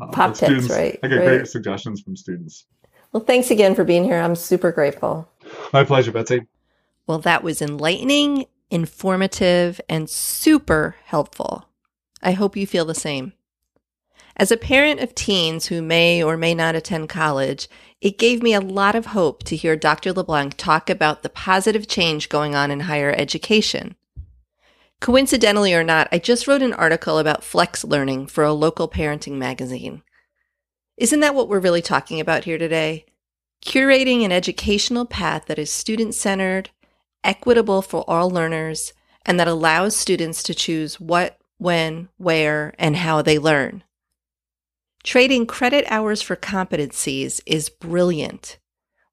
Uh, 0.00 0.08
pop 0.08 0.30
picks, 0.30 0.38
students, 0.38 0.70
right? 0.70 0.98
I 1.04 1.06
get 1.06 1.16
right. 1.16 1.24
great 1.26 1.48
suggestions 1.48 2.00
from 2.00 2.16
students. 2.16 2.66
Well, 3.12 3.22
thanks 3.22 3.52
again 3.52 3.76
for 3.76 3.84
being 3.84 4.02
here. 4.02 4.18
I'm 4.18 4.34
super 4.34 4.72
grateful. 4.72 5.28
My 5.72 5.84
pleasure, 5.84 6.10
Betsy. 6.10 6.46
Well, 7.06 7.20
that 7.20 7.44
was 7.44 7.62
enlightening, 7.62 8.46
informative, 8.70 9.80
and 9.88 10.10
super 10.10 10.96
helpful. 11.04 11.68
I 12.22 12.32
hope 12.32 12.56
you 12.56 12.66
feel 12.66 12.84
the 12.84 12.94
same. 12.94 13.34
As 14.40 14.52
a 14.52 14.56
parent 14.56 15.00
of 15.00 15.16
teens 15.16 15.66
who 15.66 15.82
may 15.82 16.22
or 16.22 16.36
may 16.36 16.54
not 16.54 16.76
attend 16.76 17.08
college, 17.08 17.68
it 18.00 18.18
gave 18.18 18.40
me 18.40 18.54
a 18.54 18.60
lot 18.60 18.94
of 18.94 19.06
hope 19.06 19.42
to 19.44 19.56
hear 19.56 19.74
Dr. 19.74 20.12
LeBlanc 20.12 20.54
talk 20.56 20.88
about 20.88 21.24
the 21.24 21.28
positive 21.28 21.88
change 21.88 22.28
going 22.28 22.54
on 22.54 22.70
in 22.70 22.80
higher 22.80 23.12
education. 23.18 23.96
Coincidentally 25.00 25.74
or 25.74 25.82
not, 25.82 26.06
I 26.12 26.18
just 26.18 26.46
wrote 26.46 26.62
an 26.62 26.72
article 26.72 27.18
about 27.18 27.42
flex 27.42 27.82
learning 27.82 28.28
for 28.28 28.44
a 28.44 28.52
local 28.52 28.88
parenting 28.88 29.38
magazine. 29.38 30.02
Isn't 30.96 31.20
that 31.20 31.34
what 31.34 31.48
we're 31.48 31.58
really 31.58 31.82
talking 31.82 32.20
about 32.20 32.44
here 32.44 32.58
today? 32.58 33.06
Curating 33.64 34.24
an 34.24 34.30
educational 34.30 35.04
path 35.04 35.46
that 35.46 35.58
is 35.58 35.70
student 35.70 36.14
centered, 36.14 36.70
equitable 37.24 37.82
for 37.82 38.04
all 38.08 38.30
learners, 38.30 38.92
and 39.26 39.38
that 39.40 39.48
allows 39.48 39.96
students 39.96 40.44
to 40.44 40.54
choose 40.54 41.00
what, 41.00 41.38
when, 41.58 42.08
where, 42.18 42.72
and 42.78 42.96
how 42.96 43.20
they 43.20 43.36
learn. 43.36 43.82
Trading 45.08 45.46
credit 45.46 45.86
hours 45.88 46.20
for 46.20 46.36
competencies 46.36 47.40
is 47.46 47.70
brilliant. 47.70 48.58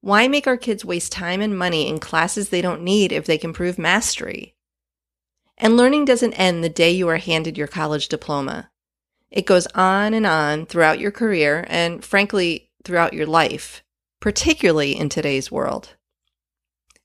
Why 0.02 0.28
make 0.28 0.46
our 0.46 0.58
kids 0.58 0.84
waste 0.84 1.10
time 1.10 1.40
and 1.40 1.58
money 1.58 1.88
in 1.88 2.00
classes 2.00 2.50
they 2.50 2.60
don't 2.60 2.82
need 2.82 3.12
if 3.12 3.24
they 3.24 3.38
can 3.38 3.54
prove 3.54 3.78
mastery? 3.78 4.54
And 5.56 5.78
learning 5.78 6.04
doesn't 6.04 6.34
end 6.34 6.62
the 6.62 6.68
day 6.68 6.90
you 6.90 7.08
are 7.08 7.16
handed 7.16 7.56
your 7.56 7.66
college 7.66 8.08
diploma. 8.08 8.70
It 9.30 9.46
goes 9.46 9.66
on 9.68 10.12
and 10.12 10.26
on 10.26 10.66
throughout 10.66 11.00
your 11.00 11.12
career 11.12 11.64
and, 11.66 12.04
frankly, 12.04 12.68
throughout 12.84 13.14
your 13.14 13.24
life, 13.24 13.82
particularly 14.20 14.94
in 14.94 15.08
today's 15.08 15.50
world. 15.50 15.96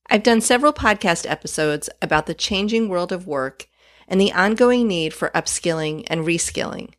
I've 0.10 0.22
done 0.22 0.42
several 0.42 0.74
podcast 0.74 1.26
episodes 1.30 1.90
about 2.02 2.26
the 2.26 2.34
changing 2.34 2.90
world 2.90 3.14
of 3.14 3.26
work 3.26 3.70
and 4.10 4.20
the 4.20 4.34
ongoing 4.34 4.86
need 4.86 5.14
for 5.14 5.30
upskilling 5.30 6.04
and 6.08 6.26
reskilling. 6.26 6.96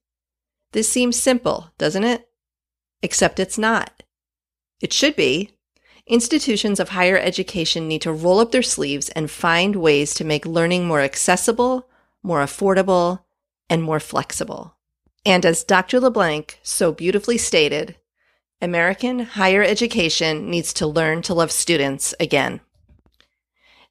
This 0.72 0.90
seems 0.90 1.20
simple, 1.20 1.70
doesn't 1.78 2.04
it? 2.04 2.28
Except 3.02 3.38
it's 3.38 3.58
not. 3.58 4.02
It 4.80 4.92
should 4.92 5.16
be. 5.16 5.50
Institutions 6.06 6.80
of 6.80 6.90
higher 6.90 7.16
education 7.16 7.86
need 7.86 8.02
to 8.02 8.12
roll 8.12 8.40
up 8.40 8.50
their 8.50 8.62
sleeves 8.62 9.08
and 9.10 9.30
find 9.30 9.76
ways 9.76 10.14
to 10.14 10.24
make 10.24 10.44
learning 10.44 10.86
more 10.86 11.00
accessible, 11.00 11.88
more 12.22 12.40
affordable, 12.40 13.20
and 13.70 13.82
more 13.82 14.00
flexible. 14.00 14.76
And 15.24 15.46
as 15.46 15.62
Dr. 15.62 16.00
LeBlanc 16.00 16.58
so 16.62 16.92
beautifully 16.92 17.38
stated, 17.38 17.96
American 18.60 19.20
higher 19.20 19.62
education 19.62 20.50
needs 20.50 20.72
to 20.74 20.86
learn 20.86 21.22
to 21.22 21.34
love 21.34 21.52
students 21.52 22.14
again. 22.18 22.60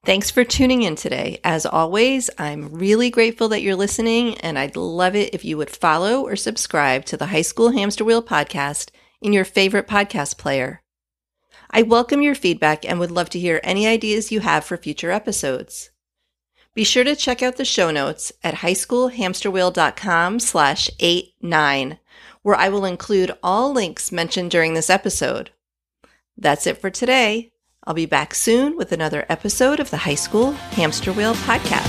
Thanks 0.03 0.31
for 0.31 0.43
tuning 0.43 0.81
in 0.81 0.95
today. 0.95 1.39
As 1.43 1.63
always, 1.63 2.31
I'm 2.39 2.73
really 2.73 3.11
grateful 3.11 3.49
that 3.49 3.61
you're 3.61 3.75
listening, 3.75 4.35
and 4.39 4.57
I'd 4.57 4.75
love 4.75 5.15
it 5.15 5.35
if 5.35 5.45
you 5.45 5.57
would 5.57 5.69
follow 5.69 6.25
or 6.25 6.35
subscribe 6.35 7.05
to 7.05 7.17
the 7.17 7.27
High 7.27 7.43
School 7.43 7.69
Hamster 7.69 8.03
Wheel 8.03 8.23
podcast 8.23 8.89
in 9.21 9.31
your 9.31 9.45
favorite 9.45 9.87
podcast 9.87 10.39
player. 10.39 10.81
I 11.69 11.83
welcome 11.83 12.23
your 12.23 12.33
feedback 12.33 12.83
and 12.83 12.99
would 12.99 13.11
love 13.11 13.29
to 13.29 13.39
hear 13.39 13.61
any 13.63 13.85
ideas 13.85 14.31
you 14.31 14.39
have 14.39 14.65
for 14.65 14.75
future 14.75 15.11
episodes. 15.11 15.91
Be 16.73 16.83
sure 16.83 17.03
to 17.03 17.15
check 17.15 17.43
out 17.43 17.57
the 17.57 17.63
show 17.63 17.91
notes 17.91 18.31
at 18.43 18.55
highschoolhamsterwheel.com 18.55 20.39
slash 20.39 20.89
89, 20.99 21.99
where 22.41 22.55
I 22.55 22.69
will 22.69 22.85
include 22.85 23.37
all 23.43 23.71
links 23.71 24.11
mentioned 24.11 24.49
during 24.49 24.73
this 24.73 24.89
episode. 24.89 25.51
That's 26.35 26.65
it 26.65 26.79
for 26.79 26.89
today. 26.89 27.50
I'll 27.87 27.95
be 27.95 28.05
back 28.05 28.35
soon 28.35 28.77
with 28.77 28.91
another 28.91 29.25
episode 29.27 29.79
of 29.79 29.89
the 29.89 29.97
High 29.97 30.13
School 30.13 30.51
Hamster 30.51 31.11
Wheel 31.11 31.33
Podcast. 31.33 31.87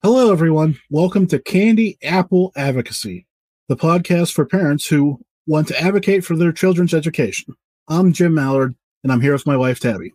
Hello, 0.00 0.30
everyone. 0.30 0.78
Welcome 0.90 1.26
to 1.28 1.40
Candy 1.40 1.98
Apple 2.04 2.52
Advocacy, 2.54 3.26
the 3.68 3.76
podcast 3.76 4.32
for 4.32 4.46
parents 4.46 4.86
who 4.86 5.18
want 5.48 5.66
to 5.68 5.80
advocate 5.80 6.24
for 6.24 6.36
their 6.36 6.52
children's 6.52 6.94
education. 6.94 7.52
I'm 7.88 8.12
Jim 8.12 8.32
Mallard, 8.32 8.76
and 9.02 9.10
I'm 9.10 9.20
here 9.20 9.32
with 9.32 9.46
my 9.46 9.56
wife, 9.56 9.80
Tabby. 9.80 10.12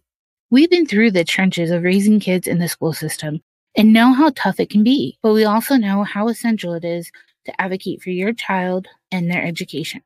We've 0.52 0.70
been 0.70 0.86
through 0.86 1.12
the 1.12 1.26
trenches 1.26 1.70
of 1.70 1.84
raising 1.84 2.22
kids 2.22 2.48
in 2.48 2.60
the 2.60 2.70
school 2.70 2.94
system 2.94 3.42
and 3.80 3.94
know 3.94 4.14
how 4.14 4.30
tough 4.36 4.60
it 4.60 4.70
can 4.70 4.84
be, 4.84 5.18
but 5.24 5.32
we 5.34 5.46
also 5.46 5.78
know 5.78 6.04
how 6.04 6.28
essential 6.28 6.74
it 6.74 6.84
is 6.84 7.10
to 7.46 7.62
advocate 7.62 8.02
for 8.02 8.10
your 8.10 8.34
child 8.34 8.88
and 9.10 9.32
their 9.32 9.42
education. 9.42 10.02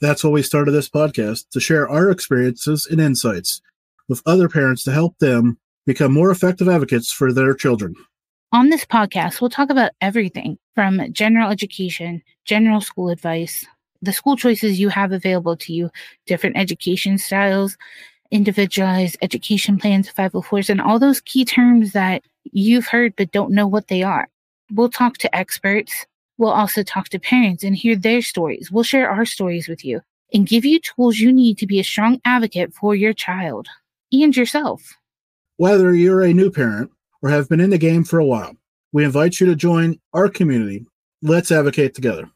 That's 0.00 0.24
why 0.24 0.30
we 0.30 0.42
started 0.42 0.70
this 0.70 0.88
podcast 0.88 1.50
to 1.50 1.60
share 1.60 1.86
our 1.86 2.10
experiences 2.10 2.88
and 2.90 3.02
insights 3.02 3.60
with 4.08 4.22
other 4.24 4.48
parents 4.48 4.84
to 4.84 4.92
help 4.92 5.18
them 5.18 5.58
become 5.84 6.14
more 6.14 6.30
effective 6.30 6.66
advocates 6.66 7.12
for 7.12 7.30
their 7.30 7.52
children. 7.52 7.94
On 8.52 8.70
this 8.70 8.86
podcast, 8.86 9.42
we'll 9.42 9.50
talk 9.50 9.68
about 9.68 9.92
everything 10.00 10.56
from 10.74 11.12
general 11.12 11.50
education, 11.50 12.22
general 12.46 12.80
school 12.80 13.10
advice, 13.10 13.66
the 14.00 14.14
school 14.14 14.36
choices 14.36 14.80
you 14.80 14.88
have 14.88 15.12
available 15.12 15.58
to 15.58 15.74
you, 15.74 15.90
different 16.24 16.56
education 16.56 17.18
styles, 17.18 17.76
individualized 18.30 19.18
education 19.20 19.78
plans, 19.78 20.10
504s, 20.10 20.70
and 20.70 20.80
all 20.80 20.98
those 20.98 21.20
key 21.20 21.44
terms 21.44 21.92
that 21.92 22.22
you've 22.44 22.86
heard 22.86 23.14
but 23.16 23.32
don't 23.32 23.52
know 23.52 23.66
what 23.66 23.88
they 23.88 24.02
are. 24.02 24.28
We'll 24.72 24.90
talk 24.90 25.18
to 25.18 25.36
experts. 25.36 26.06
We'll 26.38 26.50
also 26.50 26.82
talk 26.82 27.08
to 27.10 27.18
parents 27.18 27.62
and 27.62 27.76
hear 27.76 27.96
their 27.96 28.22
stories. 28.22 28.70
We'll 28.70 28.84
share 28.84 29.08
our 29.08 29.24
stories 29.24 29.68
with 29.68 29.84
you 29.84 30.00
and 30.32 30.46
give 30.46 30.64
you 30.64 30.80
tools 30.80 31.18
you 31.18 31.32
need 31.32 31.58
to 31.58 31.66
be 31.66 31.78
a 31.78 31.84
strong 31.84 32.20
advocate 32.24 32.74
for 32.74 32.94
your 32.94 33.12
child 33.12 33.68
and 34.12 34.36
yourself. 34.36 34.94
Whether 35.56 35.94
you're 35.94 36.22
a 36.22 36.32
new 36.32 36.50
parent 36.50 36.90
or 37.22 37.30
have 37.30 37.48
been 37.48 37.60
in 37.60 37.70
the 37.70 37.78
game 37.78 38.04
for 38.04 38.18
a 38.18 38.24
while, 38.24 38.56
we 38.92 39.04
invite 39.04 39.38
you 39.38 39.46
to 39.46 39.54
join 39.54 40.00
our 40.12 40.28
community. 40.28 40.86
Let's 41.22 41.52
advocate 41.52 41.94
together. 41.94 42.30